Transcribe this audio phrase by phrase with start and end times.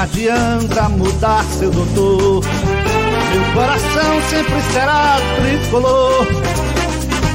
[0.00, 2.42] adianta mudar seu doutor.
[3.32, 6.26] Meu coração sempre será tricolor.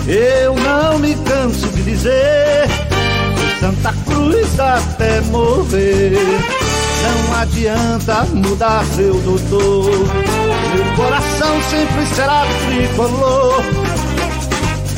[0.07, 2.67] Eu não me canso de dizer
[3.59, 6.17] Santa Cruz até morrer.
[7.03, 9.91] Não adianta mudar seu doutor.
[10.73, 13.63] Meu coração sempre será tricolor.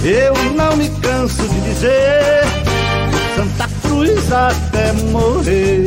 [0.05, 2.45] Eu não me canso de dizer
[3.35, 5.85] Santa Cruz até morrer.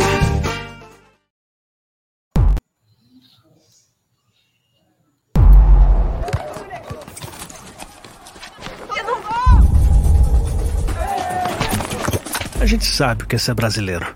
[12.81, 14.07] Gente sabe o que é ser brasileiro.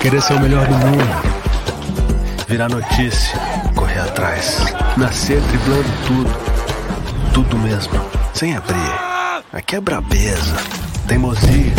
[0.00, 2.46] Querer ser o melhor do mundo.
[2.48, 3.38] Virar notícia.
[3.76, 4.64] Correr atrás.
[4.96, 7.32] Nascer driblando tudo.
[7.32, 7.92] Tudo mesmo.
[8.34, 8.76] Sem abrir.
[9.52, 10.56] Aqui é brabeza.
[11.06, 11.72] Teimosia.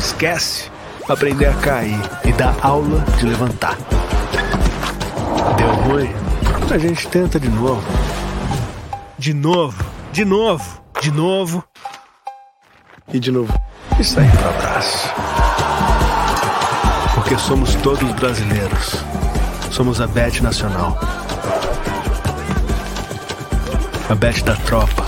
[0.00, 0.70] Esquece.
[1.08, 3.76] Aprender a cair e dar aula de levantar.
[5.56, 6.10] Deu ruim?
[6.68, 7.86] A gente tenta de novo.
[9.16, 11.64] De novo, de novo, de novo.
[13.12, 13.52] E de novo.
[13.98, 15.08] Isso aí pro abraço.
[17.14, 18.96] Porque somos todos brasileiros.
[19.70, 20.98] Somos a Bet Nacional.
[24.08, 25.04] A Bet da tropa.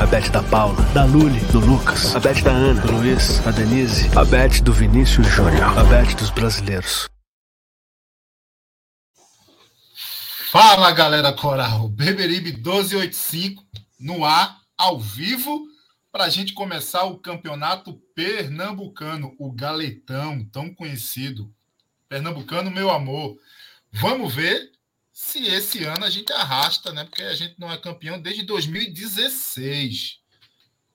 [0.00, 2.14] A Bet da Paula, da Luli, do Lucas.
[2.14, 4.08] A Bet da Ana, do Luiz, a Denise.
[4.16, 5.76] A Bet do Vinícius Júnior.
[5.78, 7.08] A Bet dos brasileiros.
[10.50, 13.62] Fala galera Coral, Beberibe 1285
[14.00, 15.66] no ar, ao vivo,
[16.12, 21.52] para a gente começar o campeonato pernambucano, o Galetão, tão conhecido.
[22.08, 23.38] Pernambucano, meu amor.
[23.90, 24.72] Vamos ver
[25.12, 27.04] se esse ano a gente arrasta, né?
[27.04, 30.20] Porque a gente não é campeão desde 2016.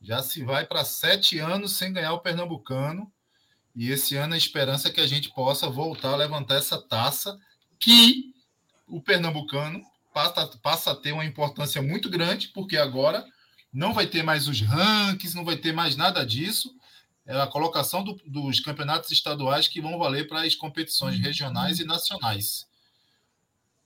[0.02, 3.12] Já se vai para sete anos sem ganhar o Pernambucano.
[3.76, 7.38] E esse ano a esperança é que a gente possa voltar a levantar essa taça
[7.80, 8.34] que
[8.88, 9.82] o Pernambucano
[10.14, 13.26] passa, passa a ter uma importância muito grande, porque agora
[13.74, 16.76] não vai ter mais os rankings, não vai ter mais nada disso.
[17.26, 21.86] É a colocação do, dos campeonatos estaduais que vão valer para as competições regionais e
[21.86, 22.68] nacionais.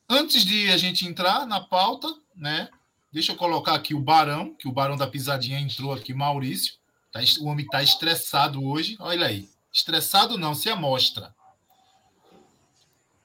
[0.10, 2.70] Antes de a gente entrar na pauta, né?
[3.12, 6.74] Deixa eu colocar aqui o Barão, que o Barão da Pisadinha entrou aqui, Maurício.
[7.12, 8.98] Tá, o homem está estressado hoje.
[9.00, 9.50] Olha aí.
[9.72, 11.34] Estressado não, se amostra.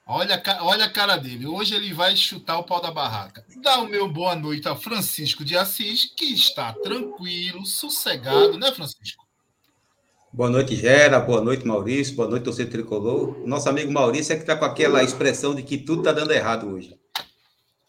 [0.05, 1.47] Olha, olha a cara dele.
[1.47, 3.45] Hoje ele vai chutar o pau da barraca.
[3.61, 9.23] Dá o meu boa noite a Francisco de Assis, que está tranquilo, sossegado, né, Francisco?
[10.31, 11.19] Boa noite, Gera.
[11.19, 12.15] Boa noite, Maurício.
[12.15, 13.47] Boa noite, torcedor tricolor.
[13.47, 16.67] Nosso amigo Maurício é que está com aquela expressão de que tudo está dando errado
[16.67, 16.99] hoje.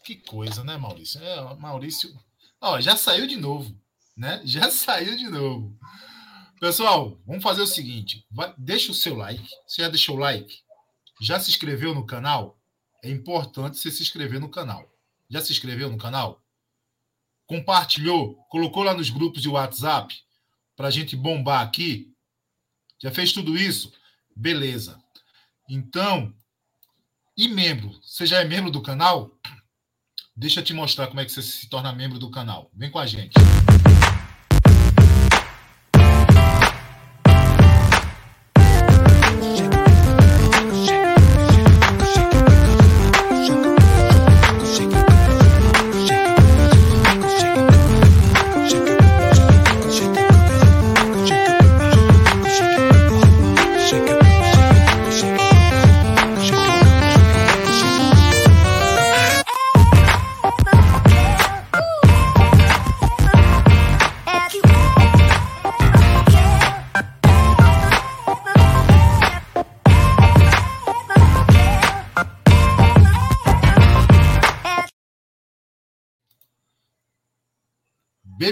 [0.05, 1.21] Que coisa, né, Maurício?
[1.21, 2.11] É, Maurício.
[2.61, 3.75] Ó, já saiu de novo,
[4.17, 4.41] né?
[4.45, 5.77] Já saiu de novo.
[6.61, 9.49] Pessoal, vamos fazer o seguinte: vai, deixa o seu like.
[9.67, 10.64] Você já deixou o like?
[11.21, 12.59] Já se inscreveu no canal?
[13.03, 14.91] É importante você se inscrever no canal.
[15.31, 16.43] Já se inscreveu no canal?
[17.47, 18.37] Compartilhou?
[18.49, 20.15] Colocou lá nos grupos de WhatsApp
[20.77, 22.13] para a gente bombar aqui?
[23.01, 23.93] Já fez tudo isso?
[24.35, 24.99] Beleza.
[25.69, 26.35] Então,
[27.37, 27.91] e membro?
[28.03, 29.31] Você já é membro do canal?
[30.37, 32.71] Deixa eu te mostrar como é que você se torna membro do canal.
[32.75, 33.35] Vem com a gente.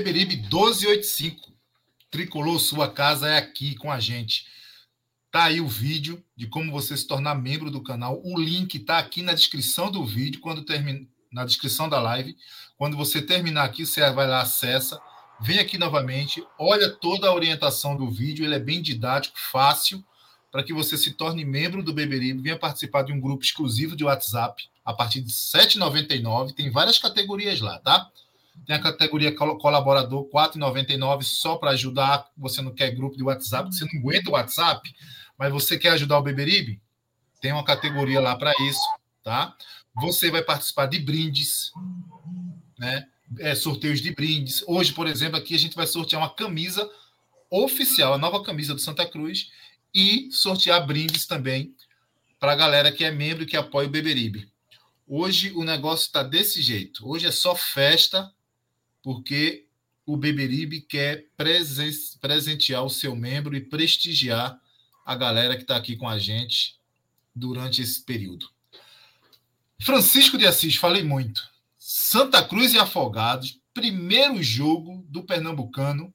[0.02, 1.52] Beberibe 1285.
[2.10, 4.49] Tricolor, sua casa é aqui com a gente.
[5.31, 8.20] Tá aí o vídeo de como você se tornar membro do canal.
[8.25, 12.37] O link tá aqui na descrição do vídeo, quando termina, na descrição da live.
[12.76, 15.00] Quando você terminar aqui, você vai lá, acessa,
[15.40, 20.05] vem aqui novamente, olha toda a orientação do vídeo, ele é bem didático, fácil,
[20.50, 24.02] para que você se torne membro do Beberibe, venha participar de um grupo exclusivo de
[24.02, 26.55] WhatsApp a partir de R$ 7,99.
[26.55, 28.10] Tem várias categorias lá, tá?
[28.66, 32.26] Tem a categoria colaborador 4,99 só para ajudar.
[32.37, 34.94] Você não quer grupo de WhatsApp, você não aguenta o WhatsApp,
[35.37, 36.81] mas você quer ajudar o Beberibe?
[37.40, 38.81] Tem uma categoria lá para isso,
[39.25, 39.56] tá?
[39.96, 41.72] Você vai participar de brindes,
[42.78, 43.06] né?
[43.38, 44.62] É, sorteios de brindes.
[44.66, 46.88] Hoje, por exemplo, aqui a gente vai sortear uma camisa
[47.50, 49.50] oficial, a nova camisa do Santa Cruz
[49.94, 51.75] e sortear brindes também
[52.38, 54.50] para a galera que é membro e que apoia o Beberibe.
[55.06, 57.08] Hoje o negócio está desse jeito.
[57.08, 58.32] Hoje é só festa,
[59.02, 59.66] porque
[60.06, 61.90] o Beberibe quer presen
[62.20, 64.60] presentear o seu membro e prestigiar
[65.04, 66.76] a galera que está aqui com a gente
[67.34, 68.49] durante esse período.
[69.81, 71.43] Francisco de Assis, falei muito.
[71.78, 76.14] Santa Cruz e Afogados, primeiro jogo do Pernambucano.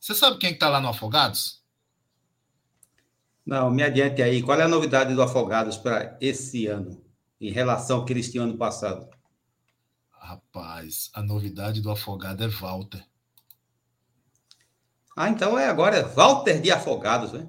[0.00, 1.62] Você sabe quem está lá no Afogados?
[3.44, 4.42] Não, me adiante aí.
[4.42, 7.04] Qual é a novidade do Afogados para esse ano,
[7.38, 9.06] em relação ao que eles tinham ano passado?
[10.24, 13.04] Rapaz, a novidade do Afogado é Walter.
[15.14, 17.46] Ah, então é agora Walter de Afogados, né?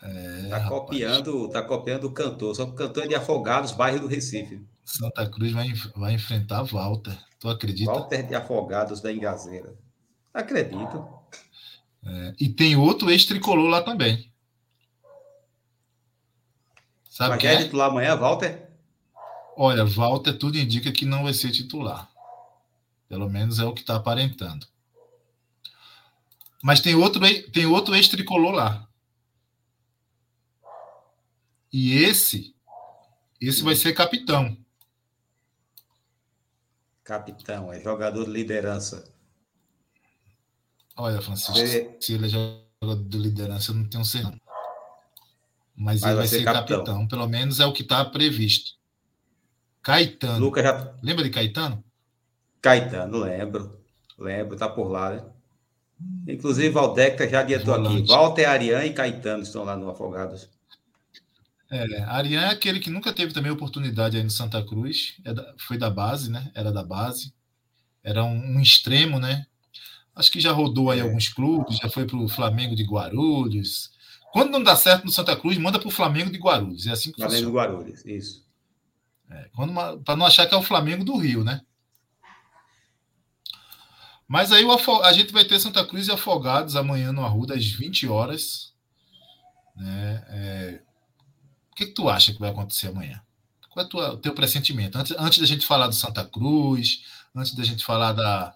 [0.00, 3.98] É, tá copiando, tá copiando o cantor, só que o cantor é de Afogados, bairro
[3.98, 4.64] do Recife.
[4.84, 7.18] Santa Cruz vai, vai enfrentar Walter.
[7.40, 7.90] Tu acredita?
[7.90, 9.76] Walter de Afogados da Engazeira.
[10.32, 11.04] Acredito.
[12.04, 14.32] É, e tem outro ex-tricolor lá também.
[17.10, 18.70] Sabe Mas quem é titular amanhã, Walter?
[19.56, 22.11] Olha, Walter tudo indica que não vai ser titular.
[23.12, 24.66] Pelo menos é o que está aparentando.
[26.62, 27.20] Mas tem outro,
[27.52, 28.88] tem outro ex-tricolor lá.
[31.70, 32.56] E esse,
[33.38, 34.56] esse vai ser capitão.
[37.04, 39.12] Capitão, é jogador de liderança.
[40.96, 41.98] Olha, Francisco, Você...
[42.00, 44.40] se ele é jogador de liderança, eu não tenho certeza.
[45.76, 46.78] Mas, Mas ele vai ser, ser capitão.
[46.78, 47.08] capitão.
[47.08, 48.72] Pelo menos é o que está previsto.
[49.82, 50.46] Caetano.
[50.46, 50.96] Lucas já...
[51.02, 51.84] Lembra de Caetano?
[52.62, 53.82] Caetano, lembro.
[54.16, 55.24] Lembro, tá por lá, né?
[56.28, 58.06] Inclusive, Valdeca já adiantou aqui.
[58.06, 60.48] Walter, Ariane e Caetano estão lá no Afogados.
[61.70, 65.16] É, Ariane é aquele que nunca teve também oportunidade aí no Santa Cruz.
[65.24, 66.50] É da, foi da base, né?
[66.54, 67.32] Era da base.
[68.04, 69.46] Era um, um extremo, né?
[70.14, 71.02] Acho que já rodou aí é.
[71.02, 73.90] alguns clubes, já foi para o Flamengo de Guarulhos.
[74.32, 76.86] Quando não dá certo no Santa Cruz, manda para o Flamengo de Guarulhos.
[76.86, 77.66] É assim que Flamengo funciona.
[77.66, 78.46] de Guarulhos, isso.
[79.30, 79.48] É,
[80.04, 81.62] para não achar que é o Flamengo do Rio, né?
[84.32, 87.66] Mas aí o, a gente vai ter Santa Cruz e Afogados amanhã no Arruda às
[87.66, 88.72] 20 horas.
[89.76, 90.24] Né?
[90.26, 90.80] É...
[91.70, 93.20] O que, que, tu acha que vai acontecer amanhã?
[93.68, 94.96] Qual é o teu pressentimento?
[94.96, 98.54] Antes, antes da gente falar do Santa Cruz, antes da gente falar da,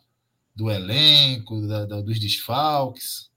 [0.55, 3.31] do elenco, da, da, dos desfalques.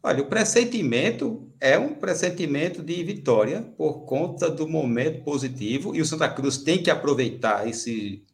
[0.00, 6.06] Olha, o pressentimento é um pressentimento de vitória por conta do momento positivo e o
[6.06, 8.24] Santa Cruz tem que aproveitar esse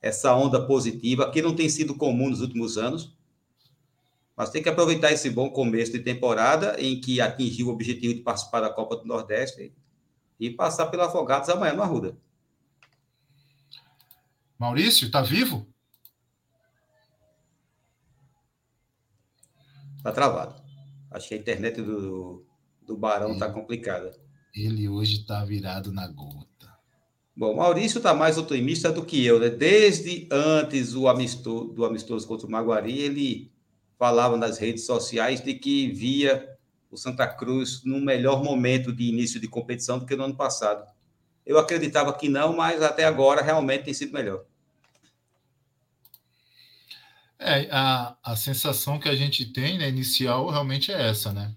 [0.00, 3.16] essa onda positiva, que não tem sido comum nos últimos anos,
[4.36, 8.20] mas tem que aproveitar esse bom começo de temporada em que atingiu o objetivo de
[8.20, 9.72] participar da Copa do Nordeste
[10.38, 12.16] e passar pelo Afogados amanhã no Arruda.
[14.58, 15.66] Maurício, tá vivo?
[20.02, 20.62] Tá travado.
[21.10, 22.46] Acho que a internet do,
[22.86, 24.12] do Barão ele, tá complicada.
[24.54, 26.46] Ele hoje tá virado na gota.
[27.36, 29.50] Bom, Maurício está mais otimista do que eu, né?
[29.50, 33.52] Desde antes do amistoso, do amistoso contra o Maguari, ele
[33.98, 36.56] falava nas redes sociais de que via
[36.90, 40.90] o Santa Cruz num melhor momento de início de competição do que no ano passado.
[41.44, 44.42] Eu acreditava que não, mas até agora realmente tem sido melhor.
[47.38, 51.54] É, a, a sensação que a gente tem, né, inicial, realmente é essa, né?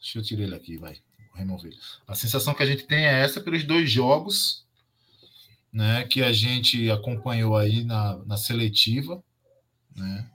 [0.00, 1.03] Deixa eu tirar ele aqui, vai
[2.06, 4.64] A sensação que a gente tem é essa pelos dois jogos
[5.74, 9.20] né, que a gente acompanhou aí na, na seletiva.
[9.96, 10.30] Né?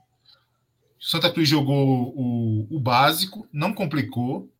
[1.00, 4.52] Santa Cruz jogou o, o básico, não complicou,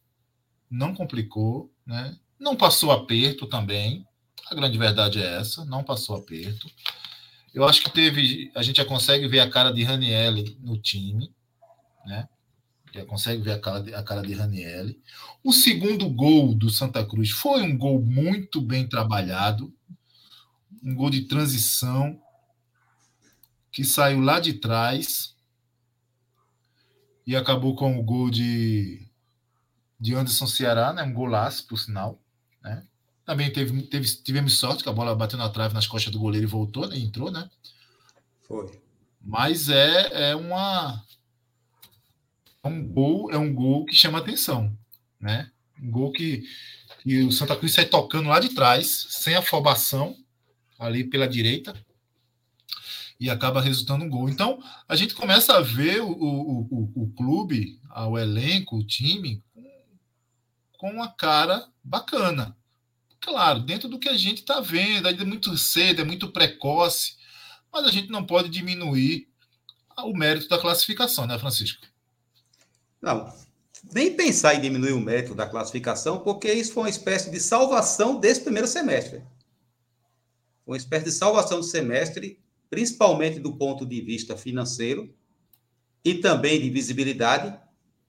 [0.71, 2.17] não complicou, né?
[2.39, 4.07] não passou aperto também.
[4.51, 6.71] A grande verdade é essa, não passou aperto.
[7.53, 11.31] Eu acho que teve, a gente já consegue ver a cara de Ranielli no time,
[12.07, 12.27] né?
[12.93, 15.01] Já consegue ver a cara, de, a cara de Ranielli.
[15.45, 19.73] O segundo gol do Santa Cruz foi um gol muito bem trabalhado,
[20.83, 22.21] um gol de transição
[23.71, 25.37] que saiu lá de trás
[27.25, 29.07] e acabou com o gol de,
[29.99, 31.05] de Anderson Ceará, né?
[31.05, 32.21] um golaço, por sinal.
[32.61, 32.85] Né?
[33.25, 36.47] Também teve, teve, tivemos sorte que a bola bateu na trave nas costas do goleiro
[36.47, 36.99] e voltou, né?
[36.99, 37.49] entrou, né?
[38.49, 38.81] Foi.
[39.23, 41.20] Mas é, é uma é
[42.69, 44.77] um gol, é um gol que chama atenção,
[45.19, 45.51] né?
[45.83, 46.45] Um gol que,
[47.27, 50.17] o Santa Cruz sai tocando lá de trás, sem afobação,
[50.79, 51.75] ali pela direita,
[53.19, 54.29] e acaba resultando um gol.
[54.29, 59.43] Então, a gente começa a ver o, o, o, o clube, o elenco, o time,
[60.79, 62.57] com uma cara bacana.
[63.21, 67.17] Claro, dentro do que a gente está vendo, ainda é muito cedo, é muito precoce,
[67.71, 69.29] mas a gente não pode diminuir
[69.99, 71.90] o mérito da classificação, né, Francisco?
[73.01, 73.33] Não,
[73.93, 78.21] nem pensar em diminuir o mérito da classificação, porque isso foi uma espécie de salvação
[78.21, 79.23] desse primeiro semestre.
[80.67, 82.39] Uma espécie de salvação do semestre,
[82.69, 85.13] principalmente do ponto de vista financeiro
[86.05, 87.59] e também de visibilidade,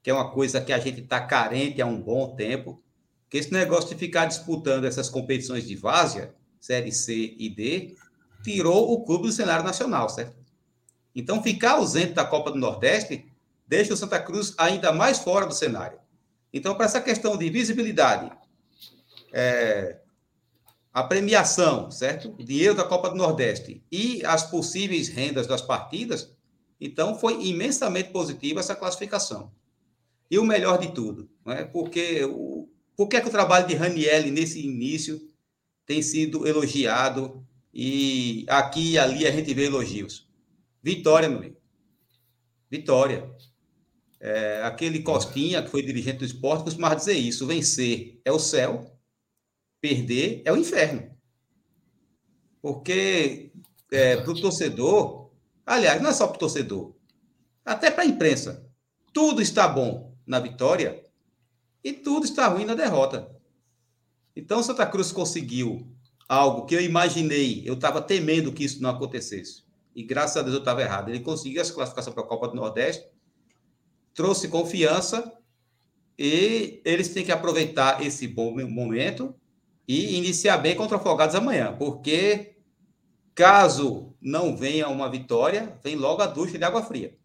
[0.03, 2.83] que é uma coisa que a gente está carente há um bom tempo.
[3.29, 7.95] Que esse negócio de ficar disputando essas competições de várzea, Série C e D,
[8.43, 10.35] tirou o clube do cenário nacional, certo?
[11.15, 13.30] Então, ficar ausente da Copa do Nordeste
[13.71, 15.97] deixa o Santa Cruz ainda mais fora do cenário.
[16.51, 18.29] Então, para essa questão de visibilidade,
[19.31, 20.01] é,
[20.91, 22.35] a premiação, certo?
[22.37, 26.35] O dinheiro da Copa do Nordeste e as possíveis rendas das partidas,
[26.81, 29.53] então foi imensamente positiva essa classificação.
[30.29, 31.63] E o melhor de tudo, né?
[31.63, 35.21] porque o, por que, é que o trabalho de Raniel nesse início
[35.85, 37.41] tem sido elogiado
[37.73, 40.27] e aqui e ali a gente vê elogios?
[40.83, 41.57] Vitória, meu amigo.
[42.69, 43.31] Vitória.
[44.23, 48.95] É, aquele Costinha, que foi dirigente do esporte, costumava dizer isso: vencer é o céu,
[49.81, 51.09] perder é o inferno.
[52.61, 53.51] Porque
[53.91, 55.31] é, para o torcedor,
[55.65, 56.95] aliás, não é só para o torcedor,
[57.65, 58.63] até para a imprensa,
[59.11, 61.03] tudo está bom na vitória
[61.83, 63.35] e tudo está ruim na derrota.
[64.35, 65.91] Então, Santa Cruz conseguiu
[66.29, 69.63] algo que eu imaginei, eu estava temendo que isso não acontecesse.
[69.95, 71.09] E graças a Deus eu estava errado.
[71.09, 73.03] Ele conseguiu essa classificação para a Copa do Nordeste
[74.13, 75.31] trouxe confiança
[76.17, 79.35] e eles têm que aproveitar esse bom momento
[79.87, 82.57] e iniciar bem contra o Afogados amanhã, porque
[83.33, 87.17] caso não venha uma vitória, vem logo a ducha de água fria.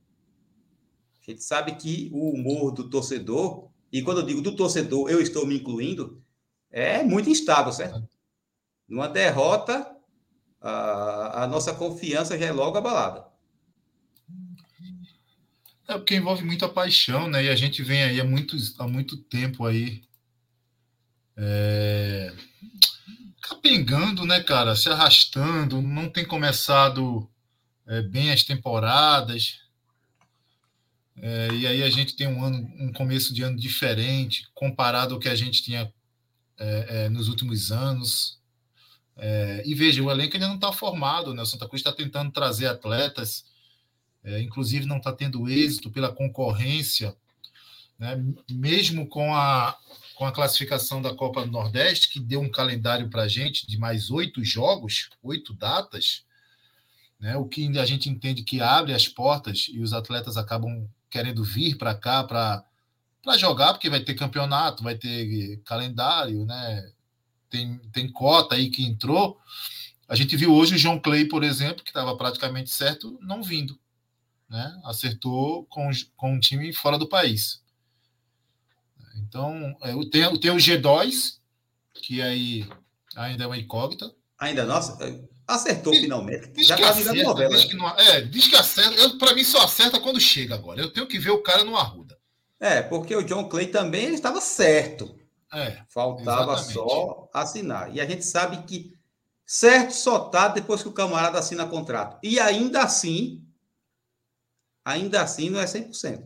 [1.20, 5.20] A gente sabe que o humor do torcedor, e quando eu digo do torcedor, eu
[5.20, 6.22] estou me incluindo,
[6.70, 8.08] é muito instável, certo?
[8.88, 9.94] Numa derrota,
[10.60, 13.25] a, a nossa confiança já é logo abalada.
[15.88, 17.44] É porque envolve muita paixão, né?
[17.44, 20.02] E a gente vem aí há muito, há muito tempo aí
[21.36, 22.32] é...
[23.40, 24.74] capengando, né, cara?
[24.74, 27.28] Se arrastando, não tem começado
[27.86, 29.60] é, bem as temporadas.
[31.18, 35.20] É, e aí a gente tem um ano, um começo de ano diferente comparado ao
[35.20, 35.90] que a gente tinha
[36.58, 38.40] é, é, nos últimos anos.
[39.16, 41.42] É, e veja, o elenco ainda não está formado, né?
[41.42, 43.44] O Santa Cruz está tentando trazer atletas
[44.26, 47.16] é, inclusive não está tendo êxito pela concorrência,
[47.96, 48.20] né?
[48.50, 49.78] mesmo com a,
[50.16, 53.78] com a classificação da Copa do Nordeste, que deu um calendário para a gente de
[53.78, 56.24] mais oito jogos, oito datas,
[57.20, 57.36] né?
[57.36, 61.78] o que a gente entende que abre as portas e os atletas acabam querendo vir
[61.78, 62.64] para cá para
[63.38, 66.90] jogar, porque vai ter campeonato, vai ter calendário, né?
[67.48, 69.38] tem, tem cota aí que entrou.
[70.08, 73.78] A gente viu hoje o João Clay, por exemplo, que estava praticamente certo, não vindo
[74.48, 74.80] né?
[74.84, 77.60] acertou com, com um time fora do país.
[79.16, 81.38] Então, é, tem, tem o G2,
[81.94, 82.68] que aí
[83.16, 84.12] ainda é uma incógnita.
[84.38, 84.98] Ainda, nossa,
[85.46, 86.48] acertou diz, finalmente.
[86.48, 87.54] Diz Já tá virando novela.
[87.54, 89.18] Diz que, não, é, diz que acerta.
[89.18, 90.80] Para mim, só acerta quando chega agora.
[90.80, 92.16] Eu tenho que ver o cara no Arruda.
[92.58, 95.14] É, porque o John Clay também ele estava certo.
[95.52, 96.72] É, Faltava exatamente.
[96.72, 97.94] só assinar.
[97.94, 98.94] E a gente sabe que
[99.44, 102.18] certo só tá depois que o camarada assina contrato.
[102.22, 103.45] E ainda assim,
[104.86, 106.24] ainda assim não é 100%.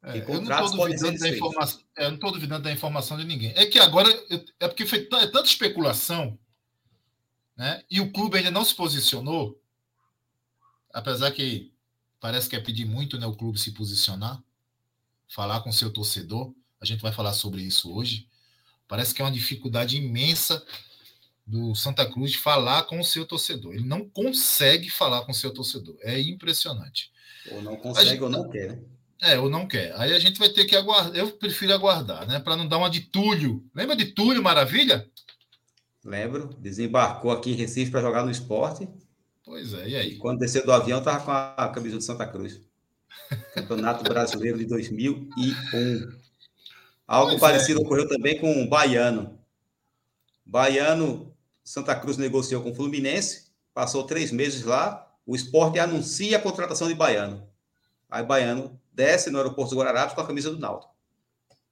[0.00, 3.52] É, eu não estou duvidando, da informação, é, não duvidando da informação de ninguém.
[3.56, 4.08] É que agora
[4.60, 6.38] é porque foi é tanta especulação,
[7.56, 7.82] né?
[7.90, 9.60] E o clube ainda não se posicionou,
[10.92, 11.72] apesar que
[12.20, 13.26] parece que é pedir muito, né?
[13.26, 14.40] O clube se posicionar,
[15.26, 16.54] falar com seu torcedor.
[16.80, 18.28] A gente vai falar sobre isso hoje.
[18.86, 20.64] Parece que é uma dificuldade imensa
[21.48, 23.72] do Santa Cruz de falar com o seu torcedor.
[23.74, 25.96] Ele não consegue falar com o seu torcedor.
[26.02, 27.10] É impressionante.
[27.50, 28.78] Ou não consegue gente, ou não quer, né?
[29.22, 29.94] É, ou não quer.
[29.96, 31.16] Aí a gente vai ter que aguardar.
[31.16, 32.38] Eu prefiro aguardar, né?
[32.38, 33.64] Para não dar uma de Túlio.
[33.74, 35.08] Lembra de Túlio Maravilha?
[36.04, 36.54] Lembro.
[36.58, 38.86] Desembarcou aqui em Recife para jogar no esporte.
[39.42, 40.16] Pois é, e aí?
[40.16, 42.60] Quando desceu do avião, estava com a camisa de Santa Cruz.
[43.54, 45.30] Campeonato Brasileiro de 2001.
[47.06, 47.40] Algo pois é.
[47.40, 47.82] parecido é.
[47.82, 49.38] ocorreu também com o Baiano.
[50.44, 51.34] Baiano
[51.68, 56.88] Santa Cruz negociou com o Fluminense, passou três meses lá, o esporte anuncia a contratação
[56.88, 57.46] de Baiano.
[58.08, 60.94] Aí Baiano desce no aeroporto do Guararapes com a camisa do Náutico.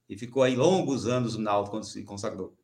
[0.07, 2.55] E ficou aí longos anos no Náutico quando se consagrou.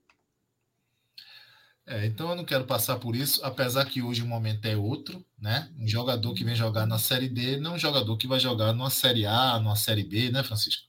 [1.88, 5.26] É, então eu não quero passar por isso, apesar que hoje o momento é outro,
[5.36, 5.72] né?
[5.80, 8.92] Um jogador que vem jogar na Série D, não um jogador que vai jogar numa
[8.92, 10.88] Série A, numa Série B, né, Francisco?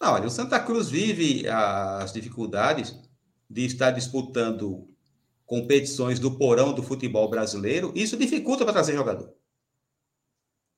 [0.00, 2.96] Não, olha, o Santa Cruz vive as dificuldades
[3.50, 4.95] de estar disputando
[5.46, 9.32] competições do porão do futebol brasileiro, isso dificulta para trazer jogador.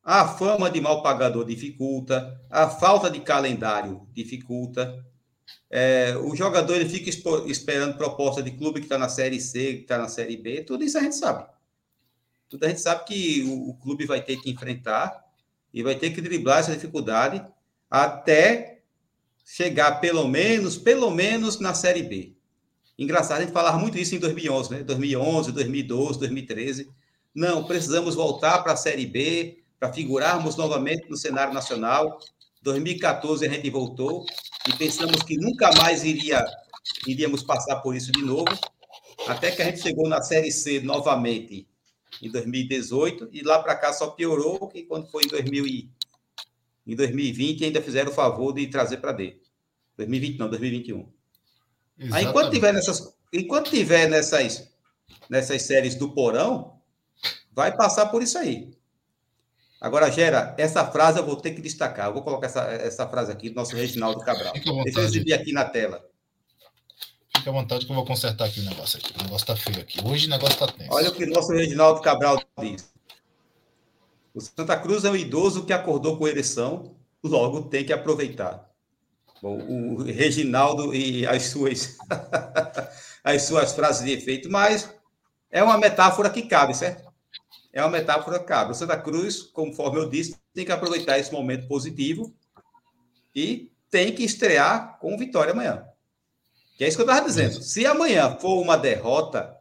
[0.05, 5.05] A fama de mal pagador dificulta, a falta de calendário dificulta.
[5.71, 7.11] É, o jogador ele fica
[7.47, 10.85] esperando proposta de clube que está na Série C, que está na Série B, tudo
[10.85, 11.47] isso a gente sabe.
[12.49, 15.25] Tudo a gente sabe que o, o clube vai ter que enfrentar
[15.73, 17.45] e vai ter que driblar essa dificuldade
[17.91, 18.83] até
[19.45, 22.38] chegar pelo menos, pelo menos na Série B.
[22.99, 24.83] Engraçado, a gente falava muito isso em 2011, né?
[24.83, 26.91] 2011, 2012, 2013.
[27.33, 32.19] Não, precisamos voltar para a Série B, para figurarmos novamente no cenário nacional.
[32.63, 34.27] 2014 a gente voltou
[34.69, 36.45] e pensamos que nunca mais iria,
[37.07, 38.59] iríamos passar por isso de novo,
[39.29, 41.69] até que a gente chegou na Série C novamente
[42.21, 45.91] em 2018 e lá para cá só piorou que quando foi em, 2000 e,
[46.85, 49.39] em 2020 ainda fizeram o favor de trazer para D.
[49.97, 51.18] 2020 não, 2021.
[52.13, 54.69] Aí, enquanto tiver nessas, enquanto tiver nessas,
[55.29, 56.79] nessas séries do porão,
[57.53, 58.71] vai passar por isso aí.
[59.81, 62.07] Agora, Gera, essa frase eu vou ter que destacar.
[62.07, 64.53] Eu vou colocar essa, essa frase aqui do nosso Reginaldo Cabral.
[64.53, 66.05] Deixa eu exibir aqui na tela.
[67.37, 69.15] Fique à vontade que eu vou consertar aqui o negócio aqui.
[69.19, 70.01] O negócio tá feio aqui.
[70.05, 70.93] Hoje o negócio tá tenso.
[70.93, 72.91] Olha o que o nosso Reginaldo Cabral diz.
[74.35, 78.68] O Santa Cruz é um idoso que acordou com ereção, logo tem que aproveitar.
[79.41, 81.97] Bom, o Reginaldo e as suas,
[83.23, 84.93] as suas frases de efeito, mas
[85.51, 87.09] é uma metáfora que cabe, certo?
[87.73, 88.73] É uma metáfora que cabe.
[88.73, 92.35] O Santa Cruz, conforme eu disse, tem que aproveitar esse momento positivo
[93.35, 95.87] e tem que estrear com vitória amanhã.
[96.77, 97.63] Que é isso que eu estava dizendo.
[97.63, 99.57] Se amanhã for uma derrota,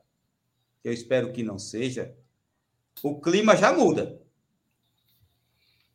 [0.82, 2.16] que eu espero que não seja,
[3.04, 4.20] o clima já muda.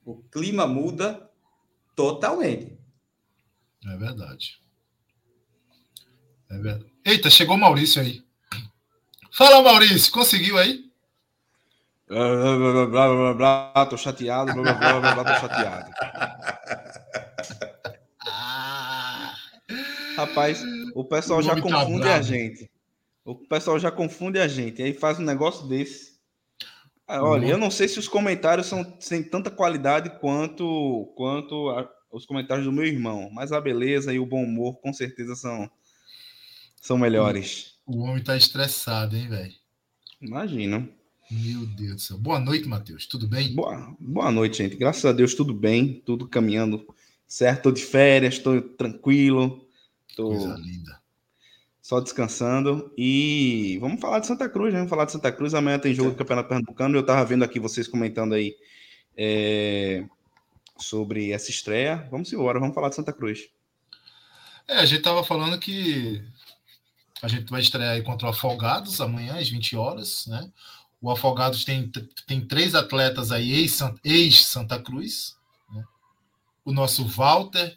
[0.04, 1.30] O clima muda
[1.94, 2.71] totalmente.
[3.86, 4.58] É verdade.
[6.50, 6.92] É verdade.
[7.04, 8.22] Eita, chegou o Maurício aí.
[9.32, 10.90] Fala, Maurício, conseguiu aí?
[12.06, 15.90] Blá, blá, blá, blá, blá, tô chateado, blá, blá, blá, blá, blá, tô chateado.
[20.16, 20.62] Rapaz,
[20.94, 22.70] o pessoal o já tá confunde tá a gente.
[23.24, 24.82] O pessoal já confunde a gente.
[24.82, 26.12] Aí faz um negócio desse.
[27.08, 27.50] Ah, olha, uhum.
[27.52, 32.66] eu não sei se os comentários são sem tanta qualidade quanto quanto a, os comentários
[32.66, 35.68] do meu irmão, mas a beleza e o bom humor com certeza são,
[36.76, 37.76] são melhores.
[37.86, 39.54] O homem tá estressado, hein, velho?
[40.20, 40.88] Imagina.
[41.30, 42.18] Meu Deus do céu.
[42.18, 43.06] Boa noite, Matheus.
[43.06, 43.54] Tudo bem?
[43.54, 44.76] Boa, boa noite, gente.
[44.76, 46.86] Graças a Deus, tudo bem, tudo caminhando
[47.26, 47.62] certo.
[47.64, 49.66] Tô de férias, tô tranquilo.
[50.14, 51.00] Tô Coisa linda.
[51.80, 52.92] Só descansando.
[52.96, 54.80] E vamos falar de Santa Cruz, né?
[54.80, 55.54] Vamos falar de Santa Cruz.
[55.54, 56.96] Amanhã tem jogo do Campeonato Pernambucano.
[56.96, 58.54] Eu tava vendo aqui vocês comentando aí.
[59.16, 60.04] É
[60.82, 62.06] sobre essa estreia.
[62.10, 63.48] Vamos embora, vamos falar de Santa Cruz.
[64.68, 66.22] É, a gente estava falando que
[67.22, 70.50] a gente vai estrear aí contra o Afogados amanhã às 20 horas, né?
[71.00, 71.90] O Afogados tem,
[72.26, 73.66] tem três atletas aí,
[74.04, 75.36] ex-Santa Cruz,
[75.72, 75.84] né?
[76.64, 77.76] O nosso Walter,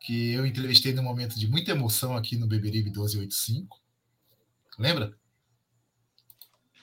[0.00, 3.80] que eu entrevistei num momento de muita emoção aqui no Beberibe 1285.
[4.78, 5.16] Lembra?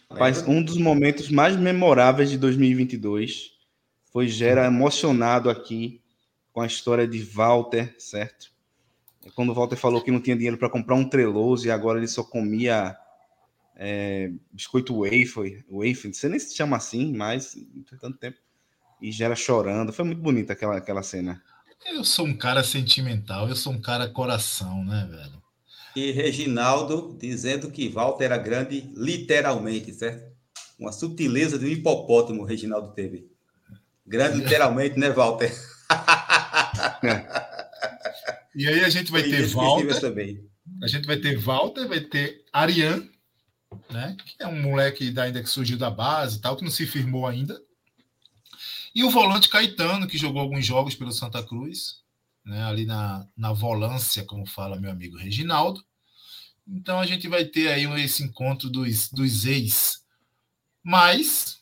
[0.09, 3.60] Rapaz, um dos momentos mais memoráveis de 2022
[4.11, 6.01] foi Gera emocionado aqui
[6.51, 8.51] com a história de Walter, certo?
[9.35, 12.07] Quando o Walter falou que não tinha dinheiro para comprar um treloso e agora ele
[12.07, 12.97] só comia
[13.75, 18.37] é, biscoito wafer, wafer, você nem se chama assim, mas não tem tanto tempo.
[19.01, 21.41] E Gera chorando, foi muito bonita aquela, aquela cena.
[21.87, 25.41] Eu sou um cara sentimental, eu sou um cara coração, né, velho?
[25.95, 30.31] E Reginaldo dizendo que Walter era grande, literalmente, certo?
[30.77, 33.30] Uma sutileza de um hipopótamo, Reginaldo teve.
[34.11, 35.49] Grande, literalmente, né, Walter?
[38.53, 40.01] e aí a gente vai ter Walter.
[40.01, 40.45] Também.
[40.83, 43.09] A gente vai ter Walter, vai ter Ariane,
[43.89, 44.17] né?
[44.25, 47.25] Que é um moleque ainda que surgiu da base e tal, que não se firmou
[47.25, 47.57] ainda.
[48.93, 52.01] E o volante Caetano, que jogou alguns jogos pelo Santa Cruz,
[52.45, 52.65] né?
[52.65, 55.81] Ali na, na volância, como fala meu amigo Reginaldo.
[56.67, 60.01] Então a gente vai ter aí esse encontro dos, dos ex.
[60.83, 61.60] Mas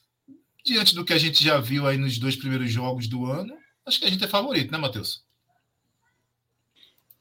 [0.71, 3.55] diante do que a gente já viu aí nos dois primeiros jogos do ano,
[3.85, 5.23] acho que a gente é favorito, né, Matheus?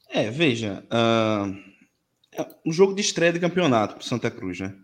[0.08, 1.68] É, veja, uh,
[2.32, 4.74] é um jogo de estreia de campeonato para Santa Cruz, né?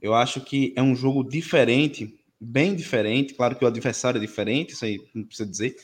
[0.00, 3.34] Eu acho que é um jogo diferente, bem diferente.
[3.34, 5.76] Claro que o adversário é diferente, isso aí não precisa dizer.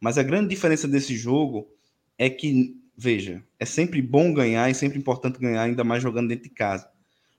[0.00, 1.68] Mas a grande diferença desse jogo
[2.18, 6.44] é que, veja, é sempre bom ganhar e sempre importante ganhar, ainda mais jogando dentro
[6.44, 6.90] de casa.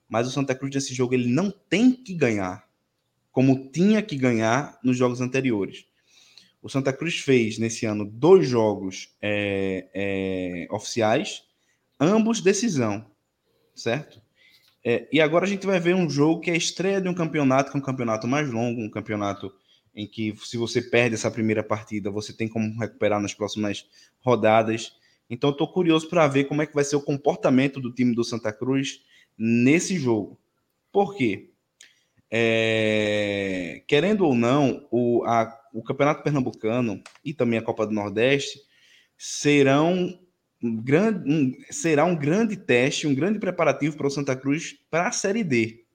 [0.09, 2.67] Mas o Santa Cruz nesse jogo ele não tem que ganhar
[3.33, 5.85] como tinha que ganhar nos jogos anteriores.
[6.61, 11.43] O Santa Cruz fez nesse ano dois jogos é, é, oficiais,
[11.99, 13.05] ambos decisão,
[13.75, 14.21] certo?
[14.85, 17.13] É, e agora a gente vai ver um jogo que é a estreia de um
[17.13, 19.51] campeonato, que é um campeonato mais longo, um campeonato
[19.95, 23.85] em que se você perde essa primeira partida, você tem como recuperar nas próximas
[24.19, 24.95] rodadas.
[25.29, 28.23] Então, estou curioso para ver como é que vai ser o comportamento do time do
[28.23, 29.03] Santa Cruz
[29.37, 30.39] nesse jogo.
[30.91, 31.52] Por quê?
[32.35, 33.83] É...
[33.87, 38.59] Querendo ou não, o, a, o Campeonato Pernambucano e também a Copa do Nordeste
[39.15, 40.19] serão
[40.63, 45.09] um grande, um, será um grande teste, um grande preparativo para o Santa Cruz para
[45.09, 45.85] a Série D.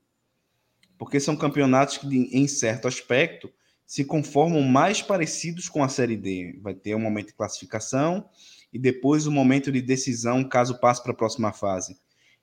[0.96, 3.51] Porque são campeonatos que, em certo aspecto,
[3.85, 6.57] se conformam mais parecidos com a Série D.
[6.62, 8.29] Vai ter um momento de classificação
[8.72, 11.96] e depois o um momento de decisão, caso passe para a próxima fase.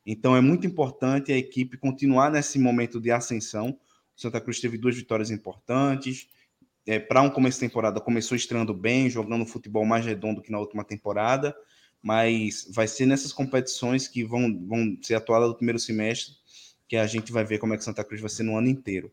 [0.05, 3.79] Então é muito importante a equipe continuar nesse momento de ascensão.
[4.15, 6.27] O Santa Cruz teve duas vitórias importantes.
[6.85, 10.59] É, para um começo de temporada, começou estreando bem, jogando futebol mais redondo que na
[10.59, 11.55] última temporada
[12.05, 16.35] mas vai ser nessas competições que vão, vão ser atuadas no primeiro semestre
[16.87, 19.11] que a gente vai ver como é que Santa Cruz vai ser no ano inteiro.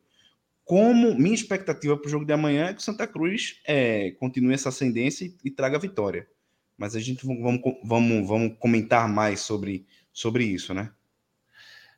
[0.63, 4.69] Como minha expectativa para o jogo de amanhã é que Santa Cruz é, continue essa
[4.69, 6.29] ascendência e, e traga vitória.
[6.77, 10.93] Mas a gente vamos, vamos, vamos comentar mais sobre, sobre isso, né?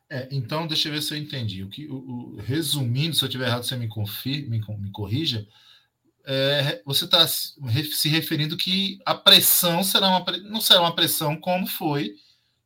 [0.09, 1.63] É, então, deixa eu ver se eu entendi.
[1.63, 5.47] O que, o, o, resumindo, se eu estiver errado, você me, confir, me, me corrija
[6.25, 11.67] é, você está se referindo que a pressão será uma, não será uma pressão como
[11.67, 12.15] foi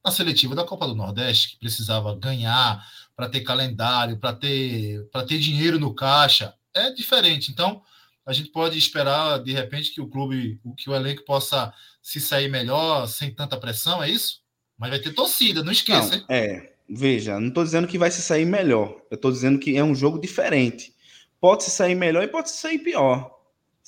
[0.03, 5.37] na seletiva da Copa do Nordeste, que precisava ganhar para ter calendário, para ter, ter
[5.37, 6.53] dinheiro no caixa.
[6.73, 7.51] É diferente.
[7.51, 7.81] Então,
[8.25, 12.49] a gente pode esperar, de repente, que o clube, que o elenco possa se sair
[12.49, 14.41] melhor, sem tanta pressão, é isso?
[14.77, 16.15] Mas vai ter torcida, não esqueça.
[16.17, 19.01] Não, é, veja, não estou dizendo que vai se sair melhor.
[19.09, 20.93] Eu estou dizendo que é um jogo diferente.
[21.39, 23.39] Pode se sair melhor e pode se sair pior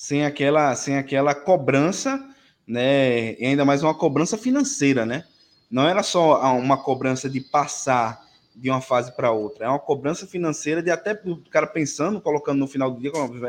[0.01, 2.19] sem aquela, sem aquela cobrança,
[2.65, 3.33] né?
[3.39, 5.25] E ainda mais uma cobrança financeira, né?
[5.69, 8.19] Não era só uma cobrança de passar
[8.55, 12.57] de uma fase para outra, é uma cobrança financeira de até o cara pensando, colocando
[12.57, 13.39] no final do dia, como,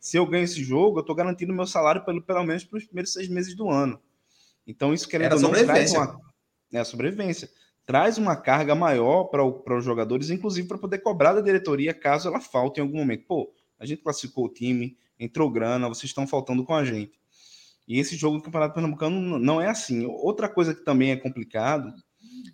[0.00, 2.84] se eu ganho esse jogo, eu estou garantindo meu salário pelo, pelo menos para os
[2.84, 4.00] primeiros seis meses do ano.
[4.66, 6.20] Então, isso querendo ou não, traz uma
[6.72, 7.48] é, sobrevivência.
[7.90, 12.40] Traz uma carga maior para os jogadores, inclusive para poder cobrar da diretoria caso ela
[12.40, 13.24] falte em algum momento.
[13.26, 17.18] Pô, a gente classificou o time, entrou grana, vocês estão faltando com a gente.
[17.88, 20.06] E esse jogo do Campeonato Pernambucano não é assim.
[20.06, 21.92] Outra coisa que também é complicado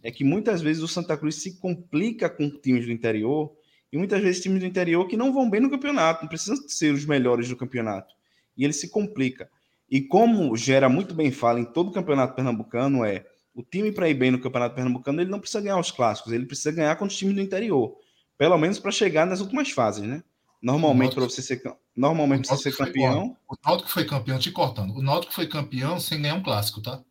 [0.02, 3.52] é que muitas vezes o Santa Cruz se complica com times do interior
[3.92, 6.94] e muitas vezes times do interior que não vão bem no campeonato, não precisam ser
[6.94, 8.14] os melhores do campeonato.
[8.56, 9.50] E ele se complica.
[9.86, 14.08] E como gera muito bem fala em todo o campeonato pernambucano é o time para
[14.08, 17.06] ir bem no campeonato pernambucano, ele não precisa ganhar os clássicos, ele precisa ganhar com
[17.06, 17.96] os times do interior,
[18.36, 20.22] pelo menos para chegar nas últimas fases, né?
[20.62, 21.62] Normalmente, para você ser,
[21.94, 23.36] normalmente você ser campeão.
[23.48, 24.94] o Náutico foi campeão, te cortando.
[24.94, 27.02] O Náutico foi campeão sem ganhar um clássico, tá?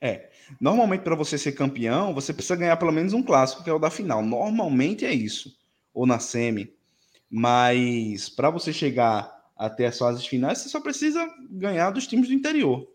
[0.00, 0.30] É.
[0.60, 3.78] Normalmente, para você ser campeão, você precisa ganhar pelo menos um clássico, que é o
[3.78, 4.22] da final.
[4.22, 5.56] Normalmente é isso.
[5.94, 6.74] Ou na semi.
[7.30, 12.34] Mas para você chegar até as fases finais, você só precisa ganhar dos times do
[12.34, 12.86] interior.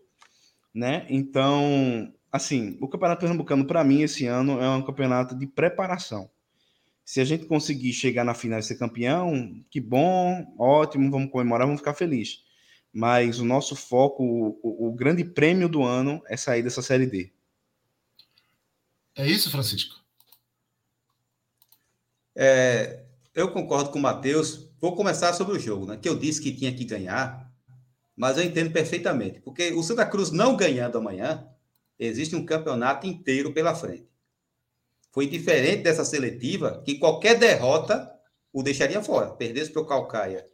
[0.74, 1.06] Né?
[1.10, 6.30] Então, assim, o Campeonato Pernambucano, para mim, esse ano é um campeonato de preparação.
[7.04, 11.66] Se a gente conseguir chegar na final e ser campeão, que bom, ótimo, vamos comemorar,
[11.66, 12.42] vamos ficar felizes.
[12.90, 14.24] Mas o nosso foco,
[14.62, 17.30] o, o grande prêmio do ano é sair dessa Série D.
[19.14, 20.00] É isso, Francisco?
[22.34, 24.70] É, eu concordo com o Matheus.
[24.80, 25.98] Vou começar sobre o jogo, né?
[26.00, 27.50] Que eu disse que tinha que ganhar,
[28.16, 29.40] mas eu entendo perfeitamente.
[29.40, 31.46] Porque o Santa Cruz não ganhando amanhã,
[32.06, 34.12] existe um campeonato inteiro pela frente
[35.12, 38.10] foi diferente dessa seletiva, que qualquer derrota
[38.52, 39.30] o deixaria fora.
[39.30, 40.48] Perdesse para o Calcaia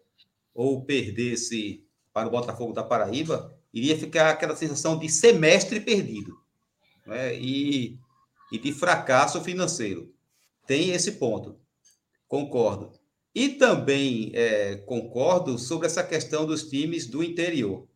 [0.53, 6.37] ou perdesse para o Botafogo da Paraíba, iria ficar aquela sensação de semestre perdido
[7.07, 7.35] né?
[7.37, 7.97] e,
[8.51, 10.13] e de fracasso financeiro.
[10.67, 11.57] Tem esse ponto,
[12.27, 12.93] concordo.
[13.33, 17.87] E também é, concordo sobre essa questão dos times do interior.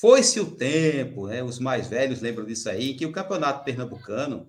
[0.00, 4.48] Foi-se o tempo, né, os mais velhos lembram disso aí, que o campeonato pernambucano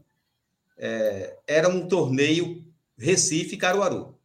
[0.78, 2.64] é, era um torneio
[2.96, 4.16] Recife-Caruaru,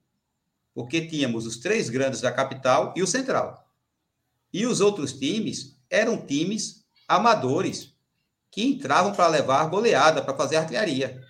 [0.74, 3.66] porque tínhamos os três grandes da capital e o Central.
[4.52, 7.94] E os outros times eram times amadores,
[8.50, 11.22] que entravam para levar goleada, para fazer artilharia.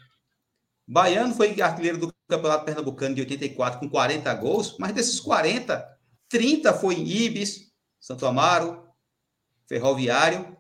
[0.84, 5.86] Baiano foi artilheiro do Campeonato Pernambucano de 84 com 40 gols, mas desses 40,
[6.28, 8.83] 30 foi em Ibis, Santo Amaro,
[9.66, 10.54] Ferroviário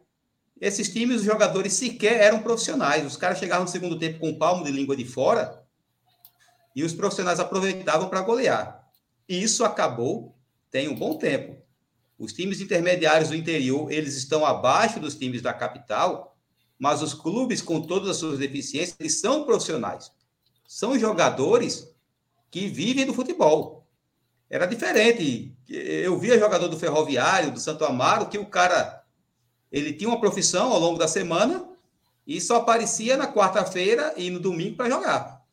[0.60, 3.04] esses times, os jogadores sequer eram profissionais.
[3.04, 5.62] Os caras chegavam no segundo tempo com o palmo de língua de fora
[6.74, 8.88] e os profissionais aproveitavam para golear.
[9.28, 10.34] E isso acabou
[10.70, 11.56] tem um bom tempo.
[12.18, 16.36] Os times intermediários do interior, eles estão abaixo dos times da capital,
[16.78, 20.10] mas os clubes, com todas as suas deficiências, eles são profissionais.
[20.66, 21.94] São jogadores
[22.50, 23.83] que vivem do futebol.
[24.54, 25.52] Era diferente.
[25.68, 29.04] Eu via jogador do Ferroviário, do Santo Amaro, que o cara
[29.70, 31.68] ele tinha uma profissão ao longo da semana
[32.24, 35.44] e só aparecia na quarta-feira e no domingo para jogar.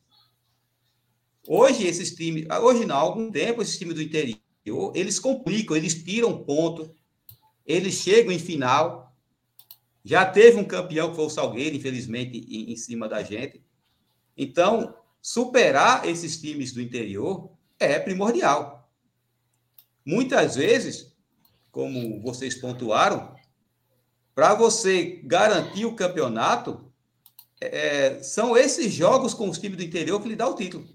[1.48, 4.38] Hoje esses times, hoje não, há algum tempo esses times do interior,
[4.94, 6.94] eles complicam, eles tiram ponto,
[7.66, 9.12] eles chegam em final.
[10.04, 13.60] Já teve um campeão que foi o Salgueiro, infelizmente, em, em cima da gente.
[14.36, 18.81] Então, superar esses times do interior é primordial.
[20.04, 21.12] Muitas vezes,
[21.70, 23.34] como vocês pontuaram,
[24.34, 26.90] para você garantir o campeonato,
[27.60, 30.86] é, são esses jogos com os times do interior que lhe dá o título.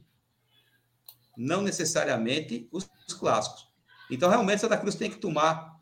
[1.38, 3.68] Não necessariamente os, os clássicos.
[4.10, 5.78] Então, realmente, Santa Cruz tem que tomar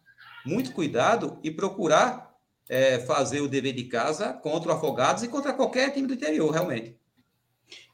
[0.46, 2.36] muito cuidado e procurar
[2.70, 6.52] é, fazer o dever de casa contra o Afogados e contra qualquer time do interior,
[6.52, 6.98] realmente.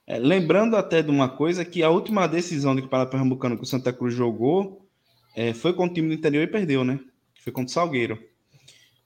[0.07, 3.67] É, lembrando até de uma coisa, que a última decisão do Campeonato Pernambucano que o
[3.67, 4.80] Santa Cruz jogou
[5.35, 6.99] é, foi com o time do interior e perdeu, né?
[7.43, 8.19] Foi contra o Salgueiro.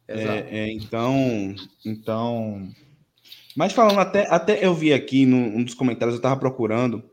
[0.07, 2.69] É, é, então, então.
[3.55, 7.03] Mas falando até, até eu vi aqui num um dos comentários, eu estava procurando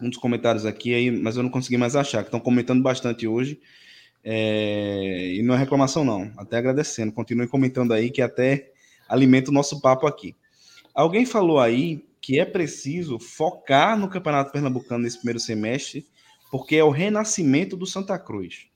[0.00, 3.26] um dos comentários aqui, aí, mas eu não consegui mais achar, que estão comentando bastante
[3.26, 3.60] hoje.
[4.22, 6.32] É, e não é reclamação, não.
[6.36, 7.12] Até agradecendo.
[7.12, 8.72] Continue comentando aí, que até
[9.08, 10.34] alimenta o nosso papo aqui.
[10.94, 16.06] Alguém falou aí que é preciso focar no Campeonato Pernambucano nesse primeiro semestre
[16.54, 18.68] porque é o renascimento do Santa Cruz.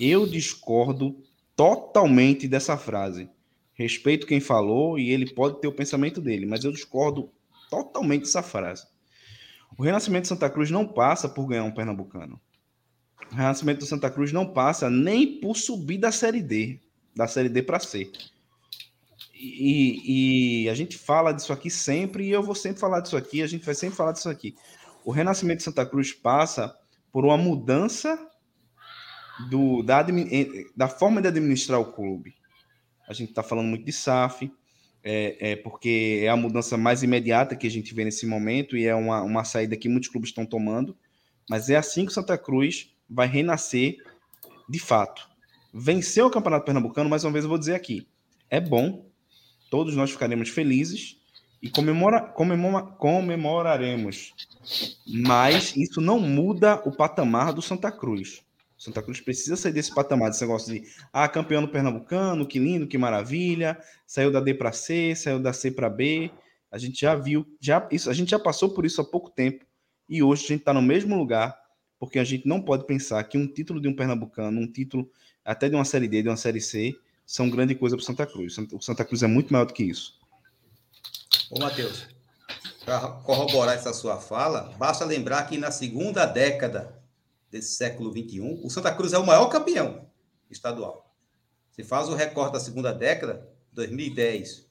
[0.00, 1.22] Eu discordo
[1.54, 3.30] totalmente dessa frase.
[3.74, 7.30] Respeito quem falou e ele pode ter o pensamento dele, mas eu discordo
[7.70, 8.88] totalmente dessa frase.
[9.78, 12.40] O renascimento de Santa Cruz não passa por ganhar um pernambucano.
[13.30, 16.80] O renascimento do Santa Cruz não passa nem por subir da Série D,
[17.14, 18.10] da Série D para C.
[19.32, 23.44] E, e, a gente fala disso aqui sempre, e eu vou sempre falar disso aqui,
[23.44, 24.56] a gente vai sempre falar disso aqui.
[25.04, 26.79] O renascimento de Santa Cruz passa
[27.12, 28.18] por uma mudança
[29.48, 30.04] do, da,
[30.76, 32.34] da forma de administrar o clube.
[33.08, 34.52] A gente está falando muito de SAF,
[35.02, 38.86] é, é, porque é a mudança mais imediata que a gente vê nesse momento e
[38.86, 40.96] é uma, uma saída que muitos clubes estão tomando.
[41.48, 43.96] Mas é assim que o Santa Cruz vai renascer
[44.68, 45.28] de fato.
[45.72, 48.06] Venceu o Campeonato Pernambucano, mais uma vez eu vou dizer aqui.
[48.48, 49.06] É bom,
[49.70, 51.19] todos nós ficaremos felizes
[51.62, 54.34] e comemora, comemora, comemoraremos.
[55.06, 58.42] Mas isso não muda o patamar do Santa Cruz.
[58.78, 62.86] Santa Cruz precisa sair desse patamar, desse negócio de ah, campeão do Pernambucano, que lindo,
[62.86, 66.30] que maravilha, saiu da D para C, saiu da C para B.
[66.70, 69.66] A gente já viu, já isso, a gente já passou por isso há pouco tempo
[70.08, 71.56] e hoje a gente está no mesmo lugar,
[71.98, 75.10] porque a gente não pode pensar que um título de um Pernambucano, um título
[75.44, 76.96] até de uma série D, de uma série C,
[77.26, 78.56] são grande coisa para Santa Cruz.
[78.72, 80.19] O Santa Cruz é muito maior do que isso.
[81.50, 82.06] Ô, Matheus,
[82.84, 87.00] para corroborar essa sua fala, basta lembrar que na segunda década
[87.50, 90.08] desse século XXI, o Santa Cruz é o maior campeão
[90.50, 91.14] estadual.
[91.72, 94.68] Se faz o recorte da segunda década, 2010,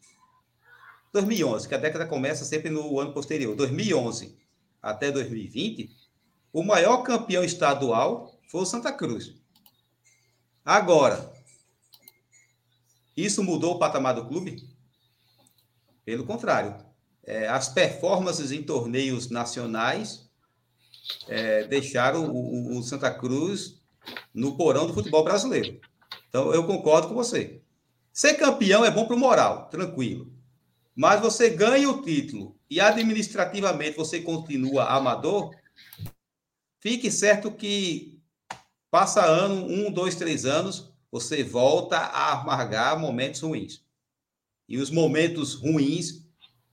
[1.11, 4.37] 2011, que a década começa sempre no ano posterior, 2011
[4.81, 5.95] até 2020,
[6.53, 9.33] o maior campeão estadual foi o Santa Cruz.
[10.63, 11.33] Agora,
[13.15, 14.68] isso mudou o patamar do clube?
[16.09, 16.75] Pelo contrário,
[17.23, 20.27] é, as performances em torneios nacionais
[21.27, 23.79] é, deixaram o, o, Santa Cruz
[24.33, 25.79] no porão do futebol brasileiro.
[26.27, 27.61] Então, eu concordo com você.
[28.11, 30.33] Ser campeão é bom para o moral, tranquilo.
[30.95, 35.51] Mas você ganha o título e administrativamente você continua amador,
[36.79, 38.19] fique certo que
[38.89, 43.87] passa ano, um, dois, três anos, você volta a amargar momentos ruins.
[44.69, 46.23] E os momentos ruins,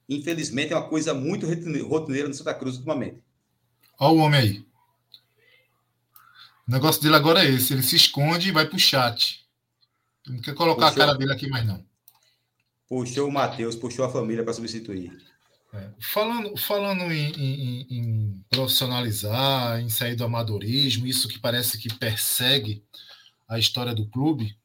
[0.07, 1.47] infelizmente, é uma coisa muito
[1.83, 3.23] rotineira no Santa Cruz ultimamente.
[3.99, 4.67] Olha o homem aí.
[6.69, 9.47] O negócio dele agora é esse: ele se esconde e vai para o chat.
[10.29, 11.83] Não quer colocar puxou, a cara dele aqui mais, não.
[12.87, 15.17] Puxou o Matheus, puxou a família para substituir.
[15.73, 15.91] É.
[15.99, 22.85] Falando, falando em, em, em, profissionalizar, em sair do amadorismo, isso que parece que persegue
[23.49, 24.57] a história do clube,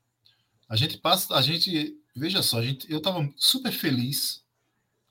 [0.67, 4.43] a gente passa, a gente Veja só, gente, eu estava super feliz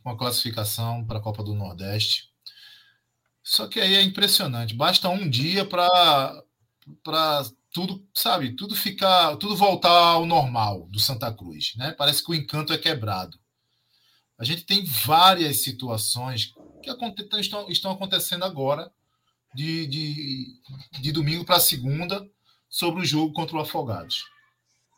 [0.03, 2.31] com a classificação para a Copa do Nordeste.
[3.43, 4.75] Só que aí é impressionante.
[4.75, 5.89] Basta um dia para
[7.03, 11.93] para tudo, sabe, tudo ficar, tudo voltar ao normal do Santa Cruz, né?
[11.93, 13.39] Parece que o encanto é quebrado.
[14.37, 16.91] A gente tem várias situações que
[17.39, 18.91] estão, estão acontecendo agora,
[19.55, 20.61] de, de,
[21.01, 22.29] de domingo para segunda,
[22.69, 24.25] sobre o jogo contra o Afogados.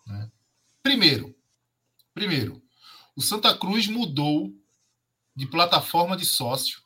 [0.07, 0.31] Né?
[0.83, 1.35] Primeiro,
[2.15, 2.63] Primeiro,
[3.17, 4.53] o Santa Cruz mudou
[5.35, 6.83] de plataforma de sócio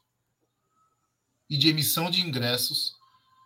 [1.48, 2.94] e de emissão de ingressos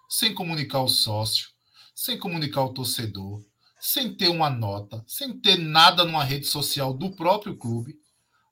[0.08, 1.50] sem comunicar o sócio,
[1.94, 3.44] sem comunicar o torcedor,
[3.78, 7.98] sem ter uma nota, sem ter nada numa rede social do próprio clube.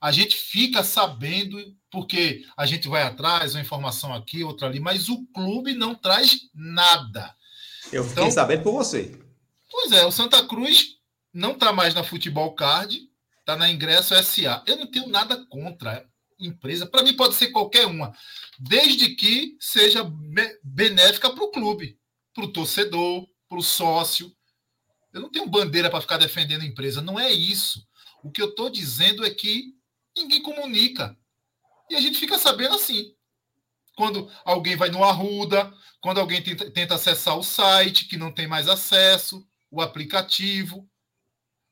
[0.00, 1.58] A gente fica sabendo
[1.90, 6.48] porque a gente vai atrás, uma informação aqui, outra ali, mas o clube não traz
[6.54, 7.34] nada.
[7.92, 9.18] Eu fiquei então, sabendo por você.
[9.70, 10.98] Pois é, o Santa Cruz
[11.32, 13.07] não está mais na Futebol Card,
[13.48, 14.62] está na Ingresso SA.
[14.66, 16.06] Eu não tenho nada contra
[16.38, 18.12] empresa, para mim pode ser qualquer uma,
[18.60, 20.08] desde que seja
[20.62, 21.98] benéfica para o clube,
[22.32, 24.32] para o torcedor, para o sócio.
[25.12, 27.84] Eu não tenho bandeira para ficar defendendo empresa, não é isso.
[28.22, 29.74] O que eu estou dizendo é que
[30.16, 31.16] ninguém comunica.
[31.90, 33.14] E a gente fica sabendo assim.
[33.96, 38.46] Quando alguém vai no Arruda, quando alguém tenta, tenta acessar o site, que não tem
[38.46, 40.88] mais acesso, o aplicativo.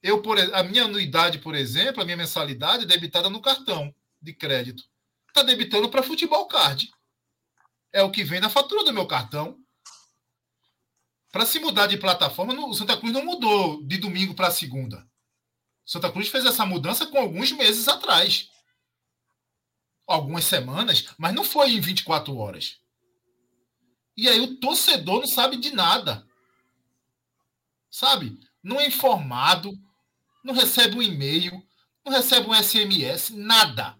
[0.03, 4.33] Eu, por, a minha anuidade, por exemplo, a minha mensalidade é debitada no cartão de
[4.33, 4.85] crédito.
[5.29, 6.91] Está debitando para futebol card.
[7.93, 9.59] É o que vem na fatura do meu cartão.
[11.33, 15.07] Para se mudar de plataforma, o Santa Cruz não mudou de domingo para segunda.
[15.85, 18.51] Santa Cruz fez essa mudança com alguns meses atrás.
[20.07, 22.81] Algumas semanas, mas não foi em 24 horas.
[24.17, 26.27] E aí o torcedor não sabe de nada.
[27.91, 28.39] Sabe?
[28.63, 29.79] Não é informado,
[30.47, 31.61] não recebe um e-mail,
[32.05, 33.99] não recebe um SMS, nada.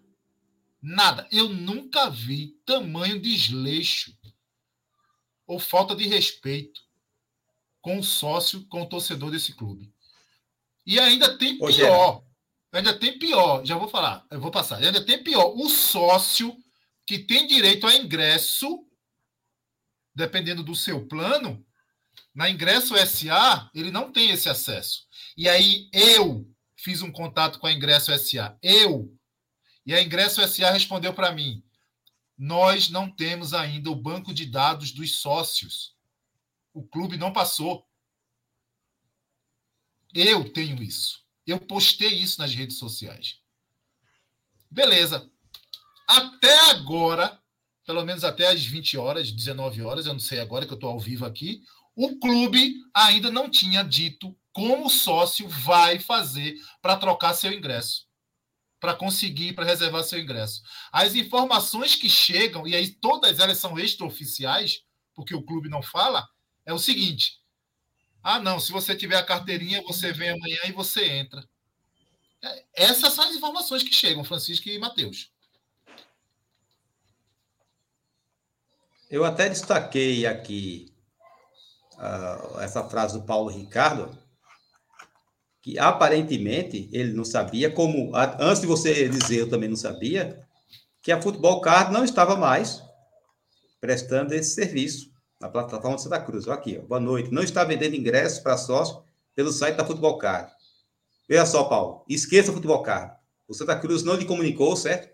[0.81, 1.27] Nada.
[1.29, 4.17] Eu nunca vi tamanho desleixo
[5.45, 6.81] ou falta de respeito
[7.81, 9.93] com o sócio, com o torcedor desse clube.
[10.85, 12.23] E ainda tem pior.
[12.71, 13.65] Ainda tem pior.
[13.65, 14.25] Já vou falar.
[14.31, 14.77] Eu vou passar.
[14.77, 15.53] Ainda tem pior.
[15.57, 16.55] O sócio
[17.05, 18.85] que tem direito a ingresso,
[20.15, 21.65] dependendo do seu plano,
[22.33, 25.05] na ingresso SA, ele não tem esse acesso.
[25.35, 28.57] E aí eu fiz um contato com a ingresso SA.
[28.61, 29.17] Eu,
[29.87, 31.63] e a Ingresso SA respondeu para mim:
[32.37, 35.95] nós não temos ainda o banco de dados dos sócios.
[36.73, 37.87] O clube não passou.
[40.13, 41.25] Eu tenho isso.
[41.45, 43.39] Eu postei isso nas redes sociais.
[44.69, 45.31] Beleza.
[46.05, 47.41] Até agora,
[47.85, 50.89] pelo menos até às 20 horas, 19 horas, eu não sei agora que eu estou
[50.89, 51.63] ao vivo aqui,
[51.97, 58.07] o clube ainda não tinha dito como o sócio vai fazer para trocar seu ingresso
[58.79, 60.61] para conseguir, para reservar seu ingresso.
[60.91, 64.83] As informações que chegam, e aí todas elas são extraoficiais,
[65.15, 66.27] porque o clube não fala,
[66.63, 67.41] é o seguinte:
[68.21, 71.43] ah, não, se você tiver a carteirinha, você vem amanhã e você entra.
[72.39, 75.31] É, essas são as informações que chegam, Francisco e Matheus.
[79.09, 80.93] Eu até destaquei aqui
[81.97, 84.17] uh, essa frase do Paulo Ricardo,
[85.61, 90.45] que aparentemente ele não sabia, como antes de você dizer, eu também não sabia,
[91.01, 92.81] que a Futebol Card não estava mais
[93.79, 96.47] prestando esse serviço na plataforma Santa Cruz.
[96.47, 97.31] Olha aqui, ó, boa noite.
[97.31, 99.03] Não está vendendo ingressos para sócio
[99.35, 100.51] pelo site da Futebol Card.
[101.29, 103.15] Veja só, Paulo, esqueça o Futebol Card.
[103.47, 105.09] O Santa Cruz não lhe comunicou, certo?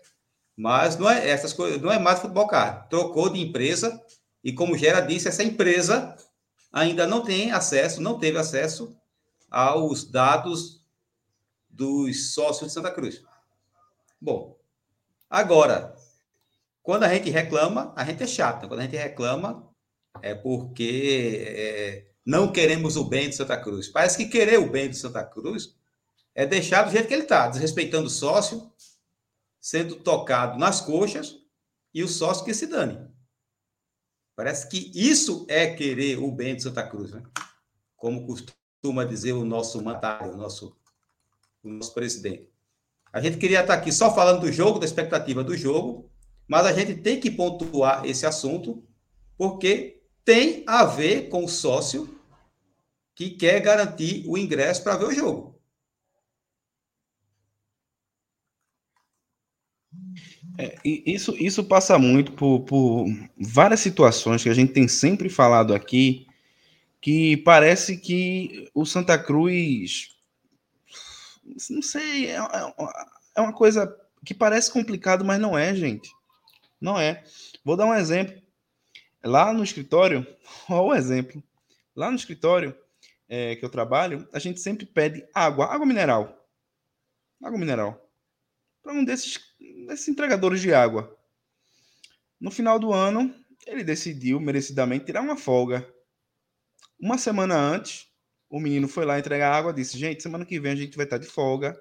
[0.56, 2.88] Mas não é essas coisas, não é mais Futebol Card.
[2.88, 4.00] Trocou de empresa
[4.42, 6.16] e como Gera disse, essa empresa
[6.74, 8.96] ainda não tem acesso, não teve acesso
[9.48, 10.84] aos dados
[11.70, 13.22] dos sócios de Santa Cruz.
[14.20, 14.58] Bom,
[15.30, 15.94] agora,
[16.82, 18.66] quando a gente reclama, a gente é chato.
[18.66, 19.70] Quando a gente reclama,
[20.20, 23.86] é porque é, não queremos o bem de Santa Cruz.
[23.86, 25.76] Parece que querer o bem de Santa Cruz
[26.34, 28.72] é deixar do jeito que ele está, desrespeitando o sócio,
[29.60, 31.38] sendo tocado nas coxas
[31.92, 33.13] e o sócio que se dane.
[34.36, 37.22] Parece que isso é querer o bem de Santa Cruz, né?
[37.96, 40.76] Como costuma dizer o nosso mandatário, o nosso,
[41.62, 42.48] o nosso presidente.
[43.12, 46.10] A gente queria estar aqui só falando do jogo, da expectativa do jogo,
[46.48, 48.82] mas a gente tem que pontuar esse assunto,
[49.38, 52.18] porque tem a ver com o sócio
[53.14, 55.53] que quer garantir o ingresso para ver o jogo.
[60.56, 65.74] É, isso, isso passa muito por, por várias situações que a gente tem sempre falado
[65.74, 66.26] aqui,
[67.00, 70.16] que parece que o Santa Cruz,
[71.68, 72.74] não sei, é, é,
[73.36, 73.94] é uma coisa
[74.24, 76.10] que parece complicado, mas não é, gente.
[76.80, 77.24] Não é.
[77.64, 78.40] Vou dar um exemplo.
[79.22, 80.26] Lá no escritório,
[80.68, 81.42] olha o exemplo.
[81.96, 82.76] Lá no escritório
[83.28, 86.46] é, que eu trabalho, a gente sempre pede água, água mineral.
[87.42, 88.03] Água mineral.
[88.84, 89.40] Para um desses,
[89.86, 91.18] desses entregadores de água.
[92.38, 93.34] No final do ano,
[93.66, 95.88] ele decidiu merecidamente tirar uma folga.
[97.00, 98.06] Uma semana antes,
[98.50, 101.16] o menino foi lá entregar água, disse: Gente, semana que vem a gente vai estar
[101.16, 101.80] de folga.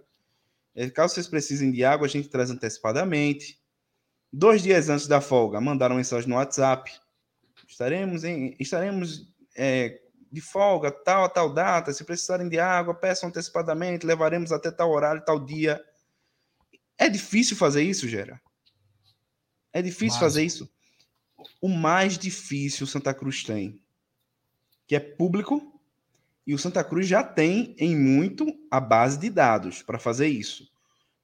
[0.73, 3.61] É, caso vocês precisem de água, a gente traz antecipadamente.
[4.31, 6.89] Dois dias antes da folga, mandaram mensagem no WhatsApp.
[7.67, 10.01] Estaremos, em, estaremos é,
[10.31, 11.91] de folga, tal, tal data.
[11.91, 15.83] Se precisarem de água, peçam antecipadamente, levaremos até tal horário, tal dia.
[16.97, 18.41] É difícil fazer isso, Gera?
[19.71, 20.19] É difícil Mas...
[20.19, 20.69] fazer isso?
[21.61, 23.81] O mais difícil Santa Cruz tem,
[24.87, 25.73] que é público,
[26.45, 30.69] e o Santa Cruz já tem em muito a base de dados para fazer isso.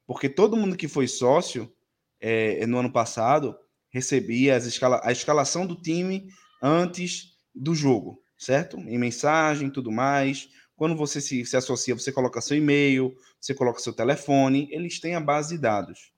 [0.06, 1.72] Porque todo mundo que foi sócio
[2.20, 3.56] é, no ano passado
[3.90, 6.28] recebia escala, a escalação do time
[6.62, 8.78] antes do jogo, certo?
[8.78, 10.48] Em mensagem, tudo mais.
[10.80, 15.14] Quando você se, se associa, você coloca seu e-mail, você coloca seu telefone, eles têm
[15.14, 16.10] a base de dados.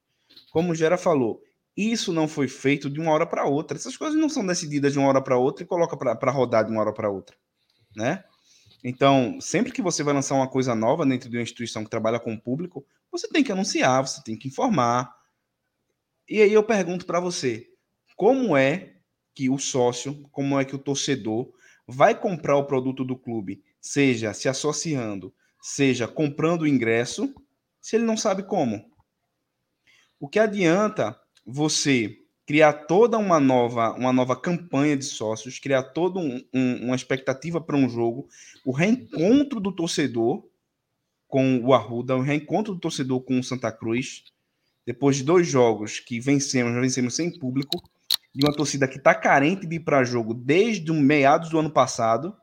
[0.53, 1.43] Como o Gera falou,
[1.77, 3.77] isso não foi feito de uma hora para outra.
[3.77, 6.71] Essas coisas não são decididas de uma hora para outra e coloca para rodar de
[6.71, 7.37] uma hora para outra,
[7.97, 8.23] né?
[8.85, 12.21] Então, sempre que você vai lançar uma coisa nova dentro de uma instituição que trabalha
[12.21, 15.13] com o público, você tem que anunciar, você tem que informar.
[16.29, 17.67] E aí eu pergunto para você,
[18.15, 18.95] como é
[19.35, 21.53] que o sócio, como é que o torcedor
[21.85, 27.35] vai comprar o produto do clube, seja se associando, seja comprando o ingresso,
[27.81, 28.89] se ele não sabe como?
[30.21, 32.17] O que adianta você
[32.47, 37.61] criar toda uma nova, uma nova campanha de sócios, criar toda um, um, uma expectativa
[37.61, 38.29] para um jogo,
[38.65, 40.45] o reencontro do torcedor
[41.27, 44.25] com o Arruda, o reencontro do torcedor com o Santa Cruz,
[44.87, 47.83] depois de dois jogos que vencemos, vencemos sem público,
[48.35, 52.37] de uma torcida que está carente de ir para jogo desde meados do ano passado,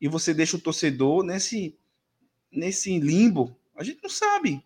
[0.00, 1.76] e você deixa o torcedor nesse,
[2.50, 3.56] nesse limbo.
[3.76, 4.62] A gente não sabe.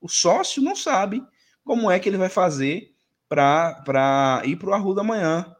[0.00, 1.22] O sócio não sabe
[1.64, 2.94] como é que ele vai fazer
[3.28, 5.54] para ir para o Arruda amanhã.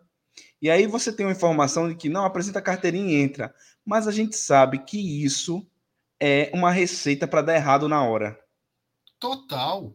[0.60, 3.54] E aí você tem uma informação de que não apresenta carteirinha e entra.
[3.84, 5.66] Mas a gente sabe que isso
[6.20, 8.38] é uma receita para dar errado na hora.
[9.18, 9.94] Total.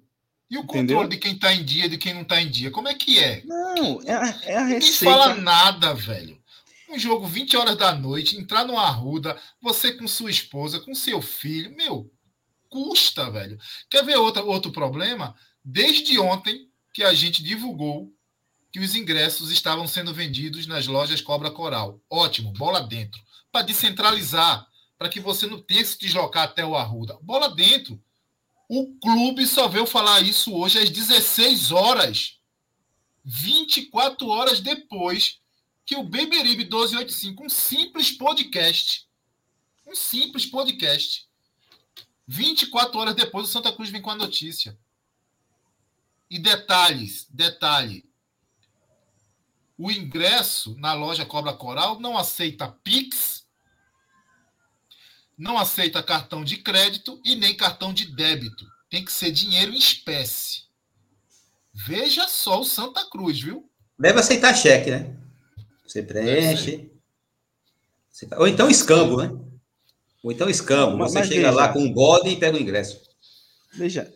[0.49, 0.97] E o Entendeu?
[0.97, 2.69] controle de quem está em dia e de quem não está em dia?
[2.69, 3.43] Como é que é?
[3.45, 5.05] Não, é a, é a receita.
[5.05, 6.42] Ninguém fala nada, velho.
[6.93, 11.23] Um jogo 20 horas da noite, entrar no Arruda, você com sua esposa, com seu
[11.23, 12.07] filho, meu,
[12.69, 13.57] custa, velho.
[13.89, 15.35] Quer ver outra, outro problema?
[15.65, 18.13] Desde ontem, que a gente divulgou
[18.71, 21.99] que os ingressos estavam sendo vendidos nas lojas Cobra Coral.
[22.07, 23.19] Ótimo, bola dentro.
[23.51, 27.17] Para descentralizar, para que você não tenha que se deslocar até o Arruda.
[27.23, 27.99] Bola dentro.
[28.69, 32.37] O clube só veio falar isso hoje às 16 horas.
[33.25, 35.41] 24 horas depois
[35.85, 39.07] que o Beberibe 1285, um simples podcast,
[39.85, 41.27] um simples podcast,
[42.25, 44.77] 24 horas depois o Santa Cruz vem com a notícia.
[46.29, 48.05] E detalhes, detalhe.
[49.77, 53.45] O ingresso na loja Cobra Coral não aceita Pix,
[55.37, 58.65] não aceita cartão de crédito e nem cartão de débito.
[58.89, 60.63] Tem que ser dinheiro em espécie.
[61.73, 63.69] Veja só o Santa Cruz, viu?
[63.97, 65.22] Deve aceitar cheque, né?
[65.85, 66.91] Você preenche.
[68.37, 69.31] Ou então escambo, né?
[70.23, 70.97] Ou então escambo.
[70.97, 73.01] Você mas chega veja, lá com um bode e pega o ingresso.
[73.73, 74.11] Veja,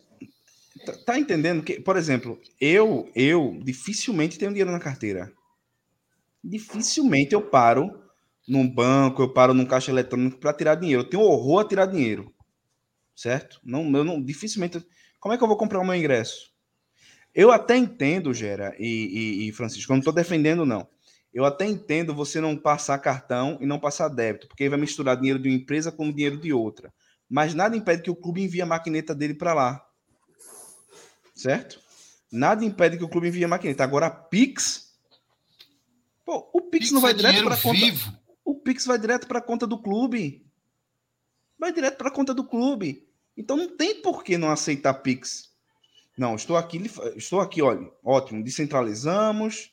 [0.88, 5.32] Tá, tá, entendendo que, por exemplo, eu, eu dificilmente tenho dinheiro na carteira.
[6.42, 8.02] Dificilmente eu paro
[8.48, 11.02] num banco, eu paro num caixa eletrônico para tirar dinheiro.
[11.02, 12.34] Eu tenho horror a tirar dinheiro.
[13.14, 13.60] Certo?
[13.66, 14.82] Não, eu não, dificilmente.
[15.20, 16.52] Como é que eu vou comprar o meu ingresso?
[17.36, 20.88] Eu até entendo, Gera e, e, e Francisco, eu não estou defendendo, não.
[21.38, 25.16] Eu até entendo você não passar cartão e não passar débito, porque aí vai misturar
[25.18, 26.92] dinheiro de uma empresa com dinheiro de outra.
[27.30, 29.88] Mas nada impede que o clube envie a maquineta dele para lá
[31.38, 31.80] certo?
[32.32, 33.84] Nada impede que o clube envie a maquineta.
[33.84, 34.98] Agora, a Pix.
[36.26, 37.80] Pô, o Pix, Pix não vai é direto para conta.
[37.80, 38.14] Vivo.
[38.44, 40.46] O Pix vai direto para a conta do clube.
[41.58, 43.08] Vai direto para a conta do clube.
[43.38, 45.56] Então não tem por que não aceitar Pix.
[46.18, 46.82] Não, estou aqui,
[47.16, 49.72] estou aqui, olha, ótimo, descentralizamos,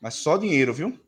[0.00, 0.98] mas só dinheiro, viu?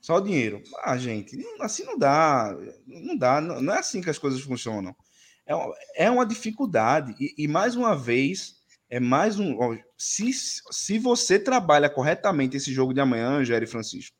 [0.00, 0.62] Só dinheiro.
[0.82, 4.94] Ah, gente, assim não dá, não dá, não é assim que as coisas funcionam.
[5.46, 7.14] É, é uma dificuldade.
[7.18, 8.56] E, e mais uma vez,
[8.88, 9.56] é mais um.
[9.58, 14.16] Ó, se, se você trabalha corretamente esse jogo de amanhã, Jerry Francisco,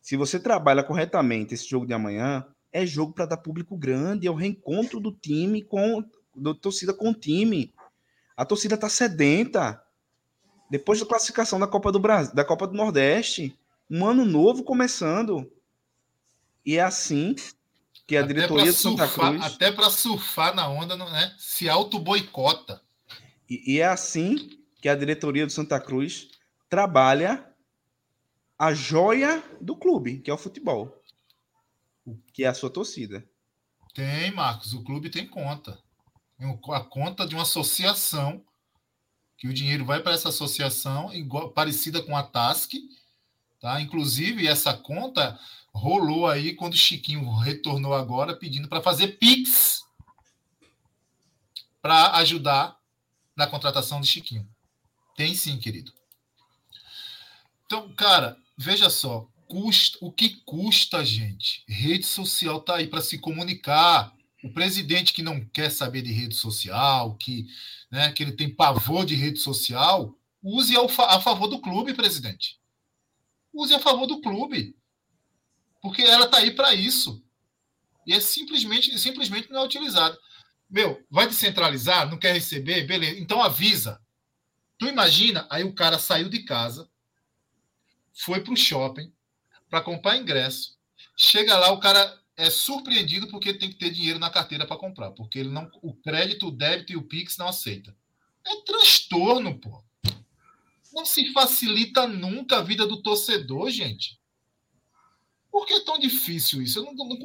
[0.00, 4.30] se você trabalha corretamente esse jogo de amanhã, é jogo para dar público grande, é
[4.30, 7.74] o reencontro do time com da torcida com o time.
[8.36, 9.82] A torcida está sedenta.
[10.70, 13.56] Depois da classificação da Copa do Brasil, da Copa do Nordeste,
[13.90, 15.50] um ano novo começando.
[16.64, 17.34] E é assim
[18.06, 21.34] que a até diretoria do Santa Cruz até para surfar na onda, né?
[21.38, 22.82] Se auto boicota.
[23.48, 26.28] E, e é assim que a diretoria do Santa Cruz
[26.68, 27.46] trabalha
[28.58, 31.02] a joia do clube, que é o futebol,
[32.32, 33.28] que é a sua torcida.
[33.94, 34.72] Tem, Marcos.
[34.72, 35.78] O clube tem conta.
[36.70, 38.44] A conta de uma associação,
[39.36, 42.74] que o dinheiro vai para essa associação, igual, parecida com a TASC,
[43.62, 43.80] Tá?
[43.80, 45.38] Inclusive, essa conta
[45.72, 49.84] rolou aí quando o Chiquinho retornou agora pedindo para fazer Pix
[51.80, 52.76] para ajudar
[53.36, 54.48] na contratação de Chiquinho.
[55.16, 55.92] Tem sim, querido.
[57.64, 61.62] Então, cara, veja só, custa, o que custa, gente?
[61.68, 64.12] Rede social tá aí para se comunicar.
[64.42, 67.46] O presidente que não quer saber de rede social, que,
[67.92, 72.60] né, que ele tem pavor de rede social, use a favor do clube, presidente.
[73.52, 74.76] Use a favor do clube.
[75.80, 77.22] Porque ela tá aí para isso.
[78.06, 80.18] E é simplesmente, simplesmente não é utilizada.
[80.68, 83.20] Meu, vai descentralizar, não quer receber, beleza.
[83.20, 84.00] Então avisa.
[84.78, 86.90] Tu imagina, aí o cara saiu de casa,
[88.12, 89.12] foi para o shopping
[89.68, 90.76] para comprar ingresso.
[91.16, 95.10] Chega lá, o cara é surpreendido porque tem que ter dinheiro na carteira para comprar,
[95.12, 97.94] porque ele não, o crédito, o débito e o Pix não aceita.
[98.46, 99.84] É transtorno, pô.
[100.92, 104.20] Não se facilita nunca a vida do torcedor, gente.
[105.50, 106.78] Por que é tão difícil isso?
[106.78, 107.16] Eu não, não,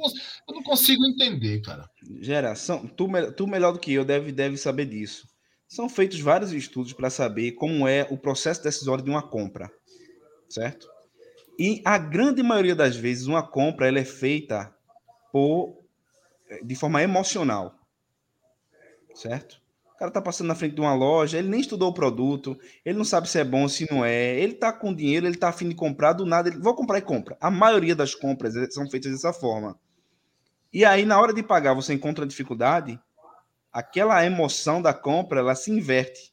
[0.48, 1.90] eu não consigo entender, cara.
[2.20, 5.28] Geração, tu, tu melhor do que eu deve, deve saber disso.
[5.68, 9.72] São feitos vários estudos para saber como é o processo decisório de uma compra,
[10.50, 10.90] certo?
[11.60, 14.74] E a grande maioria das vezes uma compra ela é feita
[15.32, 15.78] por
[16.64, 17.78] de forma emocional,
[19.14, 19.62] certo?
[19.98, 23.00] O cara tá passando na frente de uma loja, ele nem estudou o produto, ele
[23.00, 24.40] não sabe se é bom, se não é.
[24.40, 27.02] Ele tá com dinheiro, ele tá afim de comprar, do nada, ele vou comprar e
[27.02, 27.36] compra.
[27.42, 29.76] A maioria das compras são feitas dessa forma.
[30.72, 33.00] E aí, na hora de pagar, você encontra dificuldade,
[33.74, 36.32] aquela emoção da compra, ela se inverte.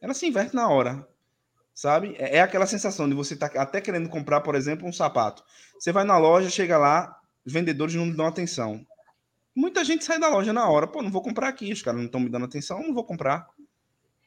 [0.00, 1.06] Ela se inverte na hora.
[1.72, 2.16] Sabe?
[2.18, 5.44] É, é aquela sensação de você estar tá até querendo comprar, por exemplo, um sapato.
[5.78, 8.84] Você vai na loja, chega lá, os vendedores não dão atenção.
[9.54, 12.06] Muita gente sai da loja na hora, pô, não vou comprar aqui, os caras não
[12.06, 13.48] estão me dando atenção, não vou comprar.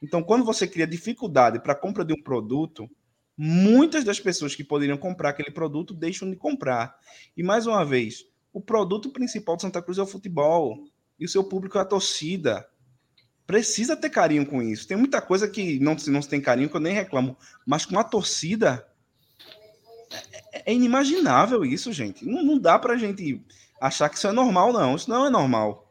[0.02, 2.88] Então, quando você cria dificuldade para a compra de um produto,
[3.36, 6.94] muitas das pessoas que poderiam comprar aquele produto deixam de comprar.
[7.36, 10.84] E mais uma vez, o produto principal de Santa Cruz é o futebol.
[11.18, 12.66] E o seu público é a torcida.
[13.46, 14.86] Precisa ter carinho com isso.
[14.86, 17.36] Tem muita coisa que não, não se tem carinho, que eu nem reclamo.
[17.66, 18.86] Mas com a torcida,
[20.52, 22.24] é, é inimaginável isso, gente.
[22.24, 23.44] Não, não dá pra gente
[23.80, 24.96] achar que isso é normal, não.
[24.96, 25.84] Isso não é normal.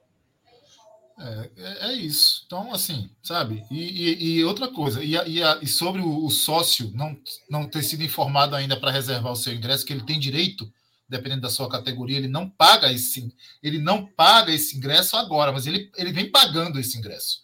[1.20, 2.44] É, é, é isso.
[2.46, 3.64] Então, assim, sabe?
[3.70, 7.18] E, e, e outra coisa, e, e, e sobre o, o, sócio não,
[7.50, 10.72] não ter sido informado ainda para reservar o seu ingresso, que ele tem direito,
[11.08, 15.68] dependendo da sua categoria, ele não paga esse, ele não paga esse ingresso agora, mas
[15.68, 17.44] ele, ele vem pagando esse ingresso.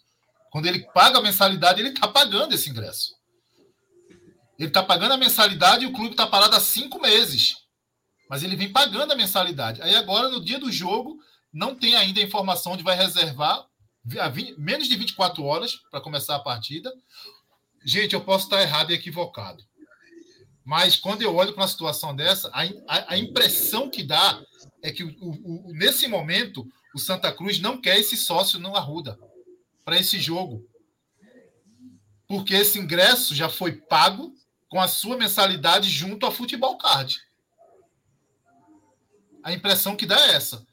[0.50, 3.14] Quando ele paga a mensalidade, ele está pagando esse ingresso.
[4.58, 7.56] Ele está pagando a mensalidade e o clube está parado há cinco meses.
[8.30, 9.82] Mas ele vem pagando a mensalidade.
[9.82, 11.18] Aí agora, no dia do jogo,
[11.52, 13.66] não tem ainda a informação de vai reservar
[14.04, 16.92] 20, menos de 24 horas para começar a partida.
[17.84, 19.64] Gente, eu posso estar errado e equivocado.
[20.64, 24.40] Mas quando eu olho para uma situação dessa, a, a, a, impressão que dá
[24.80, 26.64] é que o, o, o, nesse momento
[26.94, 29.18] o Santa Cruz não quer esse sócio no Arruda
[29.84, 30.64] para esse jogo.
[32.28, 34.32] Porque esse ingresso já foi pago
[34.68, 37.18] com a sua mensalidade junto ao Futebol Card
[39.42, 40.66] a impressão que dá é essa.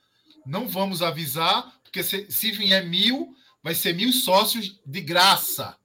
[0.46, 5.78] Não vamos avisar, porque se, se vier mil, vai ser mil sócios de graça.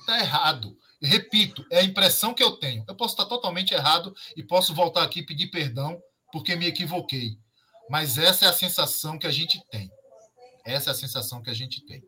[0.00, 0.76] Está errado.
[1.00, 2.84] Repito, é a impressão que eu tenho.
[2.88, 6.00] Eu posso estar totalmente errado e posso voltar aqui e pedir perdão
[6.32, 7.38] porque me equivoquei.
[7.90, 9.90] Mas essa é a sensação que a gente tem.
[10.64, 12.02] Essa é a sensação que a gente tem.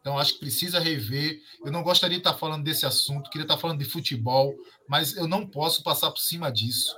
[0.00, 1.40] Então, acho que precisa rever.
[1.64, 4.54] Eu não gostaria de estar falando desse assunto, queria estar falando de futebol,
[4.88, 6.94] mas eu não posso passar por cima disso.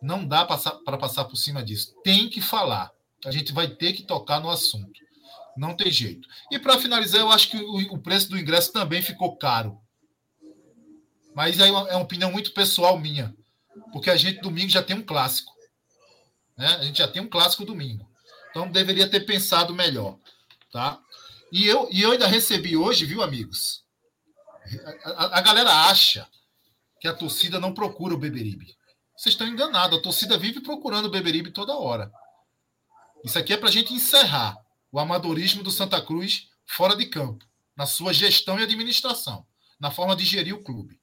[0.00, 1.94] Não dá para passar por cima disso.
[2.02, 2.90] Tem que falar.
[3.24, 4.98] A gente vai ter que tocar no assunto.
[5.56, 6.26] Não tem jeito.
[6.50, 9.78] E para finalizar, eu acho que o, preço do ingresso também ficou caro.
[11.34, 13.34] Mas aí é uma opinião muito pessoal minha.
[13.92, 15.52] Porque a gente domingo já tem um clássico.
[16.56, 16.66] Né?
[16.66, 18.08] A gente já tem um clássico domingo.
[18.50, 20.18] Então deveria ter pensado melhor.
[20.72, 20.98] Tá?
[21.52, 23.84] E eu, e eu ainda recebi hoje, viu, amigos?
[25.04, 26.26] A, a, a galera acha
[27.00, 28.76] que a torcida não procura o Beberibe.
[29.20, 29.98] Vocês estão enganados.
[29.98, 32.10] A torcida vive procurando o Beberibe toda hora.
[33.22, 34.56] Isso aqui é para a gente encerrar
[34.90, 37.44] o amadorismo do Santa Cruz fora de campo,
[37.76, 39.46] na sua gestão e administração,
[39.78, 40.98] na forma de gerir o clube.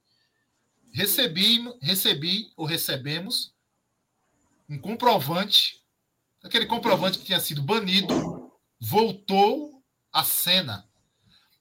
[0.92, 3.54] Recebi, recebi ou recebemos
[4.68, 5.80] um comprovante,
[6.42, 8.50] aquele comprovante que tinha sido banido,
[8.80, 9.80] voltou
[10.12, 10.90] à cena.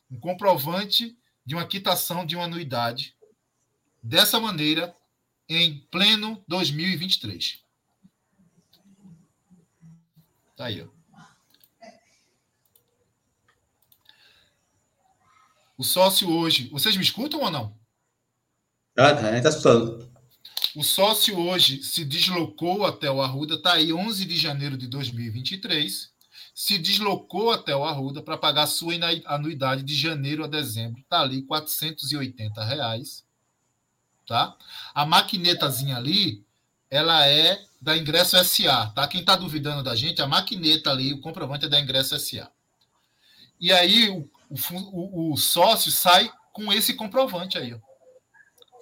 [0.10, 3.16] Um comprovante de uma quitação de uma anuidade.
[4.02, 4.98] Dessa maneira,
[5.48, 7.62] em pleno 2023.
[10.56, 10.88] Tá aí, ó.
[15.78, 16.70] O sócio hoje.
[16.70, 17.78] Vocês me escutam ou não?
[18.98, 20.12] Ah, tá, está escutando.
[20.76, 26.12] O sócio hoje se deslocou até o Arruda, está aí 11 de janeiro de 2023,
[26.54, 28.94] se deslocou até o Arruda para pagar sua
[29.26, 33.24] anuidade de janeiro a dezembro, está ali 480 reais,
[34.28, 34.56] tá?
[34.94, 36.46] A maquinetazinha ali,
[36.90, 39.08] ela é da Ingresso SA, tá?
[39.08, 42.52] Quem está duvidando da gente, a maquineta ali, o comprovante é da Ingresso SA.
[43.60, 44.30] E aí o,
[44.92, 47.80] o, o sócio sai com esse comprovante aí, ó.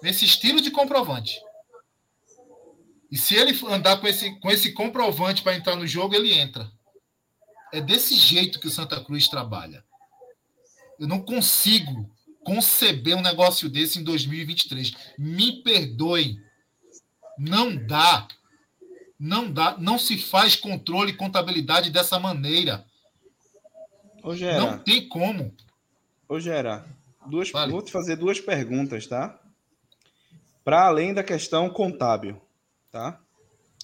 [0.02, 1.40] Esse estilo de comprovante.
[3.10, 6.70] E se ele andar com esse, com esse comprovante para entrar no jogo, ele entra.
[7.72, 9.84] É desse jeito que o Santa Cruz trabalha.
[10.98, 12.10] Eu não consigo
[12.46, 14.94] conceber um negócio desse em 2023.
[15.18, 16.40] Me perdoem.
[17.38, 18.26] Não dá.
[19.18, 19.76] Não dá.
[19.78, 22.86] Não se faz controle e contabilidade dessa maneira.
[24.22, 25.54] Ô, Gera, não tem como.
[26.28, 26.86] Ô, Gera,
[27.26, 27.72] duas, vale.
[27.72, 29.38] vou te fazer duas perguntas, tá?
[30.64, 32.40] Para além da questão contábil
[32.96, 33.20] tá?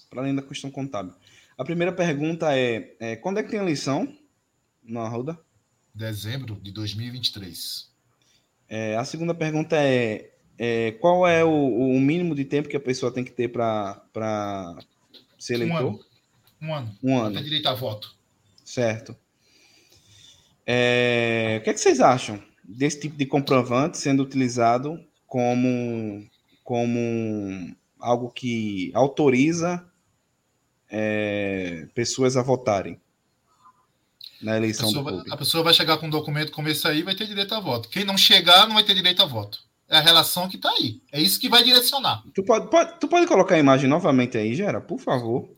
[0.09, 1.15] Para além da questão contábil.
[1.59, 4.17] A primeira pergunta é, é quando é que tem eleição
[4.83, 5.39] na Arruda?
[5.95, 7.92] Dezembro de 2023.
[8.75, 12.81] É, a segunda pergunta é, é qual é o, o, mínimo de tempo que a
[12.81, 14.03] pessoa tem que ter para
[15.39, 15.77] ser eleitor?
[15.83, 16.01] Um ano.
[16.63, 16.99] Um ano.
[17.03, 17.35] Um ano.
[17.35, 18.17] Tem direito a voto.
[18.65, 19.15] Certo.
[20.67, 26.27] É, o que, é que vocês acham desse tipo de comprovante sendo utilizado como,
[26.65, 29.87] como algo que autoriza
[30.89, 32.99] é, pessoas a votarem
[34.43, 35.29] na eleição a do clube.
[35.29, 37.61] Vai, a pessoa vai chegar com um documento como esse aí vai ter direito a
[37.61, 37.89] voto.
[37.89, 39.63] Quem não chegar não vai ter direito a voto.
[39.89, 41.03] É a relação que está aí.
[41.13, 42.25] É isso que vai direcionar.
[42.35, 45.49] Tu pode, pode, tu pode colocar a imagem novamente aí, Gera, por favor.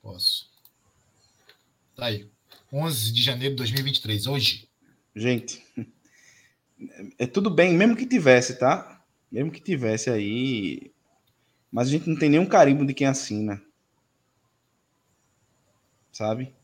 [0.00, 0.48] Posso.
[1.96, 2.28] Tá aí.
[2.72, 4.68] 11 de janeiro de 2023, hoje.
[5.14, 5.62] Gente,
[7.18, 9.02] é tudo bem, mesmo que tivesse, tá?
[9.30, 10.92] Mesmo que tivesse aí,
[11.70, 13.60] mas a gente não tem nenhum carimbo de quem assina.
[16.12, 16.54] Sabe?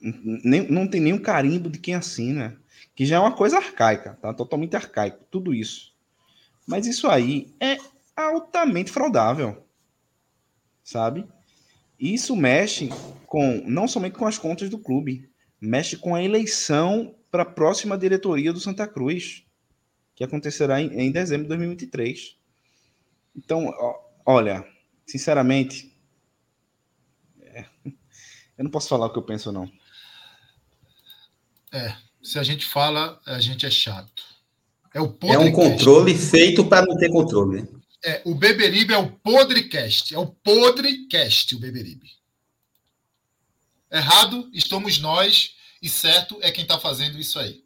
[0.00, 2.58] Nem, não tem nenhum carimbo de quem assina.
[2.94, 4.32] Que já é uma coisa arcaica, tá?
[4.34, 5.94] Totalmente arcaico, tudo isso.
[6.66, 7.76] Mas isso aí é
[8.16, 9.64] altamente fraudável.
[10.82, 11.26] Sabe?
[11.98, 12.88] Isso mexe
[13.26, 15.30] com não somente com as contas do clube,
[15.60, 19.44] mexe com a eleição para a próxima diretoria do Santa Cruz,
[20.14, 22.36] que acontecerá em, em dezembro de 2023.
[23.36, 23.72] Então,
[24.24, 24.66] olha,
[25.06, 25.94] sinceramente,
[27.40, 27.64] é,
[28.58, 29.70] eu não posso falar o que eu penso, não.
[31.72, 34.22] É, se a gente fala, a gente é chato.
[34.92, 37.68] É, o é um controle feito para não ter controle.
[38.04, 40.14] É, o Beberibe é o Podrecast.
[40.14, 42.10] É o Podrecast, o Beberibe.
[43.90, 47.62] Errado estamos nós e certo é quem está fazendo isso aí.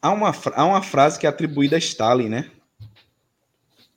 [0.00, 2.50] Há uma, há uma frase que é atribuída a Stalin, né?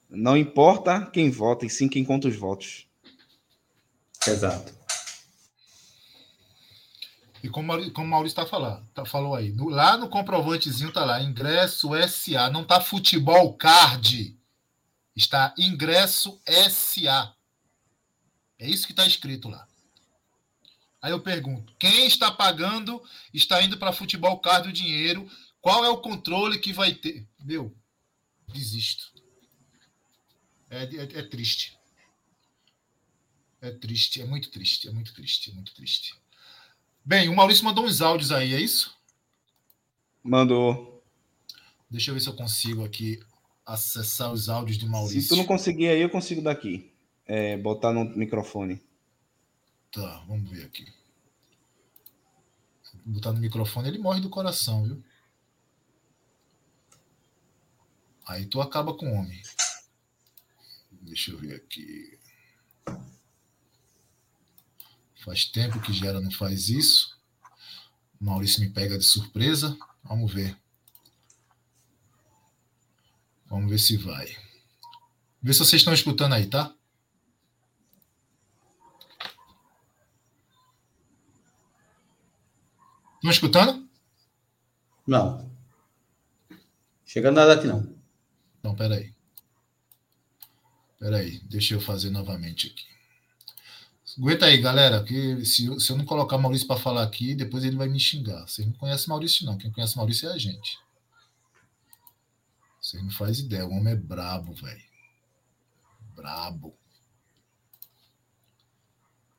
[0.09, 2.87] Não importa quem vota, e sim quem conta os votos.
[4.27, 4.80] Exato.
[7.43, 11.03] E como, como o Maurício tá falando, tá, falou aí, no, lá no comprovantezinho tá
[11.03, 14.37] lá, ingresso SA, não tá futebol card.
[15.15, 17.35] Está ingresso SA.
[18.59, 19.67] É isso que está escrito lá.
[21.01, 23.01] Aí eu pergunto: quem está pagando
[23.33, 25.29] está indo para futebol card o dinheiro?
[25.59, 27.27] Qual é o controle que vai ter?
[27.43, 27.75] Meu,
[28.47, 29.11] desisto.
[30.69, 31.77] É, é, é, triste.
[33.59, 36.20] É triste, é muito triste, é muito triste, é muito triste.
[37.03, 38.95] Bem, o Maurício mandou uns áudios aí, é isso?
[40.23, 41.03] Mandou.
[41.89, 43.19] Deixa eu ver se eu consigo aqui
[43.65, 45.21] acessar os áudios do Maurício.
[45.21, 46.91] Se tu não conseguir aí, eu consigo daqui.
[47.25, 48.81] É, botar no microfone.
[49.91, 50.85] Tá, vamos ver aqui.
[53.03, 55.03] Botar no microfone, ele morre do coração, viu?
[58.27, 59.41] Aí tu acaba com o homem.
[60.91, 62.17] Deixa eu ver aqui.
[65.21, 67.15] Faz tempo que Gera não faz isso.
[68.19, 69.77] O Maurício me pega de surpresa.
[70.03, 70.57] Vamos ver.
[73.45, 74.35] Vamos ver se vai.
[75.39, 76.73] Vê se vocês estão escutando aí, tá?
[83.15, 83.87] Estão escutando?
[85.05, 85.51] Não.
[87.05, 87.95] Chegando nada aqui, não.
[88.59, 89.13] Então, peraí.
[90.93, 92.90] Espera aí, deixa eu fazer novamente aqui.
[94.17, 97.77] Aguenta aí, galera, que se, se eu não colocar Maurício para falar aqui, depois ele
[97.77, 98.47] vai me xingar.
[98.47, 99.57] Vocês não conhecem Maurício, não.
[99.57, 100.77] Quem conhece Maurício é a gente.
[102.81, 103.65] Vocês não fazem ideia.
[103.65, 104.83] O homem é brabo, velho.
[106.15, 106.75] Brabo.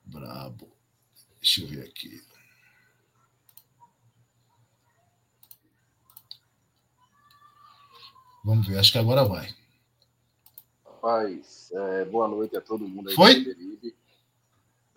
[0.04, 0.72] Brabo.
[1.40, 2.22] Deixa eu ver aqui.
[8.44, 9.54] Vamos ver, acho que agora vai.
[10.84, 13.14] Rapaz, é, boa noite a todo mundo aí.
[13.14, 13.44] Foi?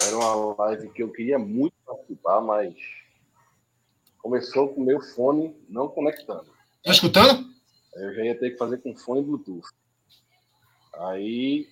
[0.01, 2.75] Era uma live que eu queria muito participar, mas
[4.19, 6.51] começou com o meu fone não conectando.
[6.83, 7.45] Tá escutando?
[7.95, 9.67] Eu já ia ter que fazer com fone Bluetooth.
[10.93, 11.67] Aí,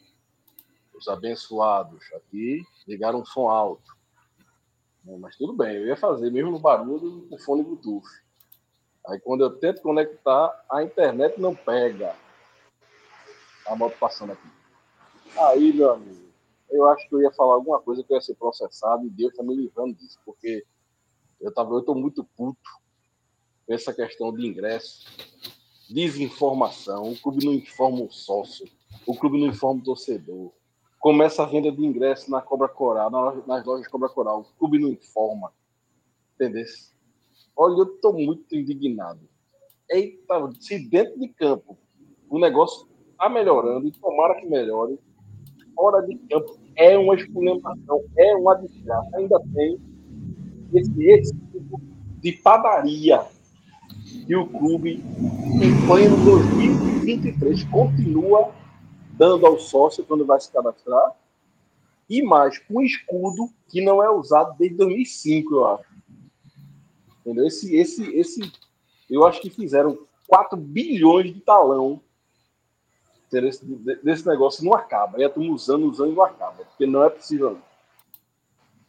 [0.94, 3.94] os abençoados aqui ligaram um som alto.
[5.20, 8.08] Mas tudo bem, eu ia fazer mesmo no barulho com fone Bluetooth.
[9.08, 12.16] Aí quando eu tento conectar, a internet não pega.
[13.68, 14.48] A moto passando aqui.
[15.38, 16.33] Aí, meu amigo,
[16.74, 19.34] eu acho que eu ia falar alguma coisa que eu ia ser processado e Deus
[19.36, 20.66] tá me livrando disso, porque
[21.40, 22.70] eu, tava, eu tô muito puto
[23.66, 25.06] com essa questão de ingresso,
[25.90, 28.66] desinformação, o clube não informa o sócio,
[29.06, 30.52] o clube não informa o torcedor.
[31.00, 33.10] Começa a venda de ingresso na Cobra Coral,
[33.46, 35.54] nas lojas Cobra Coral, o clube não informa.
[36.36, 36.66] Entendeu?
[37.56, 39.20] Olha, eu tô muito indignado.
[39.90, 41.78] Eita, se dentro de campo
[42.30, 44.98] o negócio tá melhorando, e tomara que melhore,
[45.76, 49.18] fora de campo é uma experimentação, é uma desgraça.
[49.18, 49.80] Ainda tem
[50.74, 51.82] esse, esse tipo
[52.20, 53.22] de padaria
[54.26, 55.04] que o clube,
[55.62, 58.52] em pleno 2023, continua
[59.14, 61.14] dando ao sócio quando vai se cadastrar,
[62.10, 65.94] e mais um escudo que não é usado desde 2005, eu acho.
[67.22, 67.46] Entendeu?
[67.46, 68.52] Esse, esse, esse,
[69.10, 69.98] eu acho que fizeram
[70.28, 72.02] 4 bilhões de talão
[73.42, 73.66] desse,
[74.04, 75.20] desse negócio não acaba.
[75.20, 76.64] E a turma usando, usando e não acaba.
[76.66, 77.58] Porque não é possível.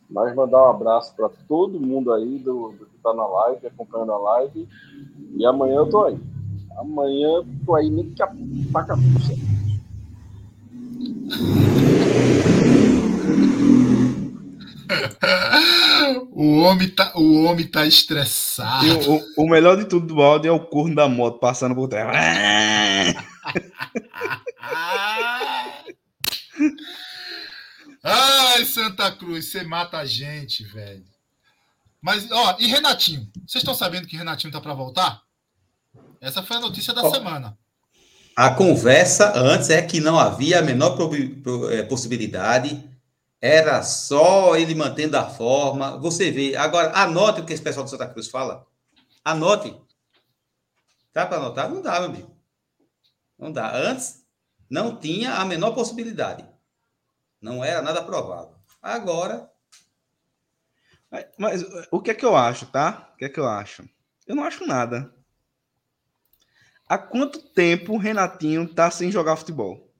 [0.09, 4.13] Mas mandar um abraço para todo mundo aí do, do que está na live, acompanhando
[4.13, 4.69] a live.
[5.37, 6.19] E amanhã eu tô aí.
[6.77, 8.31] Amanhã eu tô aí nem que a
[8.73, 8.95] paca
[16.33, 19.11] o homem tá, o homem tá estressado.
[19.11, 23.15] O, o, melhor de tudo do áudio é o corno da moto passando por trás.
[28.03, 31.05] Ai, Santa Cruz, você mata a gente, velho.
[32.01, 33.31] Mas, ó, e Renatinho?
[33.47, 35.23] Vocês estão sabendo que Renatinho tá para voltar?
[36.21, 37.57] Essa foi a notícia da semana.
[38.37, 40.99] A conversa antes é que não havia a menor
[41.71, 42.83] é, possibilidade,
[43.41, 45.97] era só ele mantendo a forma.
[45.99, 46.57] Você vê.
[46.57, 48.67] Agora, anote o que esse pessoal do Santa Cruz fala.
[49.25, 49.75] Anote.
[51.13, 51.71] Tá para anotar?
[51.71, 52.34] Não dá, meu amigo.
[53.39, 53.75] Não dá.
[53.75, 54.25] Antes,
[54.71, 56.49] não tinha a menor possibilidade.
[57.41, 58.57] Não era nada provável.
[58.83, 59.51] Agora.
[61.39, 63.11] Mas o que é que eu acho, tá?
[63.15, 63.89] O que é que eu acho?
[64.27, 65.15] Eu não acho nada.
[66.89, 69.91] Há quanto tempo o Renatinho tá sem jogar futebol?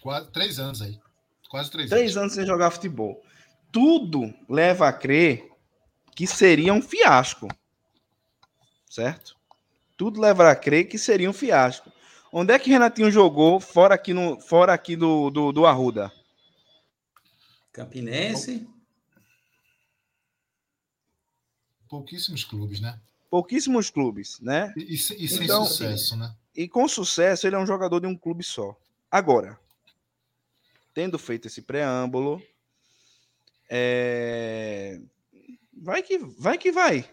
[0.00, 1.00] Quase três anos aí.
[1.48, 2.16] Quase três, três anos.
[2.16, 3.22] anos sem jogar futebol.
[3.70, 5.48] Tudo leva a crer
[6.14, 7.48] que seria um fiasco.
[8.88, 9.36] Certo?
[10.02, 11.92] Tudo leva a crer que seria um fiasco.
[12.32, 16.12] Onde é que Renatinho jogou fora aqui, no, fora aqui do, do, do Arruda?
[17.70, 18.68] Campinense.
[21.88, 22.98] Pouquíssimos clubes, né?
[23.30, 24.74] pouquíssimos clubes, né?
[24.76, 26.34] E, e, e sem então, sucesso, né?
[26.52, 28.76] E com sucesso, ele é um jogador de um clube só.
[29.08, 29.56] Agora,
[30.92, 32.42] tendo feito esse preâmbulo,
[33.70, 35.00] é...
[35.72, 37.08] vai que vai que vai.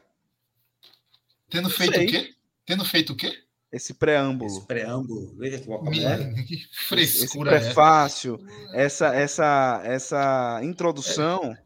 [1.51, 2.38] Tendo feito o quê?
[2.70, 3.36] Tendo feito o quê?
[3.72, 4.45] Esse preâmbulo.
[4.45, 6.34] Esse preâmbulo, veja que é.
[6.45, 8.39] Que frescura esse prefácio,
[8.74, 8.86] é.
[8.86, 11.57] essa essa essa introdução,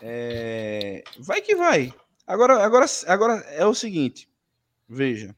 [0.00, 1.02] é.
[1.02, 1.04] É...
[1.18, 1.92] vai que vai.
[2.24, 4.28] Agora, agora, agora é o seguinte,
[4.88, 5.34] veja.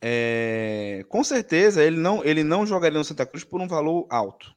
[0.00, 4.54] É, com certeza ele não, ele não jogaria no Santa Cruz por um valor alto,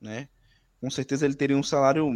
[0.00, 0.26] né?
[0.80, 2.10] Com certeza ele teria um salário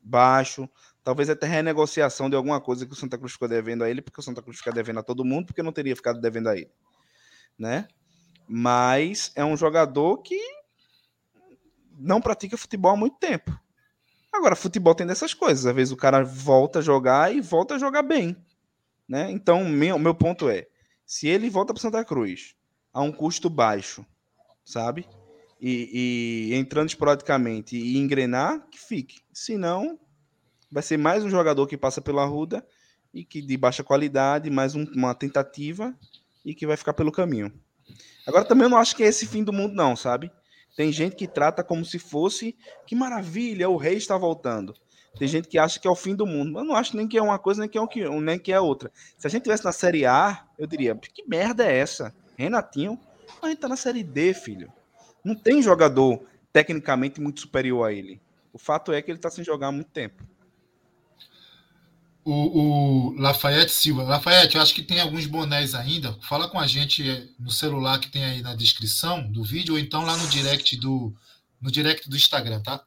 [0.00, 0.68] baixo,
[1.08, 4.20] talvez até renegociação de alguma coisa que o Santa Cruz ficou devendo a ele, porque
[4.20, 6.70] o Santa Cruz fica devendo a todo mundo, porque não teria ficado devendo a ele,
[7.58, 7.88] né?
[8.46, 10.38] Mas é um jogador que
[11.98, 13.58] não pratica futebol há muito tempo.
[14.30, 15.64] Agora, futebol tem dessas coisas.
[15.64, 18.36] Às vezes o cara volta a jogar e volta a jogar bem.
[19.08, 19.30] Né?
[19.30, 20.66] Então, meu, meu ponto é:
[21.06, 22.54] se ele volta para Santa Cruz
[22.92, 24.04] a um custo baixo,
[24.62, 25.08] sabe?
[25.58, 29.22] E, e, entrando esporadicamente e engrenar, que fique.
[29.32, 29.98] Se não,
[30.70, 32.64] vai ser mais um jogador que passa pela Ruda
[33.12, 35.94] e que de baixa qualidade, mais um, uma tentativa
[36.44, 37.52] e que vai ficar pelo caminho.
[38.26, 40.30] Agora também eu não acho que é esse fim do mundo, não, sabe?
[40.76, 42.56] Tem gente que trata como se fosse
[42.86, 44.74] que maravilha, o rei está voltando.
[45.18, 46.58] Tem gente que acha que é o fim do mundo.
[46.58, 48.60] Eu não acho nem que é uma coisa, nem que é, um, nem que é
[48.60, 48.92] outra.
[49.16, 52.14] Se a gente tivesse na Série A, eu diria, que merda é essa?
[52.36, 53.00] Renatinho,
[53.42, 54.72] a gente tá na Série D, filho.
[55.24, 58.20] Não tem jogador tecnicamente muito superior a ele.
[58.52, 60.24] O fato é que ele tá sem jogar há muito tempo.
[62.30, 64.02] O, o Lafayette Silva.
[64.02, 66.12] Lafayette, eu acho que tem alguns bonés ainda.
[66.20, 67.02] Fala com a gente
[67.38, 71.16] no celular que tem aí na descrição do vídeo, ou então lá no direct do,
[71.58, 72.84] no direct do Instagram, tá?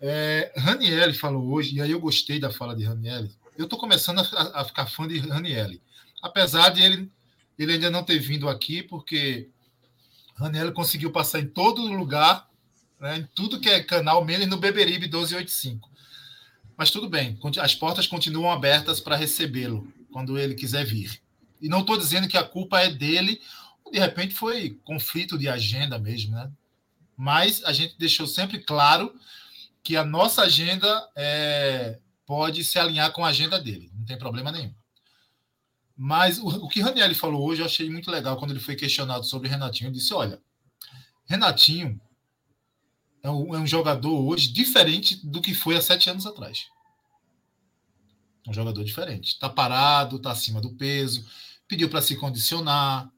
[0.00, 3.30] É, Ranielli falou hoje, e aí eu gostei da fala de Ranielli.
[3.56, 5.80] Eu estou começando a, a, ficar fã de Ranielli.
[6.20, 7.12] Apesar de ele,
[7.56, 9.48] ele ainda não ter vindo aqui, porque
[10.34, 12.50] Ranielli conseguiu passar em todo lugar,
[12.98, 15.93] né, em tudo que é canal, menos no Beberibe 1285.
[16.76, 21.20] Mas tudo bem, as portas continuam abertas para recebê-lo quando ele quiser vir.
[21.60, 23.40] E não estou dizendo que a culpa é dele,
[23.90, 26.50] de repente foi conflito de agenda mesmo, né?
[27.16, 29.14] Mas a gente deixou sempre claro
[29.82, 34.50] que a nossa agenda é, pode se alinhar com a agenda dele, não tem problema
[34.50, 34.74] nenhum.
[35.96, 39.24] Mas o, o que Raniel falou hoje eu achei muito legal quando ele foi questionado
[39.24, 39.88] sobre Renatinho.
[39.88, 40.40] Ele disse: olha,
[41.24, 42.00] Renatinho
[43.24, 46.66] é um, é um, jogador hoje diferente do que foi há sete anos atrás.
[48.46, 49.32] Um jogador diferente.
[49.32, 51.26] Está parado, está acima do peso,
[51.66, 53.10] pediu para se condicionar.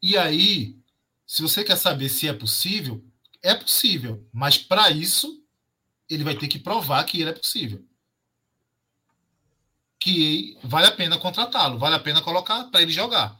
[0.00, 0.78] E aí,
[1.26, 3.04] se você quer saber se é possível,
[3.42, 4.24] é possível.
[4.32, 5.44] Mas para isso,
[6.08, 7.84] ele vai ter que provar que ele é possível.
[9.98, 13.36] Que vale a pena contratá-lo, vale a pena colocar para ele jogar.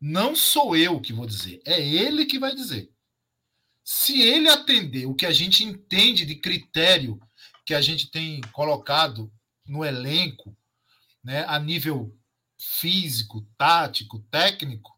[0.00, 2.88] Não sou eu que vou dizer, é ele que vai dizer.
[3.90, 7.18] Se ele atender o que a gente entende de critério
[7.64, 9.32] que a gente tem colocado
[9.66, 10.54] no elenco,
[11.24, 12.14] né, a nível
[12.60, 14.94] físico, tático, técnico,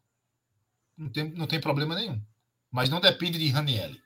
[0.97, 2.21] não tem, não tem problema nenhum.
[2.69, 3.97] Mas não depende de Ranielli.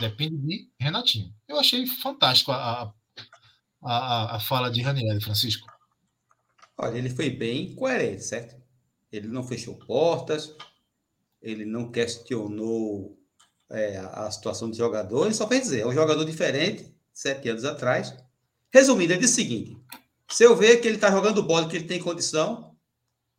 [0.00, 1.30] Depende de Renatinho.
[1.46, 2.94] Eu achei fantástico a,
[3.82, 5.70] a, a fala de Ranielli, Francisco.
[6.78, 8.56] Olha, ele foi bem coerente, certo?
[9.12, 10.56] Ele não fechou portas,
[11.42, 13.22] ele não questionou
[13.70, 17.64] é, a situação do jogador, ele só fez dizer, é um jogador diferente, sete anos
[17.64, 18.14] atrás.
[18.72, 19.78] Resumindo, ele disse o seguinte:
[20.28, 22.74] se eu ver que ele está jogando bola, que ele tem condição,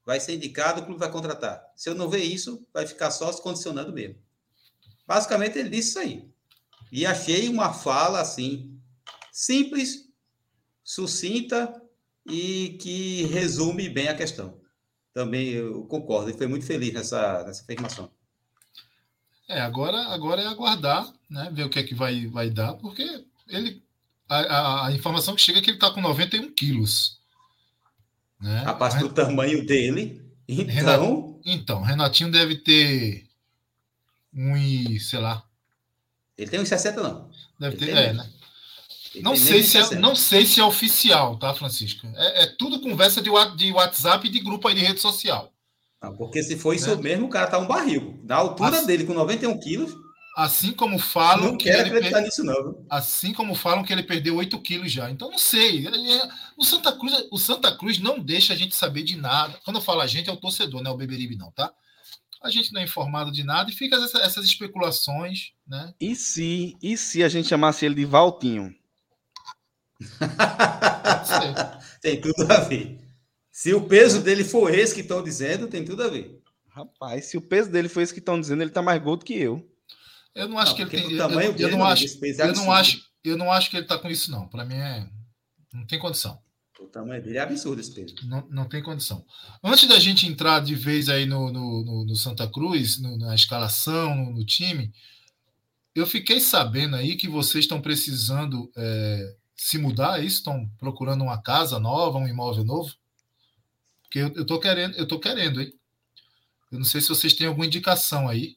[0.05, 1.61] vai ser indicado, o clube vai contratar.
[1.75, 4.15] Se eu não ver isso, vai ficar só se condicionando mesmo.
[5.05, 6.29] Basicamente, ele disse isso aí.
[6.91, 8.79] E achei uma fala assim,
[9.31, 10.07] simples,
[10.83, 11.81] sucinta
[12.25, 14.61] e que resume bem a questão.
[15.13, 18.11] Também eu concordo, e foi muito feliz nessa, nessa afirmação.
[19.47, 21.49] É, agora, agora é aguardar, né?
[21.51, 23.83] Ver o que é que vai, vai dar, porque ele.
[24.27, 27.19] A, a, a informação que chega é que ele está com 91 quilos.
[28.39, 28.63] Né?
[28.63, 30.21] Rapaz, do tamanho dele.
[30.47, 30.73] Então.
[30.73, 33.27] Renato, então, Renatinho deve ter
[34.33, 35.43] um, sei lá.
[36.37, 37.29] Ele tem uns 60, não.
[37.59, 38.29] Deve ter, é, né?
[39.21, 42.05] Não sei, se é, não sei se é oficial, tá, Francisco?
[42.15, 45.53] É, é tudo conversa de, de WhatsApp e de grupo aí de rede social.
[46.05, 46.95] Não, porque se for isso é.
[46.95, 48.19] mesmo, o cara tá um barril.
[48.23, 49.91] Da altura assim, dele, com 91 quilos.
[50.37, 51.51] Assim como falam.
[51.51, 52.25] Não quero acreditar per...
[52.25, 52.85] nisso, não.
[52.89, 55.09] Assim como falam que ele perdeu 8 quilos já.
[55.09, 55.87] Então, não sei.
[55.87, 56.29] É...
[56.57, 59.57] O, Santa Cruz, o Santa Cruz não deixa a gente saber de nada.
[59.63, 61.71] Quando eu falo a gente, é o torcedor, não é o Beberibe, não, tá?
[62.43, 65.93] A gente não é informado de nada e fica essa, essas especulações, né?
[65.99, 68.75] E se, e se a gente chamasse ele de Valtinho?
[72.01, 73.04] Tem tudo a ver.
[73.55, 76.41] Se o peso dele for esse que estão dizendo, tem tudo a ver.
[76.67, 79.33] Rapaz, se o peso dele for esse que estão dizendo, ele tá mais gordo que
[79.33, 79.65] eu.
[80.35, 81.17] Eu não acho não, que ele tem.
[81.17, 82.03] Eu, eu, eu, não acho.
[82.03, 83.01] É eu não acho.
[83.23, 84.45] Eu não acho que ele tá com isso não.
[84.49, 85.07] Para mim é.
[85.73, 86.37] Não tem condição.
[86.81, 88.13] O tamanho dele é absurdo esse peso.
[88.25, 89.25] Não, não tem condição.
[89.63, 93.35] Antes da gente entrar de vez aí no, no, no, no Santa Cruz, no, na
[93.35, 94.91] escalação, no, no, time,
[95.95, 100.39] eu fiquei sabendo aí que vocês estão precisando é, se mudar, é isso?
[100.39, 102.93] Estão procurando uma casa nova, um imóvel novo?
[104.15, 105.73] Porque eu, eu tô querendo, eu tô querendo, hein?
[106.71, 108.55] Eu não sei se vocês têm alguma indicação aí.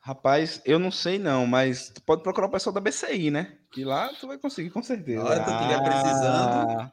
[0.00, 3.56] Rapaz, eu não sei não, mas tu pode procurar o pessoal da BCI, né?
[3.72, 5.24] Que lá tu vai conseguir com certeza.
[5.24, 6.92] Que eu estiver precisando.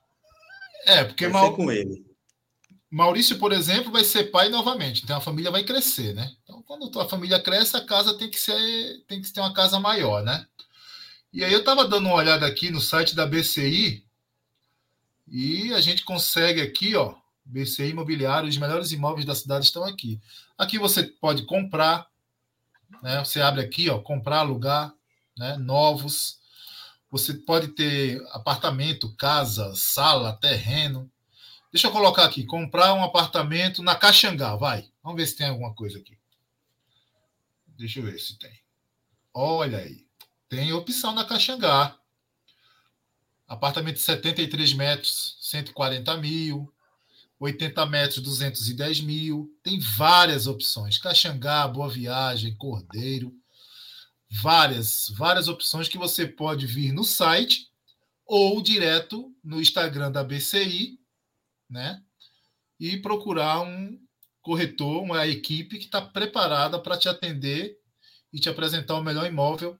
[0.85, 1.53] É, porque Mau...
[1.53, 2.05] com ele.
[2.89, 6.31] Maurício, por exemplo, vai ser pai novamente, então a família vai crescer, né?
[6.43, 9.77] Então, quando a família cresce, a casa tem que ser, tem que ter uma casa
[9.77, 10.47] maior, né?
[11.33, 14.05] E aí eu estava dando uma olhada aqui no site da BCI
[15.27, 17.15] e a gente consegue aqui, ó,
[17.45, 20.19] BC Imobiliário, os melhores imóveis da cidade estão aqui.
[20.57, 22.07] Aqui você pode comprar,
[23.03, 23.23] né?
[23.23, 24.93] Você abre aqui, ó, comprar, alugar,
[25.37, 25.55] né?
[25.57, 26.39] Novos.
[27.11, 31.09] Você pode ter apartamento, casa, sala, terreno.
[31.71, 34.89] Deixa eu colocar aqui, comprar um apartamento na Caxangá, vai.
[35.03, 36.17] Vamos ver se tem alguma coisa aqui.
[37.67, 38.59] Deixa eu ver se tem.
[39.33, 40.05] Olha aí.
[40.49, 41.97] Tem opção na Caxangá.
[43.47, 46.73] Apartamento de 73 metros, 140 mil.
[47.39, 49.49] 80 metros, 210 mil.
[49.61, 50.97] Tem várias opções.
[50.97, 53.33] Caxangá, Boa Viagem, Cordeiro.
[54.41, 57.69] Várias, várias opções que você pode vir no site
[58.25, 60.99] ou direto no Instagram da BCI,
[61.69, 62.01] né?
[62.79, 63.99] E procurar um
[64.41, 67.77] corretor, uma equipe que está preparada para te atender
[68.33, 69.79] e te apresentar o melhor imóvel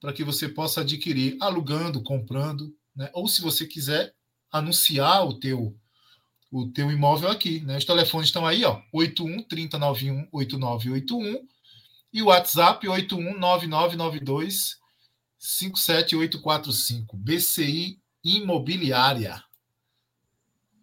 [0.00, 3.10] para que você possa adquirir alugando, comprando, né?
[3.12, 4.14] Ou se você quiser
[4.50, 5.76] anunciar o teu
[6.52, 7.78] o teu imóvel aqui, né?
[7.78, 11.48] Os telefones estão aí, ó, 81 3091 8981
[12.12, 14.76] e o WhatsApp 81 9992
[15.38, 19.42] 57845 BCI Imobiliária.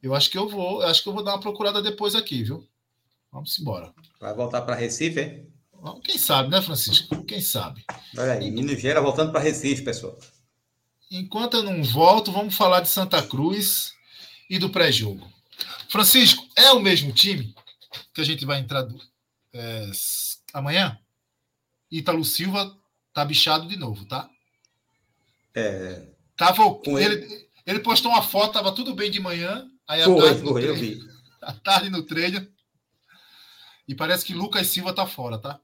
[0.02, 2.68] Eu acho que eu vou, acho que eu vou dar uma procurada depois aqui, viu?
[3.32, 3.94] Vamos embora.
[4.20, 5.46] Vai voltar para Recife, é?
[6.04, 7.24] Quem sabe, né, Francisco?
[7.26, 7.86] Quem sabe?
[8.18, 10.18] Olha aí, Minas Gerais voltando para Recife, pessoal.
[11.12, 13.94] Enquanto eu não volto, vamos falar de Santa Cruz
[14.50, 15.39] e do pré-jogo.
[15.90, 17.54] Francisco, é o mesmo time
[18.14, 18.88] que a gente vai entrar
[19.54, 19.90] é,
[20.54, 21.00] amanhã?
[21.92, 22.78] Ítalo Silva
[23.14, 24.30] tá bichado de novo, tá?
[25.56, 26.08] É.
[26.38, 29.68] Tava, ele, ele postou uma foto, tava tudo bem de manhã.
[29.88, 31.00] Aí foi, tarde foi, treino, eu vi.
[31.42, 32.48] À tarde no treino.
[33.88, 35.60] E parece que Lucas Silva tá fora, tá?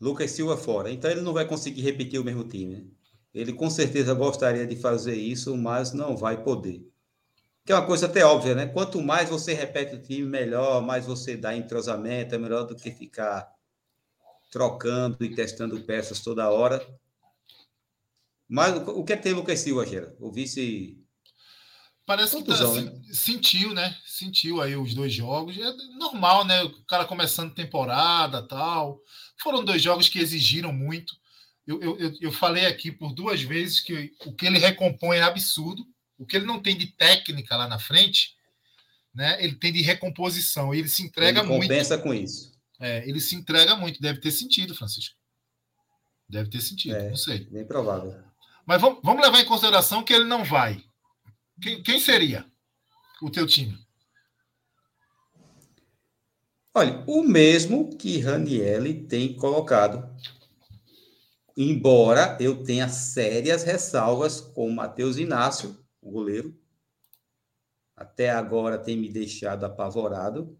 [0.00, 0.90] Lucas Silva fora.
[0.90, 2.76] Então ele não vai conseguir repetir o mesmo time.
[2.76, 2.84] Né?
[3.32, 6.84] Ele com certeza gostaria de fazer isso, mas não vai poder.
[7.64, 8.66] Que é uma coisa até óbvia, né?
[8.66, 12.90] Quanto mais você repete o time, melhor, mais você dá entrosamento, é melhor do que
[12.90, 13.50] ficar
[14.52, 16.86] trocando e testando peças toda hora.
[18.46, 20.14] Mas o que é que tem Lucas Silva, Gera?
[20.20, 21.02] O vice.
[22.06, 23.00] Parece que tá, né?
[23.12, 23.96] sentiu, né?
[24.04, 25.56] Sentiu aí os dois jogos.
[25.58, 26.62] É normal, né?
[26.62, 29.00] O cara começando temporada tal.
[29.42, 31.14] Foram dois jogos que exigiram muito.
[31.66, 35.82] Eu, eu, eu falei aqui por duas vezes que o que ele recompõe é absurdo.
[36.18, 38.36] O que ele não tem de técnica lá na frente,
[39.14, 39.42] né?
[39.42, 40.74] Ele tem de recomposição.
[40.74, 41.68] E ele se entrega ele muito.
[41.68, 42.52] Compensa com isso.
[42.80, 44.00] É, ele se entrega muito.
[44.00, 45.16] Deve ter sentido, Francisco.
[46.28, 46.96] Deve ter sentido.
[46.96, 47.44] É, não sei.
[47.44, 48.22] Bem provável.
[48.66, 50.82] Mas vamos, vamos levar em consideração que ele não vai.
[51.60, 52.44] Quem, quem seria
[53.22, 53.78] o teu time?
[56.74, 60.12] Olha, o mesmo que Ranielli tem colocado.
[61.56, 66.54] Embora eu tenha sérias ressalvas com o Matheus Inácio, o goleiro.
[67.96, 70.56] Até agora tem me deixado apavorado.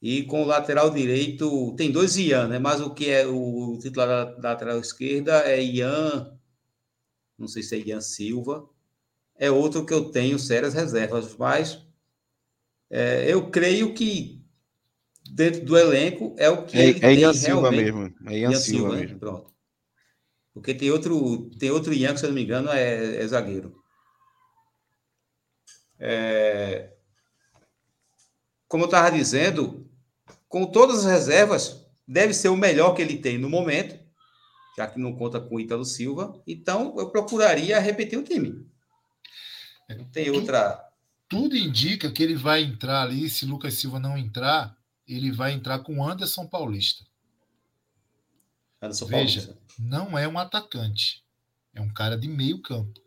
[0.00, 2.58] E com o lateral direito, tem dois Ian, né?
[2.58, 6.38] Mas o que é o titular da lateral esquerda é Ian,
[7.38, 8.68] não sei se é Ian Silva.
[9.38, 11.82] É outro que eu tenho sérias reservas, mas
[12.90, 14.44] é, eu creio que
[15.30, 18.14] dentro do elenco é o que é, ele é Ian Silva mesmo.
[18.26, 19.00] É Ian, Ian Silva, Silva né?
[19.00, 19.18] mesmo.
[19.18, 19.54] Pronto.
[20.52, 23.82] Porque tem outro, tem outro Ian que, se eu não me engano, é, é zagueiro.
[25.98, 26.92] É...
[28.68, 29.88] Como eu estava dizendo,
[30.48, 33.98] com todas as reservas, deve ser o melhor que ele tem no momento,
[34.76, 36.42] já que não conta com o Ítalo Silva.
[36.46, 38.66] Então, eu procuraria repetir o time.
[39.88, 40.84] Não tem outra.
[41.28, 43.28] Tudo indica que ele vai entrar ali.
[43.28, 44.76] Se Lucas Silva não entrar,
[45.06, 47.04] ele vai entrar com Anderson Paulista.
[48.82, 49.62] Anderson Veja, Paulista.
[49.78, 51.24] não é um atacante,
[51.74, 53.00] é um cara de meio campo,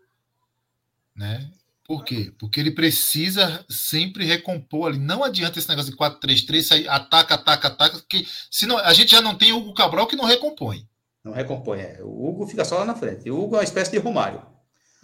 [1.15, 1.51] né?
[1.89, 2.31] Por quê?
[2.37, 4.99] Porque ele precisa sempre recompor ali.
[4.99, 9.23] Não adianta esse negócio de 4-3-3, sair, ataca, ataca, ataca, porque senão a gente já
[9.23, 10.87] não tem o Hugo Cabral que não recompõe.
[11.23, 11.97] Não recompõe, é.
[12.03, 13.31] O Hugo fica só lá na frente.
[13.31, 14.39] O Hugo é uma espécie de Romário.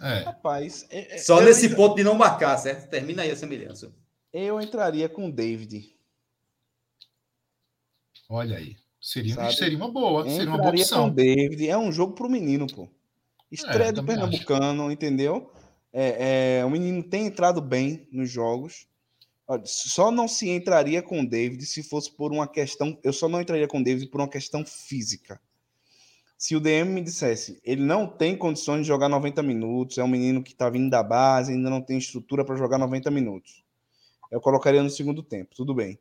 [0.00, 0.20] É.
[0.20, 1.76] Rapaz, é, é, só nesse entra...
[1.76, 2.88] ponto de não marcar, certo?
[2.88, 3.92] Termina aí a semelhança.
[4.32, 5.92] Eu entraria com o David.
[8.28, 8.76] Olha aí.
[9.00, 10.20] Seria, seria uma boa.
[10.20, 11.06] Entraria seria uma boa opção.
[11.06, 11.68] com o David.
[11.68, 12.88] É um jogo pro menino, pô.
[13.50, 14.92] Estreia é, do Pernambucano, acho.
[14.92, 15.52] entendeu?
[15.98, 18.86] É, é, o menino tem entrado bem nos jogos.
[19.64, 22.98] Só não se entraria com o David se fosse por uma questão.
[23.02, 25.40] Eu só não entraria com o David por uma questão física.
[26.36, 30.08] Se o DM me dissesse, ele não tem condições de jogar 90 minutos, é um
[30.08, 33.64] menino que está vindo da base, ainda não tem estrutura para jogar 90 minutos.
[34.30, 35.98] Eu colocaria no segundo tempo, tudo bem.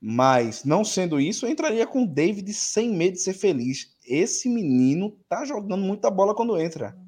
[0.00, 3.94] Mas, não sendo isso, eu entraria com o David sem medo de ser feliz.
[4.04, 6.98] Esse menino tá jogando muita bola quando entra.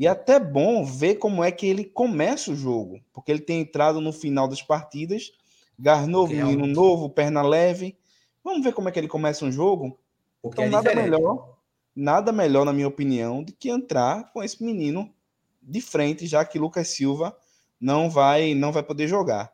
[0.00, 3.60] E é até bom ver como é que ele começa o jogo, porque ele tem
[3.60, 5.30] entrado no final das partidas,
[5.78, 6.66] Garnovo, é um...
[6.66, 7.98] novo, perna leve.
[8.42, 10.00] Vamos ver como é que ele começa um jogo?
[10.40, 11.58] Porque então, é nada melhor,
[11.94, 15.14] nada melhor, na minha opinião, do que entrar com esse menino
[15.60, 17.36] de frente, já que Lucas Silva
[17.78, 19.52] não vai, não vai poder jogar.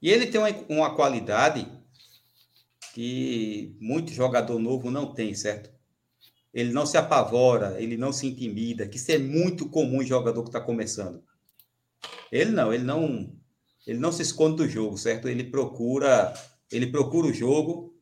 [0.00, 1.66] E ele tem uma, uma qualidade
[2.94, 5.76] que muito jogador novo não tem, certo?
[6.52, 10.42] Ele não se apavora, ele não se intimida, que isso é muito comum em jogador
[10.42, 11.22] que está começando.
[12.32, 13.32] Ele não, ele não,
[13.86, 15.28] ele não se esconde do jogo, certo?
[15.28, 16.32] Ele procura,
[16.70, 17.94] ele procura o jogo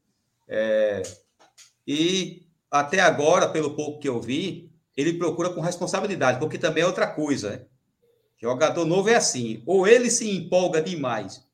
[0.48, 1.02] é,
[1.86, 6.86] e até agora, pelo pouco que eu vi, ele procura com responsabilidade, porque também é
[6.86, 7.50] outra coisa.
[7.50, 7.66] Né?
[8.40, 11.44] Jogador novo é assim, ou ele se empolga demais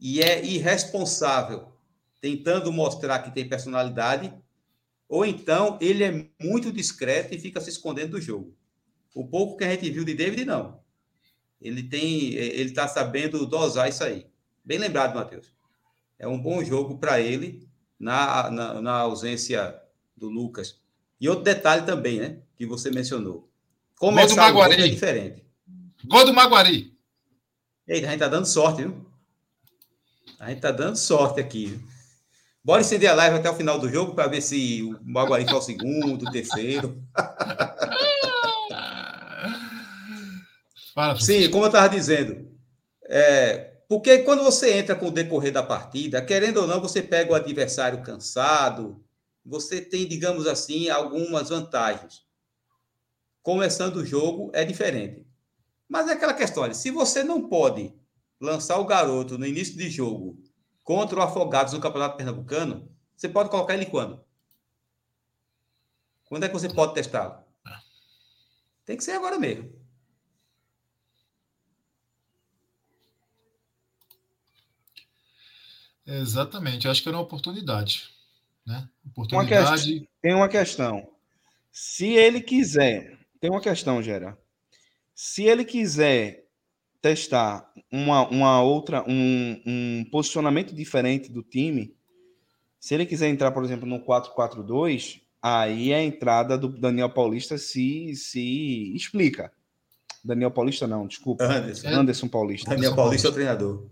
[0.00, 1.72] e é irresponsável,
[2.20, 4.32] tentando mostrar que tem personalidade,
[5.12, 8.56] ou então ele é muito discreto e fica se escondendo do jogo.
[9.14, 10.80] O pouco que a gente viu de David, não.
[11.60, 14.26] Ele tem, ele está sabendo dosar isso aí.
[14.64, 15.52] Bem lembrado, Matheus.
[16.18, 17.68] É um bom jogo para ele
[18.00, 19.78] na, na, na, ausência
[20.16, 20.80] do Lucas.
[21.20, 22.38] E outro detalhe também, né?
[22.56, 23.50] Que você mencionou.
[23.96, 24.82] Começar Gol do Maguari.
[24.82, 25.44] é diferente.
[26.06, 26.96] Gol do Maguari.
[27.86, 29.06] Eita, a gente tá dando sorte, viu?
[30.40, 31.78] A gente tá dando sorte aqui.
[32.64, 35.58] Bora estender a live até o final do jogo para ver se o Maguari foi
[35.58, 37.02] o segundo, o terceiro.
[40.94, 42.48] Fala, Sim, como eu estava dizendo,
[43.04, 47.32] é, porque quando você entra com o decorrer da partida, querendo ou não, você pega
[47.32, 49.04] o adversário cansado,
[49.44, 52.22] você tem, digamos assim, algumas vantagens.
[53.42, 55.26] Começando o jogo é diferente.
[55.88, 57.92] Mas é aquela questão, olha, se você não pode
[58.40, 60.41] lançar o garoto no início de jogo
[60.82, 64.24] contra o Afogados no Campeonato Pernambucano, você pode colocar ele quando?
[66.24, 67.42] Quando é que você pode testá-lo?
[68.84, 69.72] Tem que ser agora mesmo.
[76.04, 78.10] Exatamente, acho que era uma oportunidade.
[78.66, 78.88] Né?
[79.06, 79.54] Oportunidade.
[79.54, 81.12] Uma questão, tem uma questão.
[81.70, 84.36] Se ele quiser, tem uma questão, Gera.
[85.14, 86.48] Se ele quiser
[87.00, 91.94] testar uma, uma outra, um, um posicionamento diferente do time,
[92.80, 98.14] se ele quiser entrar, por exemplo, no 4-4-2, aí a entrada do Daniel Paulista se,
[98.16, 99.52] se explica.
[100.24, 101.44] Daniel Paulista não, desculpa.
[101.44, 102.70] Anderson, Anderson Paulista.
[102.70, 103.86] Daniel Paulista é o treinador.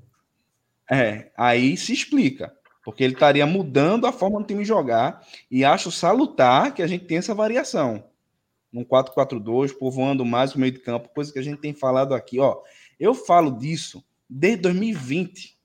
[0.90, 2.52] É, aí se explica.
[2.84, 5.24] Porque ele estaria mudando a forma do time jogar.
[5.50, 8.04] E acho salutar que a gente tenha essa variação.
[8.72, 12.38] Num 4-4-2, povoando mais o meio de campo, coisa que a gente tem falado aqui.
[12.38, 12.60] Ó,
[13.00, 15.58] eu falo disso desde 2020,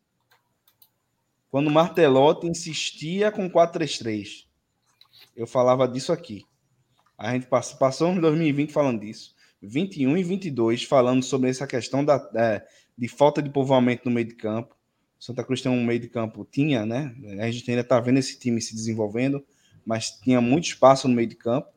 [1.52, 4.46] quando Martelotti insistia com 4-3-3.
[5.36, 6.46] Eu falava disso aqui.
[7.18, 9.36] A gente passou, passou em 2020 falando disso.
[9.62, 12.66] 21 e 22 falando sobre essa questão da, é,
[12.98, 14.76] de falta de povoamento no meio de campo.
[15.20, 17.16] Santa Cruz tem um meio de campo, tinha, né?
[17.40, 19.44] A gente ainda está vendo esse time se desenvolvendo,
[19.86, 21.70] mas tinha muito espaço no meio de campo.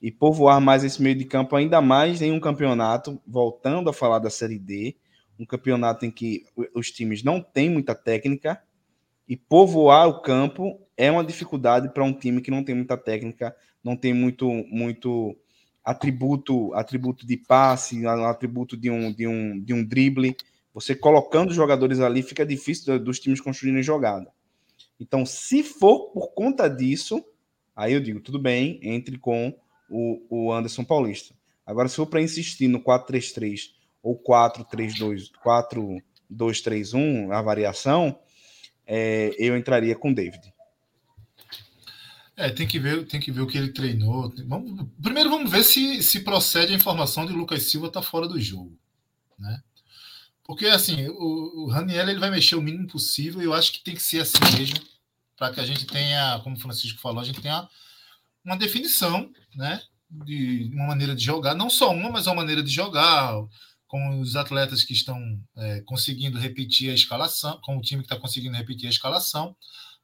[0.00, 4.20] E povoar mais esse meio de campo, ainda mais em um campeonato, voltando a falar
[4.20, 4.96] da Série D,
[5.38, 6.44] um campeonato em que
[6.74, 8.60] os times não têm muita técnica
[9.28, 13.54] e povoar o campo é uma dificuldade para um time que não tem muita técnica,
[13.84, 15.36] não tem muito muito
[15.84, 20.36] atributo atributo de passe, atributo de um, de um, de um drible.
[20.74, 24.30] Você colocando jogadores ali fica difícil dos times construírem jogada.
[24.98, 27.24] Então, se for por conta disso,
[27.74, 29.54] aí eu digo, tudo bem, entre com
[29.88, 31.34] o, o Anderson Paulista.
[31.66, 33.70] Agora, se for para insistir no 4-3-3
[34.02, 38.18] ou 4-3-2, 4-2-3-1, a variação,
[38.86, 40.52] é, eu entraria com David.
[42.36, 44.32] É, tem que ver, tem que ver o que ele treinou.
[44.46, 48.40] Vamos, primeiro vamos ver se, se procede a informação de Lucas Silva tá fora do
[48.40, 48.78] jogo,
[49.38, 49.60] né?
[50.44, 53.84] Porque assim, o, o Raniel ele vai mexer o mínimo possível e eu acho que
[53.84, 54.78] tem que ser assim mesmo,
[55.36, 57.68] para que a gente tenha, como o Francisco falou, a gente tenha
[58.48, 62.70] uma definição, né, de uma maneira de jogar, não só uma, mas uma maneira de
[62.70, 63.34] jogar,
[63.86, 65.18] com os atletas que estão
[65.56, 69.54] é, conseguindo repetir a escalação, com o time que está conseguindo repetir a escalação,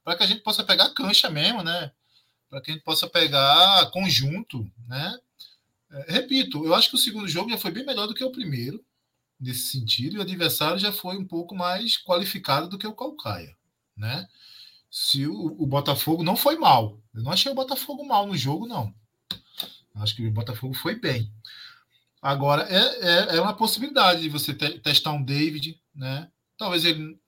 [0.03, 1.91] para que a gente possa pegar cancha mesmo, né?
[2.49, 5.17] Para que a gente possa pegar conjunto, né?
[5.91, 8.31] É, repito, eu acho que o segundo jogo já foi bem melhor do que o
[8.31, 8.83] primeiro,
[9.39, 13.55] nesse sentido, e o adversário já foi um pouco mais qualificado do que o Calcaia,
[13.97, 14.27] né?
[14.97, 18.65] Se o, o Botafogo não foi mal, eu não achei o Botafogo mal no jogo,
[18.65, 18.93] não.
[19.93, 21.29] Eu acho que o Botafogo foi bem.
[22.21, 26.29] Agora, é, é, é uma possibilidade de você te, testar um David, né?
[26.57, 27.19] Talvez ele.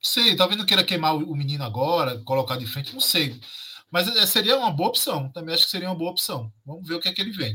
[0.00, 3.38] Sei, talvez não queira queimar o, o menino agora, colocar de frente, não sei.
[3.90, 5.28] Mas é, seria uma boa opção.
[5.28, 6.50] Também acho que seria uma boa opção.
[6.64, 7.54] Vamos ver o que é que ele vem.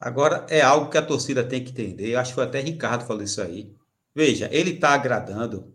[0.00, 2.10] Agora, é algo que a torcida tem que entender.
[2.10, 3.74] Eu acho que até Ricardo falou isso aí.
[4.14, 5.74] Veja, ele está agradando,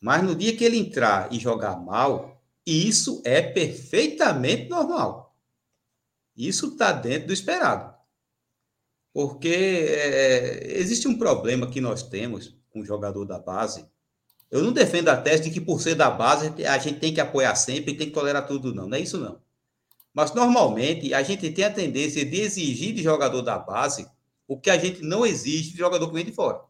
[0.00, 5.36] mas no dia que ele entrar e jogar mal, isso é perfeitamente normal.
[6.36, 7.94] Isso está dentro do esperado.
[9.12, 13.84] Porque é, existe um problema que nós temos com o jogador da base.
[14.50, 17.20] Eu não defendo a tese de que por ser da base a gente tem que
[17.20, 18.88] apoiar sempre e tem que tolerar tudo, não.
[18.88, 19.40] Não é isso, não.
[20.14, 24.08] Mas normalmente a gente tem a tendência de exigir de jogador da base
[24.48, 26.60] o que a gente não exige de jogador que vem de fora.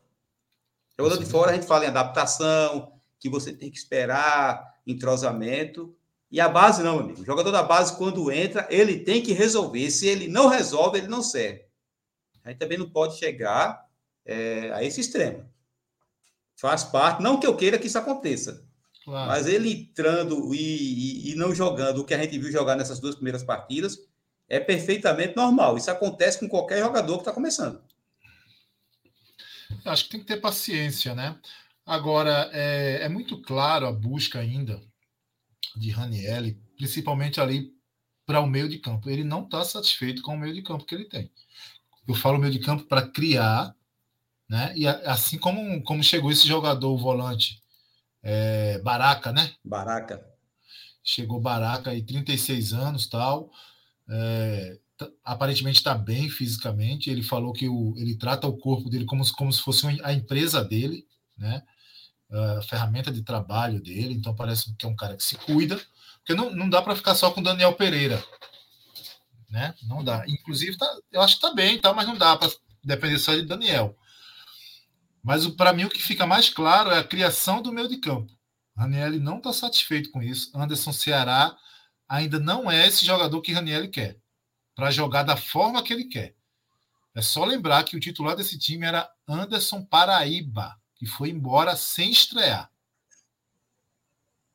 [0.98, 5.94] Jogador de fora a gente fala em adaptação, que você tem que esperar, entrosamento.
[6.30, 7.22] E a base não, amigo.
[7.22, 9.90] O jogador da base, quando entra, ele tem que resolver.
[9.90, 11.64] Se ele não resolve, ele não serve.
[12.42, 13.86] A gente também não pode chegar
[14.24, 15.48] é, a esse extremo.
[16.56, 18.66] Faz parte, não que eu queira que isso aconteça,
[19.02, 19.28] claro.
[19.30, 23.01] mas ele entrando e, e, e não jogando o que a gente viu jogar nessas
[23.01, 23.98] duas primeiras partidas
[24.47, 25.78] é perfeitamente normal.
[25.78, 27.80] Isso acontece com qualquer jogador que está começando.
[29.84, 31.38] Acho que tem que ter paciência, né?
[31.90, 34.80] Agora, é, é muito claro a busca ainda
[35.74, 37.74] de Ranielli, principalmente ali
[38.24, 39.10] para o meio de campo.
[39.10, 41.28] Ele não está satisfeito com o meio de campo que ele tem.
[42.06, 43.74] Eu falo meio de campo para criar,
[44.48, 44.72] né?
[44.76, 47.60] E assim como, como chegou esse jogador, o volante,
[48.22, 49.52] é, Baraca, né?
[49.64, 50.24] Baraca.
[51.02, 53.50] Chegou Baraca aí, 36 anos tal.
[54.08, 54.78] É,
[55.24, 57.10] aparentemente está bem fisicamente.
[57.10, 60.62] Ele falou que o, ele trata o corpo dele como, como se fosse a empresa
[60.62, 61.04] dele,
[61.36, 61.64] né?
[62.32, 64.15] A ferramenta de trabalho dele.
[64.15, 65.81] Então parece que é um cara que se cuida,
[66.19, 68.23] porque não, não dá para ficar só com Daniel Pereira,
[69.51, 69.74] né?
[69.82, 70.24] Não dá.
[70.28, 72.51] Inclusive, tá, eu acho que está bem, tá, mas não dá para
[72.85, 73.97] depender só de Daniel.
[75.23, 78.32] Mas para mim o que fica mais claro é a criação do meio de campo.
[78.77, 80.51] Raniel não está satisfeito com isso.
[80.55, 81.55] Anderson Ceará
[82.09, 84.19] ainda não é esse jogador que Raniel quer
[84.74, 86.35] para jogar da forma que ele quer.
[87.15, 92.10] É só lembrar que o titular desse time era Anderson Paraíba, que foi embora sem
[92.10, 92.70] estrear.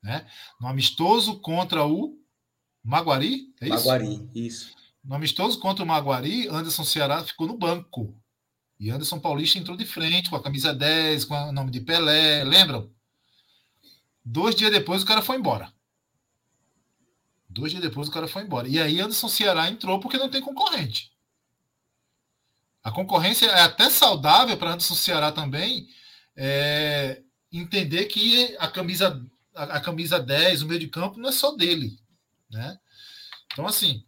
[0.03, 0.27] Né?
[0.61, 2.19] No amistoso contra o
[2.83, 3.77] Maguari, é isso?
[3.77, 4.75] Maguari, isso.
[5.03, 8.15] No amistoso contra o Maguari, Anderson Ceará ficou no banco.
[8.79, 12.43] E Anderson Paulista entrou de frente com a camisa 10, com o nome de Pelé,
[12.43, 12.91] lembram?
[14.23, 15.73] Dois dias depois o cara foi embora.
[17.49, 18.67] Dois dias depois o cara foi embora.
[18.67, 21.11] E aí Anderson Ceará entrou porque não tem concorrente.
[22.83, 25.89] A concorrência é até saudável para Anderson Ceará também
[26.35, 27.21] é,
[27.51, 29.23] entender que a camisa,
[29.55, 31.97] a, a, camisa 10, o meio de campo, não é só dele.
[32.49, 32.77] Né?
[33.51, 34.03] Então, assim,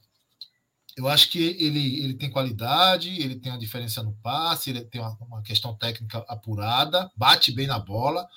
[0.95, 4.99] eu acho que ele, ele tem qualidade, ele tem uma diferença no passe, ele tem
[4.99, 8.27] uma, uma questão técnica apurada, bate bem na bola,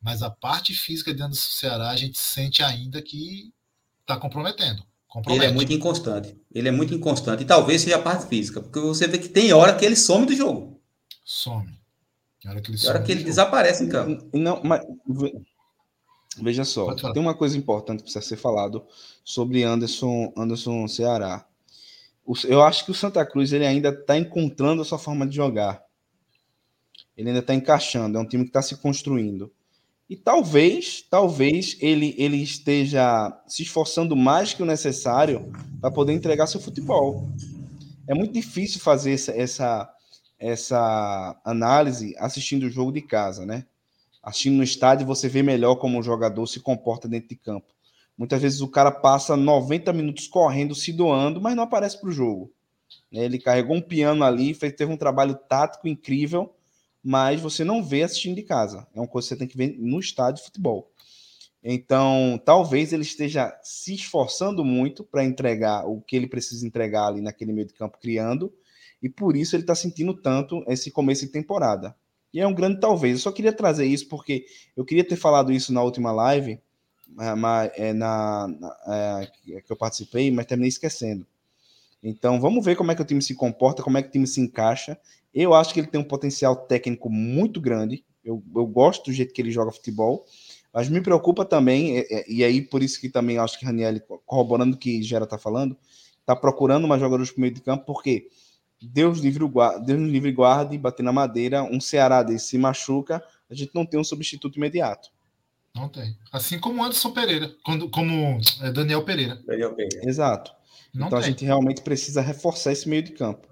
[0.00, 3.52] mas a parte física de Anderson Ceará a gente sente ainda que
[4.00, 4.82] está comprometendo.
[5.08, 5.44] Compromete.
[5.44, 6.36] Ele é muito inconstante.
[6.52, 7.42] Ele é muito inconstante.
[7.42, 10.26] E talvez seja a parte física, porque você vê que tem hora que ele some
[10.26, 10.80] do jogo.
[11.24, 11.76] Some.
[12.40, 14.28] Tem hora que ele, hora que ele desaparece em campo.
[14.32, 14.80] Não, mas
[16.40, 18.84] veja só, tem uma coisa importante que precisa ser falado
[19.24, 21.46] sobre Anderson, Anderson Ceará.
[22.48, 25.82] Eu acho que o Santa Cruz ele ainda está encontrando a sua forma de jogar.
[27.16, 28.18] Ele ainda está encaixando.
[28.18, 29.50] É um time que está se construindo.
[30.08, 35.50] E talvez, talvez ele, ele esteja se esforçando mais que o necessário
[35.80, 37.28] para poder entregar seu futebol.
[38.06, 39.95] É muito difícil fazer essa, essa,
[40.38, 43.66] essa análise assistindo o jogo de casa, né?
[44.22, 47.72] Assistindo no estádio, você vê melhor como o jogador se comporta dentro de campo.
[48.18, 52.12] Muitas vezes o cara passa 90 minutos correndo, se doando, mas não aparece para o
[52.12, 52.52] jogo.
[53.12, 56.54] Ele carregou um piano ali, fez, teve um trabalho tático incrível,
[57.02, 58.86] mas você não vê assistindo de casa.
[58.94, 60.90] É uma coisa que você tem que ver no estádio de futebol.
[61.62, 67.20] Então, talvez ele esteja se esforçando muito para entregar o que ele precisa entregar ali
[67.20, 68.52] naquele meio de campo, criando,
[69.02, 71.94] e por isso ele está sentindo tanto esse começo de temporada.
[72.32, 73.14] E é um grande talvez.
[73.14, 74.46] Eu só queria trazer isso porque
[74.76, 76.60] eu queria ter falado isso na última live,
[77.36, 81.26] mas, é, na, na é, que eu participei, mas terminei esquecendo.
[82.02, 84.26] Então, vamos ver como é que o time se comporta, como é que o time
[84.26, 84.98] se encaixa
[85.36, 88.02] eu acho que ele tem um potencial técnico muito grande.
[88.24, 90.24] Eu, eu gosto do jeito que ele joga futebol.
[90.72, 94.76] Mas me preocupa também, e, e aí por isso que também acho que Raniel, corroborando
[94.76, 95.76] o que Gera está falando,
[96.20, 98.28] está procurando uma jogadora de meio de campo, porque
[98.80, 99.44] Deus livre,
[99.84, 103.98] Deus livre guarde, bater na madeira, um Ceará desse se machuca, a gente não tem
[103.98, 105.10] um substituto imediato.
[105.74, 106.16] Não tem.
[106.32, 109.42] Assim como Anderson Pereira, quando, como é, Daniel Pereira.
[109.46, 110.08] Daniel Pereira.
[110.08, 110.52] Exato.
[110.92, 111.26] Não então tem.
[111.26, 113.46] a gente realmente precisa reforçar esse meio de campo.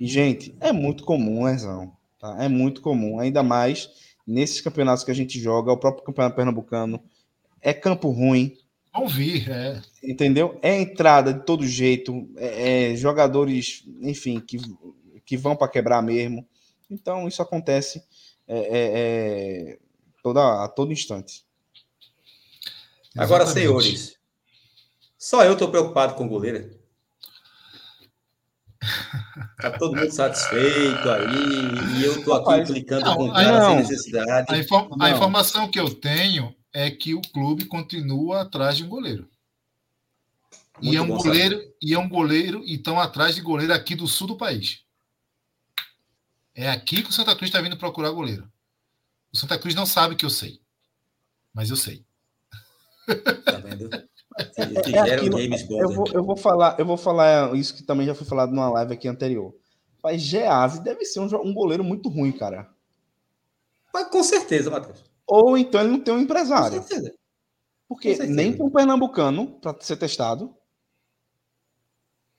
[0.00, 1.92] E, gente, é muito comum lesão.
[2.20, 2.42] Tá?
[2.42, 3.90] É muito comum, ainda mais
[4.26, 7.02] nesses campeonatos que a gente joga, o próprio campeonato pernambucano.
[7.60, 8.56] É campo ruim.
[8.94, 9.82] Vão vir, é.
[10.04, 10.56] Entendeu?
[10.62, 14.58] É entrada de todo jeito, é, é jogadores, enfim, que,
[15.26, 16.46] que vão para quebrar mesmo.
[16.88, 18.04] Então, isso acontece
[18.46, 19.78] é, é, é
[20.22, 21.44] toda, a todo instante.
[23.16, 24.16] Agora, senhores,
[25.18, 26.70] só eu estou preocupado com o goleiro.
[29.60, 33.76] Tá todo mundo satisfeito aí, e eu tô aqui Rapaz, clicando não, com cara sem
[33.76, 34.54] necessidade.
[34.54, 38.88] A, inform a, informação que eu tenho é que o clube continua atrás de um
[38.88, 39.30] goleiro.
[40.82, 41.76] e é um goleiro, saber.
[41.80, 44.84] e é um goleiro, e estão atrás de goleiro aqui do sul do país.
[46.52, 48.50] É aqui que o Santa Cruz está vindo procurar goleiro.
[49.32, 50.60] O Santa Cruz não sabe que eu sei.
[51.52, 52.04] Mas eu sei.
[53.44, 53.88] Tá vendo?
[54.36, 58.16] É, é aquilo, eu, vou, eu, vou falar, eu vou falar isso que também já
[58.16, 59.54] foi falado numa live aqui anterior.
[60.02, 62.68] Mas Gease deve ser um, um goleiro muito ruim, cara.
[63.92, 65.04] Mas com certeza, Matheus.
[65.26, 66.80] Ou então ele não tem um empresário.
[66.80, 67.14] Com certeza.
[67.88, 68.36] Porque Com certeza.
[68.36, 70.54] nem para um pernambucano, para ser testado,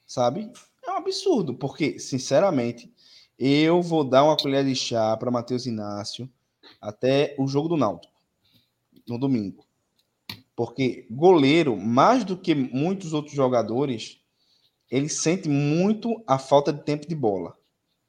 [0.06, 0.52] sabe?
[0.86, 1.56] É um absurdo.
[1.56, 2.94] Porque, sinceramente,
[3.38, 6.30] eu vou dar uma colher de chá para Matheus Inácio
[6.82, 8.14] até o jogo do Náutico,
[9.07, 9.66] no domingo.
[10.56, 14.22] Porque goleiro, mais do que muitos outros jogadores,
[14.90, 17.57] ele sente muito a falta de tempo de bola,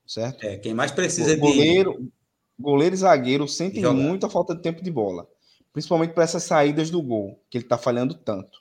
[0.06, 0.44] certo?
[0.44, 1.40] É, quem mais precisa de.
[1.40, 2.10] goleiro,
[2.58, 3.94] goleiro e zagueiro sentem Jogar.
[4.00, 5.28] muito a falta de tempo de bola,
[5.72, 8.58] principalmente para essas saídas do gol, que ele está falhando tanto.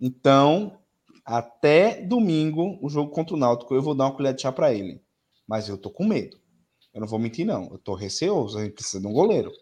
[0.00, 0.78] Então,
[1.24, 4.72] até domingo, o jogo contra o Náutico, eu vou dar uma colher de chá para
[4.72, 5.00] ele.
[5.46, 6.38] Mas eu tô com medo.
[6.92, 7.68] Eu não vou mentir, não.
[7.70, 8.58] Eu tô receoso.
[8.58, 9.52] A gente precisa de um goleiro.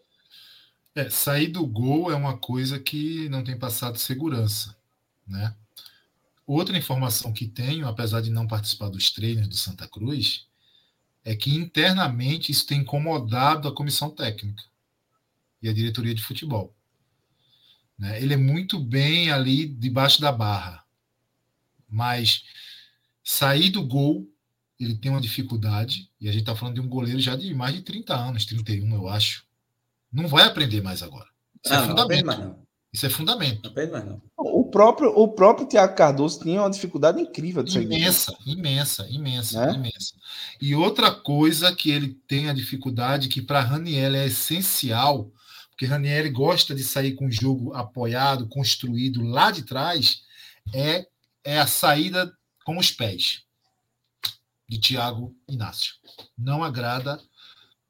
[0.95, 4.75] É, sair do gol é uma coisa que não tem passado segurança,
[5.27, 5.53] né?
[6.47, 10.47] Outra informação que tenho, apesar de não participar dos treinos do Santa Cruz,
[11.25, 14.63] é que internamente isso tem incomodado a comissão técnica
[15.61, 16.73] e a diretoria de futebol.
[17.97, 18.21] né?
[18.21, 20.85] Ele é muito bem ali debaixo da barra,
[21.89, 22.43] mas
[23.23, 24.29] sair do gol
[24.79, 27.73] ele tem uma dificuldade, e a gente está falando de um goleiro já de mais
[27.73, 29.45] de 30 anos, 31, eu acho.
[30.11, 31.29] Não vai aprender mais agora.
[31.63, 32.25] Isso é Ah, aprende fundamento.
[32.25, 32.64] não.
[32.95, 33.61] Isso é fundamento.
[33.61, 34.21] Não aprende mais não.
[34.37, 37.97] O próprio, o próprio Thiago Cardoso tinha uma dificuldade incrível de sair do gol.
[37.97, 39.73] Imensa, imensa, imensa, Né?
[39.73, 40.13] imensa.
[40.61, 45.29] E outra coisa que ele tem a dificuldade, que para Raniel é essencial,
[45.71, 50.21] porque Raniel gosta de sair com o jogo apoiado, construído lá de trás,
[50.73, 51.05] é,
[51.43, 52.31] é a saída
[52.63, 53.41] com os pés
[54.69, 55.95] de Thiago Inácio.
[56.37, 57.21] Não agrada,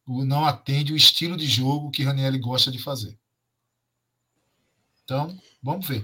[0.08, 3.16] não atende o estilo de jogo que Raniel gosta de fazer.
[5.06, 6.04] Então, vamos ver.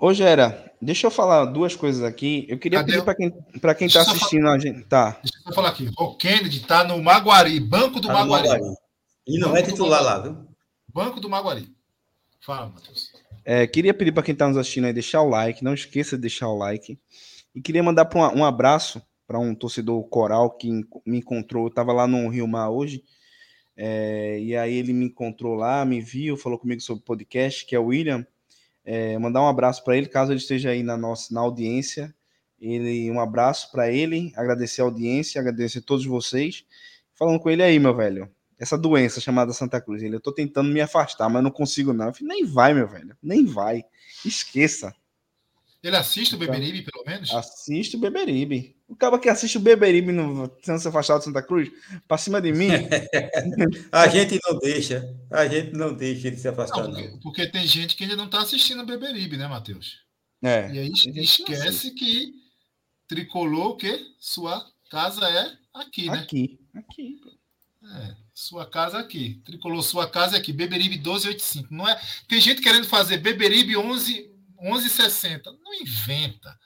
[0.00, 2.46] Ô, Gera, deixa eu falar duas coisas aqui.
[2.48, 3.30] Eu queria Cadê pedir para quem,
[3.60, 4.84] pra quem tá só assistindo a gente.
[4.84, 5.20] Tá.
[5.22, 5.90] Deixa eu falar aqui.
[5.98, 8.48] O Kennedy está no Maguari, banco do Tá Maguari.
[8.48, 8.74] Maguari.
[9.26, 10.38] E não é titular lá, viu?
[10.88, 11.70] Banco do Maguari.
[12.40, 13.12] Fala, Matheus.
[13.44, 16.22] É, queria pedir para quem está nos assistindo aí deixar o like, não esqueça de
[16.22, 16.98] deixar o like.
[17.54, 20.70] E queria mandar um abraço para um torcedor coral que
[21.04, 21.64] me encontrou.
[21.64, 23.02] Eu estava lá no Rio Mar hoje,
[23.76, 27.74] é, e aí ele me encontrou lá, me viu, falou comigo sobre o podcast, que
[27.74, 28.26] é o William.
[28.84, 32.14] É, mandar um abraço para ele, caso ele esteja aí na nossa na audiência.
[32.58, 36.64] Ele, um abraço para ele, agradecer a audiência, agradecer a todos vocês.
[37.14, 40.02] Falando com ele aí, meu velho essa doença chamada Santa Cruz.
[40.02, 42.06] Ele, eu tô tentando me afastar, mas não consigo não.
[42.06, 43.84] Eu falei, nem vai, meu velho, nem vai.
[44.24, 44.94] Esqueça.
[45.86, 47.32] Ele assiste o Então, Beberibe, pelo menos?
[47.32, 48.74] Assiste o Beberibe.
[48.88, 51.70] O cara que assiste o Beberibe no tentando se afastar do Santa Cruz,
[52.08, 52.70] pra cima de mim.
[53.92, 55.16] A gente não deixa.
[55.30, 56.94] A gente não deixa ele se afastar, Não, não.
[56.94, 60.00] porque, porque tem gente que ainda não está assistindo o Beberibe, né, Matheus?
[60.42, 60.72] É.
[60.72, 60.92] E aí
[61.22, 62.34] esquece que
[63.06, 64.00] tricolor, o quê?
[64.18, 66.18] Sua casa é aqui, né?
[66.18, 66.58] Aqui.
[66.74, 67.20] Aqui.
[67.94, 69.40] É, sua casa aqui.
[69.44, 70.52] Tricolor, sua casa é aqui.
[70.52, 71.72] Beberibe 1285.
[71.72, 71.96] Não é...
[72.26, 75.52] Tem gente querendo fazer Beberibe 11, 1160.
[75.62, 76.56] Não inventa.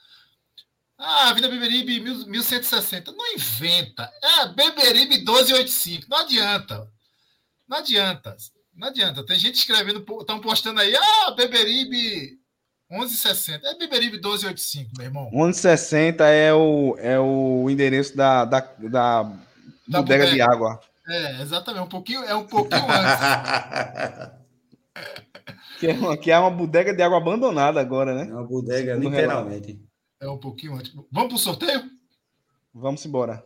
[0.97, 3.11] Ah, Avenida Beberibe 1000 1160.
[3.11, 4.11] Não inventa.
[4.21, 6.07] É Beberibe 1285.
[6.09, 6.87] Não adianta.
[7.67, 8.37] Não adianta.
[8.75, 9.25] Não adianta.
[9.25, 12.39] Tem gente escrevendo, estão postando aí, ah, Beberibe
[12.89, 13.67] 1160.
[13.67, 15.23] É Beberibe 1285, meu irmão.
[15.31, 19.23] 1160 é o, é o endereço da, da, da,
[19.87, 20.31] Da bodega bodega.
[20.33, 20.79] de água.
[21.07, 21.83] É, exatamente.
[21.83, 24.31] Um pouquinho, é um pouquinho antes.
[25.81, 28.29] Que é, uma, que é uma bodega de água abandonada agora, né?
[28.29, 29.83] É uma bodega, No literalmente.
[30.19, 30.93] É um pouquinho antes.
[31.11, 31.89] Vamos para o sorteio?
[32.71, 33.43] Vamos embora.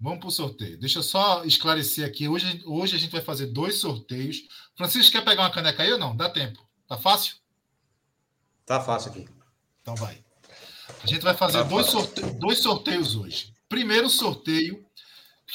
[0.00, 0.76] Vamos para o sorteio.
[0.80, 2.26] Deixa eu só esclarecer aqui.
[2.28, 4.48] Hoje, hoje a gente vai fazer dois sorteios.
[4.76, 6.16] Francisco, quer pegar uma caneca aí ou não?
[6.16, 6.58] Dá tempo.
[6.88, 7.36] Tá fácil?
[8.66, 9.28] Tá fácil aqui.
[9.80, 10.24] Então vai.
[11.04, 12.00] A gente vai fazer Tá dois, fácil.
[12.00, 12.20] sorte...
[12.40, 13.54] dois sorteios hoje.
[13.68, 14.84] Primeiro sorteio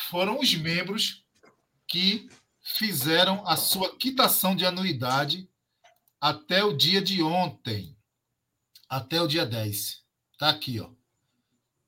[0.09, 1.25] foram os membros
[1.85, 2.29] que
[2.61, 5.48] fizeram a sua quitação de anuidade
[6.19, 7.95] até o dia de ontem.
[8.89, 10.03] Até o dia 10.
[10.37, 10.89] Tá aqui, ó.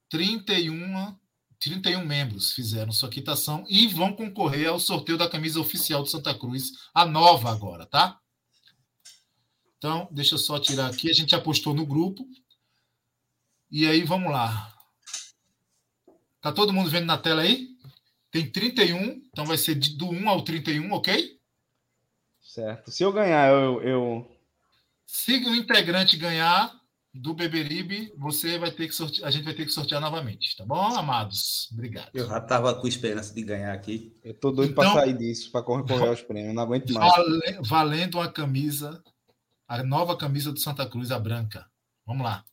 [0.10, 1.18] 31,
[1.60, 6.38] 31 membros fizeram sua quitação e vão concorrer ao sorteio da camisa oficial do Santa
[6.38, 8.20] Cruz, a nova agora, tá?
[9.78, 11.10] Então, deixa eu só tirar aqui.
[11.10, 12.28] A gente apostou no grupo.
[13.72, 14.78] E aí, vamos lá.
[16.42, 17.70] Tá todo mundo vendo na tela aí?
[18.30, 18.98] Tem 31,
[19.28, 21.40] então vai ser de- do 1 ao 31, ok?
[22.52, 22.92] Certo.
[22.92, 24.32] Se eu ganhar, eu, eu,
[25.06, 26.70] Se o integrante ganhar
[27.14, 30.66] do Beberibe, você vai ter que sortear, a gente vai ter que sortear novamente, tá
[30.66, 31.70] bom, amados?
[31.72, 32.10] Obrigado.
[32.14, 34.14] Eu já tava com esperança de ganhar aqui.
[34.22, 36.54] eu tô doido Então- pra sair disso, pra correr, correr aos prêmios.
[36.54, 37.10] Não aguento mais.
[37.16, 39.02] Vale- valendo uma camisa,
[39.66, 41.66] a nova camisa do Santa Cruz, a branca.
[42.06, 42.44] Vamos lá.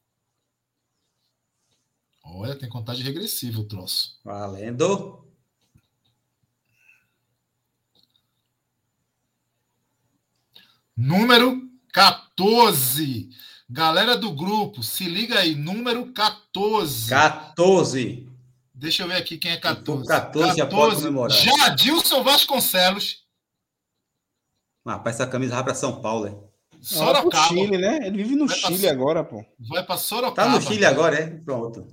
[2.24, 4.20] Olha, tem contagem regressiva o troço.
[4.24, 5.27] Valendo.
[10.98, 11.62] Número
[11.92, 13.30] 14.
[13.70, 17.08] Galera do grupo, se liga aí, número 14.
[17.08, 18.28] 14.
[18.74, 20.08] Deixa eu ver aqui quem é 14.
[20.08, 21.36] 14, já pode comemorar.
[21.36, 23.24] Jadilson Vasconcelos.
[24.84, 26.48] Rapaz, essa camisa vai para São Paulo, é?
[26.80, 27.46] Sorocaba.
[27.48, 28.06] Chile, né?
[28.06, 29.44] Ele vive no Vai pra- Chile agora, pô.
[29.58, 30.48] Vai para Sorocaba.
[30.50, 31.26] Tá no Chile agora, é?
[31.28, 31.86] Pronto.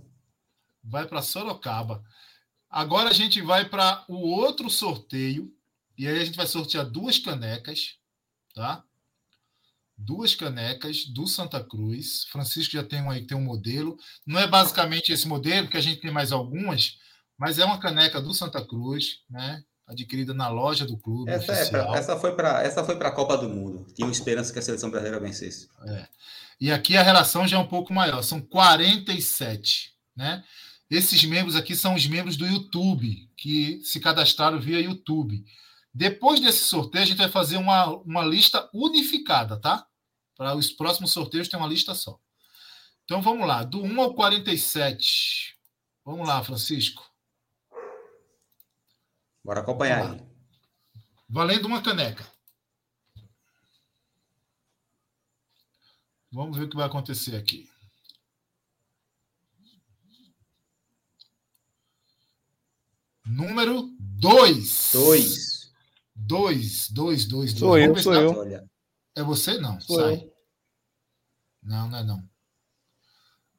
[0.83, 2.03] Vai para Sorocaba.
[2.69, 5.51] Agora a gente vai para o outro sorteio.
[5.97, 7.95] E aí a gente vai sortear duas canecas,
[8.53, 8.83] tá?
[9.97, 12.25] Duas canecas do Santa Cruz.
[12.31, 13.97] Francisco já tem um aí, tem um modelo.
[14.25, 16.97] Não é basicamente esse modelo, porque a gente tem mais algumas,
[17.37, 19.63] mas é uma caneca do Santa Cruz, né?
[19.87, 21.31] Adquirida na loja do clube.
[21.31, 23.85] Essa, é pra, essa foi para essa foi para a Copa do Mundo.
[23.93, 25.69] Tinha esperança que a seleção brasileira vencesse.
[26.59, 30.43] E aqui a relação já é um pouco maior, são 47, né?
[30.89, 35.43] Esses membros aqui são os membros do YouTube, que se cadastraram via YouTube.
[35.97, 39.87] Depois desse sorteio, a gente vai fazer uma, uma lista unificada, tá?
[40.35, 42.19] Para os próximos sorteios tem uma lista só.
[43.05, 45.57] Então vamos lá, do 1 ao 47.
[46.03, 47.09] Vamos lá, Francisco.
[49.41, 50.21] Bora acompanhar aí.
[51.29, 52.29] Valendo uma caneca.
[56.29, 57.69] Vamos ver o que vai acontecer aqui.
[63.25, 65.54] Número 2.
[66.15, 66.89] Dois.
[66.89, 67.59] 2, 2, 2, 2.
[67.59, 68.69] Sou eu, sou eu.
[69.15, 70.15] É você não, Sou sai.
[70.15, 70.33] eu.
[71.61, 72.29] Não, não é não.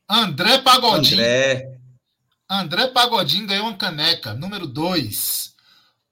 [0.08, 1.20] André Pagodinho.
[1.20, 1.80] André,
[2.48, 5.54] André Pagodinho ganhou uma caneca, número 2.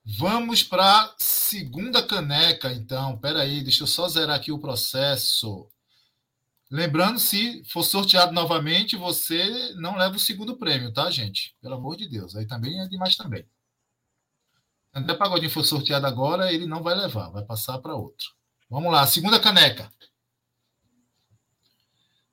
[0.03, 3.17] Vamos para a segunda caneca, então.
[3.17, 5.67] Pera aí, deixa eu só zerar aqui o processo.
[6.69, 11.55] Lembrando, se for sorteado novamente, você não leva o segundo prêmio, tá, gente?
[11.61, 12.35] Pelo amor de Deus.
[12.35, 13.47] Aí também é demais também.
[14.95, 18.27] André Pagodinho for sorteado agora, ele não vai levar, vai passar para outro.
[18.69, 19.91] Vamos lá, segunda caneca.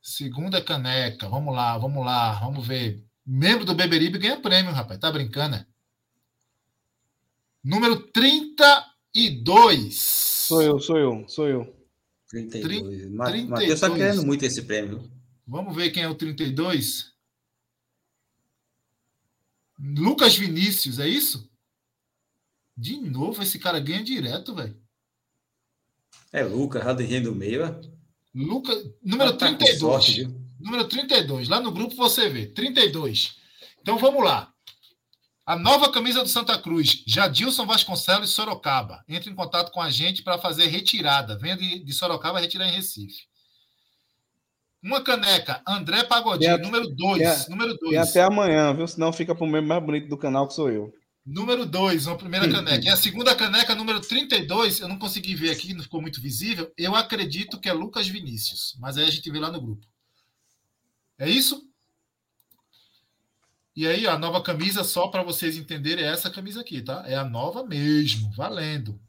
[0.00, 1.28] Segunda caneca.
[1.28, 3.04] Vamos lá, vamos lá, vamos ver.
[3.26, 4.98] Membro do Beberibe ganha prêmio, rapaz.
[5.00, 5.66] Tá brincando, né?
[7.64, 9.94] Número 32.
[10.48, 11.76] Sou eu, sou eu, sou eu.
[12.28, 13.10] 32.
[13.10, 13.50] Ma- 32.
[13.50, 15.10] Matheus tá querendo muito esse prêmio.
[15.46, 17.12] Vamos ver quem é o 32.
[19.78, 21.51] Lucas Vinícius, é isso?
[22.76, 24.76] De novo, esse cara ganha direto, velho.
[26.32, 27.64] É Lucas, Radinho do meio.
[27.64, 27.80] é?
[28.34, 29.78] Lucas, número Tá com 32.
[29.78, 30.26] sorte?
[30.58, 31.48] Número 32.
[31.48, 32.46] Lá no grupo você vê.
[32.46, 33.36] 32.
[33.80, 34.50] Então vamos lá.
[35.44, 39.04] A nova camisa do Santa Cruz, Jadilson Vasconcelos Sorocaba.
[39.08, 41.36] Entre em contato com a gente para fazer retirada.
[41.36, 43.24] Venha de, de Sorocaba retirar em Recife.
[44.82, 47.18] Uma caneca, André Pagodinho, número 2.
[47.18, 48.08] tem a- Número Tem 2.
[48.08, 48.86] até amanhã, viu?
[48.88, 50.92] Senão fica pro membro mais bonito do canal que sou eu.
[51.24, 52.84] Número 2, uma primeira caneca.
[52.84, 56.72] E a segunda caneca, número 32, eu não consegui ver aqui, não ficou muito visível.
[56.76, 59.86] Eu acredito que é Lucas Vinícius, mas aí a gente vê lá no grupo.
[61.18, 61.62] É isso?
[63.74, 67.04] E aí, a nova camisa, só para vocês entenderem, é essa camisa aqui, tá?
[67.06, 69.00] É a nova mesmo, valendo.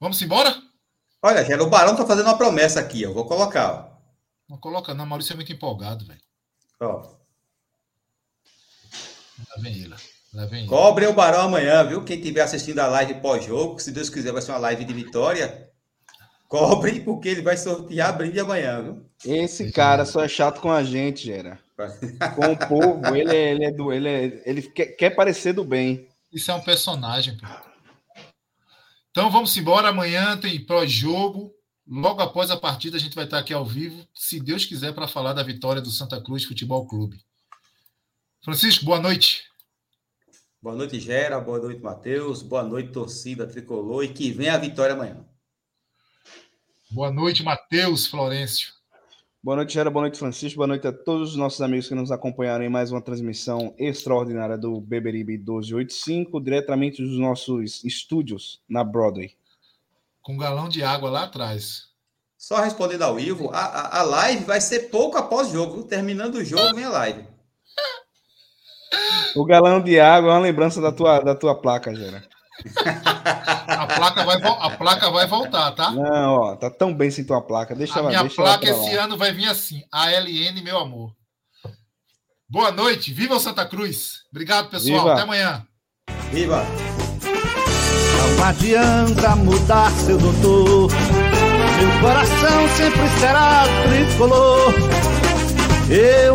[0.00, 0.60] Vamos embora?
[1.22, 3.12] Olha, o Barão tá fazendo uma promessa aqui, ó.
[3.12, 3.92] Vou colocar, ó.
[4.48, 5.06] Não coloca, não.
[5.06, 6.20] Maurício é muito empolgado, velho.
[6.80, 7.21] ó.
[9.50, 9.94] Lá vem ele.
[10.32, 10.68] Lá vem ele.
[10.68, 12.04] Cobre o Barão amanhã, viu?
[12.04, 15.68] Quem estiver assistindo a live pós-jogo, se Deus quiser, vai ser uma live de vitória.
[16.48, 19.06] Cobre, porque ele vai sortear brinde amanhã, viu?
[19.24, 21.58] Esse cara só é chato com a gente, Gera.
[22.34, 23.92] Com o povo, ele é, ele é do.
[23.92, 26.06] Ele, é, ele quer, quer parecer do bem.
[26.32, 27.36] Isso é um personagem.
[27.36, 27.46] Pô.
[29.10, 29.88] Então vamos embora.
[29.88, 31.52] Amanhã tem pós-jogo.
[31.86, 35.08] Logo após a partida, a gente vai estar aqui ao vivo, se Deus quiser, para
[35.08, 37.18] falar da vitória do Santa Cruz Futebol Clube.
[38.44, 39.44] Francisco, boa noite.
[40.60, 41.40] Boa noite, Gera.
[41.40, 42.42] Boa noite, Matheus.
[42.42, 44.02] Boa noite, torcida tricolor.
[44.02, 45.24] E que venha a vitória amanhã.
[46.90, 48.72] Boa noite, Matheus Florencio.
[49.40, 49.88] Boa noite, Gera.
[49.90, 50.56] Boa noite, Francisco.
[50.56, 54.58] Boa noite a todos os nossos amigos que nos acompanharam em mais uma transmissão extraordinária
[54.58, 59.36] do Beberibe 1285, diretamente dos nossos estúdios na Broadway.
[60.20, 61.90] Com um galão de água lá atrás.
[62.36, 65.84] Só respondendo ao Ivo, a, a, a live vai ser pouco após o jogo.
[65.84, 67.31] Terminando o jogo, vem a live.
[69.34, 72.22] O galão de água é uma lembrança da tua, da tua placa, Gera.
[73.66, 75.90] A placa vai, a placa vai voltar, tá?
[75.90, 77.74] Não, ó, tá tão bem sem tua placa.
[77.74, 79.04] Deixa A ela, minha deixa ela placa pra esse lá.
[79.04, 81.12] ano vai vir assim: ALN, meu amor.
[82.48, 84.20] Boa noite, viva o Santa Cruz.
[84.30, 84.98] Obrigado, pessoal.
[85.00, 85.12] Viva.
[85.14, 85.66] Até amanhã.
[86.30, 86.62] Viva!
[88.38, 90.90] Não adianta mudar, seu doutor.
[90.92, 94.74] Meu coração sempre será tricolor.
[95.90, 96.30] Eu